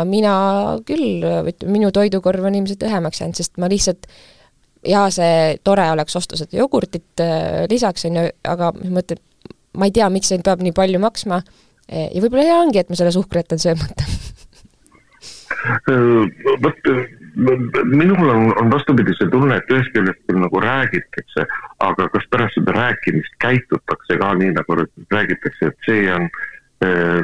mina 0.08 0.32
küll, 0.88 1.24
minu 1.66 1.92
toidukorv 1.92 2.44
on 2.44 2.60
ilmselt 2.60 2.82
õhemaks 2.88 3.22
jäänud, 3.22 3.40
sest 3.40 3.56
ma 3.58 3.68
lihtsalt 3.68 4.08
jaa, 4.86 5.08
see 5.14 5.58
tore 5.64 5.86
oleks 5.92 6.16
osta 6.18 6.38
seda 6.38 6.58
jogurtit 6.58 7.22
äh, 7.22 7.64
lisaks, 7.70 8.06
on 8.08 8.20
ju, 8.20 8.26
aga 8.48 8.70
mõtled, 8.78 9.22
ma 9.76 9.88
ei 9.88 9.94
tea, 9.94 10.08
miks 10.12 10.30
see 10.32 10.40
peab 10.44 10.62
nii 10.64 10.76
palju 10.76 11.00
maksma. 11.02 11.42
Ja 11.88 12.20
võib-olla 12.20 12.44
hea 12.44 12.58
ongi, 12.60 12.82
et 12.82 12.90
ma 12.92 12.98
selle 12.98 13.14
suhkru 13.14 13.40
jätan 13.40 13.60
söömata. 13.62 14.04
Vot 16.60 16.90
minul 17.84 18.28
on, 18.28 18.52
on 18.60 18.70
vastupidi 18.70 19.14
see 19.16 19.30
tunne, 19.30 19.56
et 19.56 19.72
ühest 19.72 19.92
küljest 19.94 20.20
küll 20.26 20.40
nagu 20.42 20.60
räägitakse, 20.62 21.46
aga 21.86 22.08
kas 22.14 22.26
pärast 22.32 22.58
seda 22.58 22.74
rääkimist 22.74 23.36
käitutakse 23.42 24.18
ka 24.20 24.32
nii, 24.40 24.54
nagu 24.56 24.78
räägitakse, 25.14 25.70
et 25.70 25.86
see 25.86 26.08
on, 26.14 26.26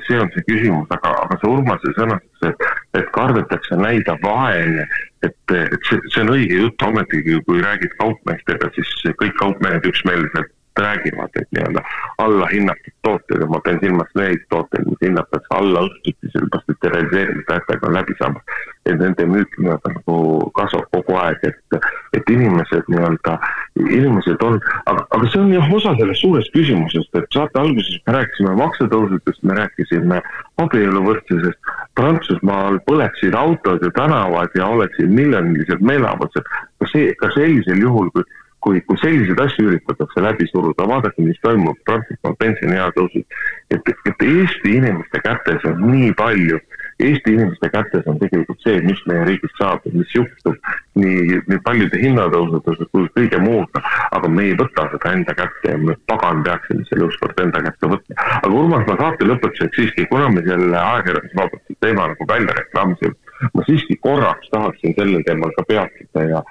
see 0.07 0.20
on 0.20 0.30
see 0.34 0.47
küsimus, 0.47 0.86
aga, 0.95 1.12
aga 1.24 1.38
see 1.40 1.51
Urmase 1.51 1.95
sõnastus, 1.99 2.47
et, 2.51 2.66
et 3.01 3.11
kardetakse 3.16 3.80
näida 3.80 4.16
vaene, 4.22 4.86
et, 5.26 5.38
et 5.57 5.90
see, 5.90 5.99
see 6.14 6.22
on 6.22 6.34
õige 6.36 6.62
jutt, 6.62 6.86
ometigi 6.86 7.40
kui 7.49 7.62
räägid 7.64 7.99
kaupmeestega, 7.99 8.70
siis 8.78 8.95
kõik 9.20 9.34
kaupmehed 9.42 9.90
üksmeelselt 9.90 10.53
räägivad, 10.79 11.31
et 11.41 11.49
nii-öelda 11.53 11.81
allahinnatud 12.18 12.95
tooted 13.03 13.41
ja 13.41 13.47
ma 13.47 13.61
pean 13.64 13.79
silmas 13.83 14.11
neid 14.18 14.43
tooteid, 14.49 14.87
mis 14.91 15.03
hinnatakse 15.07 15.51
alla 15.59 15.85
õhtuti, 15.87 16.31
sellepärast 16.33 16.72
et 16.72 16.89
realiseerimistähtaeg 16.95 17.85
on 17.87 17.95
läbi 17.95 18.16
saamas. 18.18 18.43
et 18.87 18.99
nende 19.01 19.25
müük 19.25 19.55
nii-öelda 19.59 19.91
nagu 19.95 20.16
kasvab 20.59 20.89
kogu 20.93 21.14
aeg, 21.16 21.39
et, 21.49 21.77
et 22.18 22.31
inimesed 22.35 22.91
nii-öelda, 22.93 23.39
inimesed 23.81 24.43
on, 24.45 24.59
aga, 24.91 25.07
aga 25.16 25.31
see 25.33 25.41
on 25.41 25.55
jah 25.55 25.72
osa 25.79 25.95
sellest 26.01 26.20
suurest 26.20 26.53
küsimusest, 26.53 27.16
et 27.16 27.39
saate 27.39 27.61
alguses 27.62 28.03
me 28.07 28.16
rääkisime 28.18 28.53
maksutõusudest, 28.61 29.41
me 29.43 29.57
rääkisime 29.61 30.20
abieluvõrdsusest. 30.66 31.72
Prantsusmaal 31.95 32.81
põleksid 32.91 33.35
autod 33.39 33.83
ja 33.87 33.91
tänavad 33.95 34.55
ja 34.59 34.66
oleksid 34.66 35.11
miljonilised 35.11 35.81
meeleavaldused. 35.81 36.49
kas 36.83 36.91
see, 36.93 37.12
ka 37.20 37.31
sellisel 37.33 37.81
juhul, 37.81 38.11
kui 38.11 38.25
kui, 38.65 38.81
kui 38.89 39.01
selliseid 39.03 39.41
asju 39.45 39.69
üritatakse 39.69 40.23
läbi 40.25 40.47
suruda, 40.49 40.87
vaadake, 40.89 41.25
mis 41.27 41.41
toimub 41.45 41.77
Prantsusmaal 41.89 42.37
pensioniea 42.41 42.89
tõusus. 42.97 43.27
et, 43.75 43.93
et 44.09 44.25
Eesti 44.25 44.77
inimeste 44.79 45.21
kätes 45.25 45.67
on 45.69 45.85
nii 45.91 46.12
palju, 46.17 46.61
Eesti 47.05 47.35
inimeste 47.35 47.69
kätes 47.75 48.07
on 48.11 48.19
tegelikult 48.23 48.61
see, 48.62 48.81
mis 48.87 49.01
meie 49.11 49.25
riigis 49.29 49.55
saab 49.59 49.83
mis 49.93 50.12
juhtub 50.15 50.71
nii, 51.01 51.41
nii 51.51 51.61
paljude 51.67 52.01
hinnatõusude 52.01 52.89
kui 52.93 53.09
kõige 53.19 53.41
muuga. 53.43 53.83
aga 54.15 54.31
me 54.31 54.49
ei 54.49 54.57
võta 54.61 54.87
seda 54.93 55.12
enda 55.19 55.35
kätte 55.35 55.75
ja 55.75 55.79
me 55.79 55.97
pagan 56.11 56.45
peaksime 56.47 56.87
selle 56.89 57.11
ükskord 57.11 57.45
enda 57.45 57.65
kätte 57.67 57.91
võtma. 57.93 58.29
aga 58.41 58.55
Urmas, 58.62 58.87
ma 58.89 58.97
saate 59.03 59.29
lõpetuseks 59.29 59.81
siiski, 59.81 60.09
kuna 60.12 60.31
me 60.31 60.47
selle 60.47 60.79
ajakirjandusvabaduse 60.79 61.81
teema 61.81 62.09
nagu 62.15 62.31
välja 62.31 62.59
reklaamisime 62.61 63.24
ma 63.55 63.64
siiski 63.66 63.97
korraks 64.03 64.51
tahaksin 64.53 64.95
sellel 64.99 65.22
teemal 65.26 65.53
ka 65.57 65.64
peatuda 65.68 66.24
ja, 66.28 66.43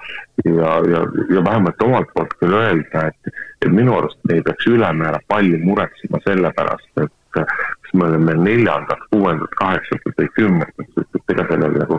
ja, 0.44 0.70
ja, 0.92 1.02
ja 1.34 1.44
vähemalt 1.44 1.82
omalt 1.82 2.12
poolt 2.14 2.36
küll 2.40 2.56
öelda, 2.58 3.06
et, 3.08 3.34
et 3.64 3.72
minu 3.72 3.96
arust 3.98 4.20
me 4.28 4.38
ei 4.38 4.44
peaks 4.46 4.66
ülemäära 4.70 5.20
palju 5.28 5.60
muretsema 5.64 6.20
selle 6.26 6.52
pärast, 6.56 6.90
et 7.02 7.12
kas 7.34 7.94
me 7.94 8.06
oleme 8.06 8.36
neljandad, 8.38 9.00
kuuendad, 9.10 9.50
kaheksandad 9.58 10.20
või 10.20 10.30
kümnendad, 10.38 10.92
sest 10.94 11.34
ega 11.34 11.46
sellel 11.50 11.76
nagu 11.80 11.98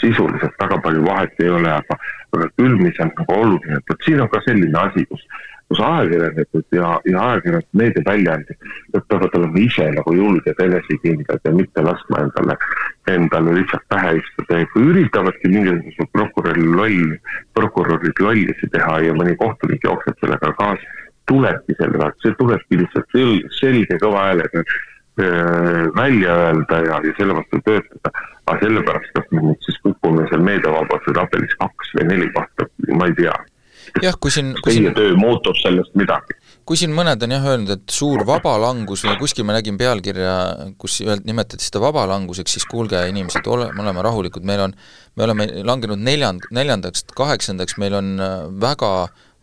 sisuliselt 0.00 0.62
väga 0.62 0.78
palju 0.84 1.04
vahet 1.06 1.42
ei 1.42 1.50
ole, 1.58 1.72
aga, 1.80 1.98
aga 2.36 2.48
küll, 2.60 2.78
mis 2.80 3.02
on 3.02 3.12
nagu 3.18 3.38
oluline, 3.40 3.80
et 3.80 3.92
vot 3.92 4.06
siin 4.08 4.22
on 4.22 4.30
ka 4.32 4.42
selline 4.46 4.82
asi, 4.82 5.06
kus 5.10 5.24
kus 5.68 5.80
ajakirjanikud 5.80 6.64
ja, 6.72 6.90
ja 7.10 7.22
ajakirjanikud, 7.28 7.78
meediaväljaanded, 7.80 8.66
nad 8.94 9.06
peavad 9.08 9.38
olema 9.38 9.62
ise 9.62 9.86
nagu 9.96 10.14
julged, 10.14 10.60
enesekindlad 10.66 11.48
ja 11.48 11.52
mitte 11.54 11.82
laskma 11.82 12.22
endale, 12.26 12.58
endale 13.10 13.54
lihtsalt 13.60 13.86
pähe 13.92 14.16
istuda 14.20 14.60
ja 14.62 14.68
kui 14.72 14.90
üritavadki 14.92 15.50
mingisugused 15.54 16.12
prokuröri 16.12 16.66
loll, 16.80 17.16
prokurörid 17.58 18.22
lollusi 18.22 18.70
teha 18.74 19.00
ja 19.08 19.16
mõni 19.18 19.34
kohtunik 19.42 19.88
jookseb 19.88 20.20
sellega 20.22 20.52
kaasa, 20.60 20.92
tulebki 21.26 21.74
selle, 21.80 22.12
see 22.22 22.36
tulebki 22.38 22.82
lihtsalt 22.84 23.18
selge 23.58 23.98
kõva 24.02 24.28
häälega 24.28 24.62
välja 25.96 26.34
öelda 26.36 26.78
ja, 26.84 27.00
ja 27.02 27.12
selle 27.18 27.34
vastu 27.34 27.60
töötada. 27.64 28.10
aga 28.46 28.58
sellepärast, 28.62 29.10
kas 29.14 29.30
me 29.34 29.42
nüüd 29.42 29.64
siis 29.64 29.78
kukume 29.82 30.28
seal 30.30 30.42
meediavabaduse 30.46 31.14
tabelis 31.16 31.54
kaks 31.58 31.88
või 31.96 32.04
neli 32.12 32.28
kohta, 32.36 32.68
ma 32.94 33.08
ei 33.10 33.14
tea 33.18 33.34
jah, 34.02 34.16
kui 34.20 34.32
siin 34.34 34.54
kui 34.60 34.72
teie 34.72 34.88
siin, 34.88 34.96
töö 34.96 35.16
muutub 35.20 35.58
sellest 35.60 35.94
midagi? 35.98 36.36
kui 36.66 36.78
siin 36.78 36.90
mõned 36.94 37.22
on 37.22 37.34
jah 37.36 37.44
öelnud, 37.52 37.70
et 37.76 37.94
suur 37.94 38.24
vabalangus 38.26 39.04
või 39.06 39.18
kuskil 39.20 39.46
ma 39.46 39.54
nägin 39.54 39.78
pealkirja, 39.78 40.32
kus 40.80 40.98
nimetati 41.24 41.62
seda 41.62 41.82
vabalanguseks, 41.84 42.56
siis 42.56 42.66
kuulge, 42.66 42.98
inimesed, 43.10 43.46
ole, 43.46 43.68
me 43.76 43.84
oleme 43.84 44.02
rahulikud, 44.02 44.46
meil 44.46 44.64
on, 44.64 44.74
me 45.14 45.28
oleme 45.28 45.46
langenud 45.66 46.02
neljand-, 46.02 46.48
neljandaks, 46.56 47.06
kaheksandaks, 47.16 47.78
meil 47.82 47.94
on 48.00 48.16
äh, 48.18 48.34
väga 48.66 48.92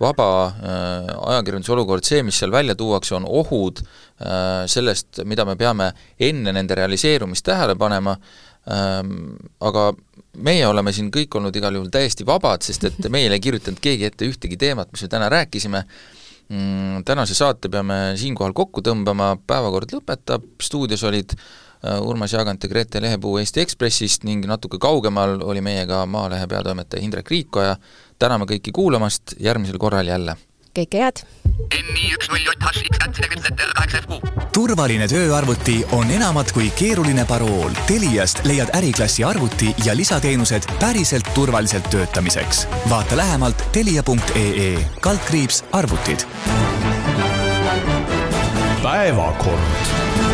vaba 0.03 0.29
äh, 0.47 1.11
ajakirjanduse 1.33 1.75
olukord, 1.77 2.03
see, 2.07 2.23
mis 2.27 2.41
seal 2.41 2.51
välja 2.51 2.75
tuuakse, 2.75 3.15
on 3.15 3.27
ohud 3.29 3.79
äh, 3.85 4.65
sellest, 4.71 5.23
mida 5.29 5.47
me 5.47 5.55
peame 5.59 5.93
enne 6.19 6.51
nende 6.55 6.75
realiseerumist 6.75 7.45
tähele 7.47 7.77
panema 7.79 8.17
ähm,, 8.67 9.37
aga 9.63 9.93
meie 10.37 10.65
oleme 10.67 10.93
siin 10.93 11.11
kõik 11.13 11.35
olnud 11.37 11.55
igal 11.55 11.77
juhul 11.77 11.91
täiesti 11.93 12.25
vabad, 12.25 12.63
sest 12.65 12.87
et 12.89 13.07
meile 13.13 13.37
ei 13.37 13.43
kirjutanud 13.43 13.81
keegi 13.83 14.09
ette 14.09 14.29
ühtegi 14.29 14.57
teemat, 14.59 14.91
mis 14.91 15.05
me 15.05 15.11
täna 15.11 15.29
rääkisime 15.33 15.83
mm,, 15.83 17.03
tänase 17.05 17.37
saate 17.37 17.69
peame 17.69 18.17
siinkohal 18.19 18.55
kokku 18.57 18.81
tõmbama, 18.85 19.33
päevakord 19.47 19.93
lõpetab, 19.93 20.47
stuudios 20.63 21.03
olid 21.09 21.35
äh, 21.37 21.99
Urmas 22.01 22.33
Jaagant 22.33 22.63
ja 22.63 22.71
Grete 22.71 23.01
Lehepuu 23.03 23.37
Eesti 23.41 23.63
Ekspressist 23.65 24.25
ning 24.27 24.45
natuke 24.49 24.81
kaugemal 24.81 25.41
oli 25.43 25.61
meiega 25.61 26.05
Maalehe 26.05 26.47
peatoimetaja 26.49 27.03
Hindrek 27.03 27.29
Riikoja, 27.33 27.77
täname 28.19 28.49
kõiki 28.49 28.73
kuulamast, 28.73 29.37
järgmisel 29.39 29.77
korral 29.81 30.07
jälle! 30.09 30.37
kõike 30.73 30.97
head! 31.05 31.21
Turvaline 34.53 35.07
tööarvuti 35.09 35.79
on 35.97 36.11
enamat 36.13 36.51
kui 36.53 36.69
keeruline 36.77 37.25
parool. 37.25 37.73
Teliast 37.89 38.43
leiad 38.45 38.69
äriklassi 38.77 39.25
arvuti 39.25 39.73
ja 39.85 39.95
lisateenused 39.97 40.69
päriselt 40.79 41.29
turvaliselt 41.33 41.89
töötamiseks. 41.89 42.67
vaata 42.89 43.17
lähemalt 43.17 43.63
telia.ee 43.71 44.77
kaldkriips 45.01 45.63
arvutid. 45.71 46.25
päevakord 48.83 50.32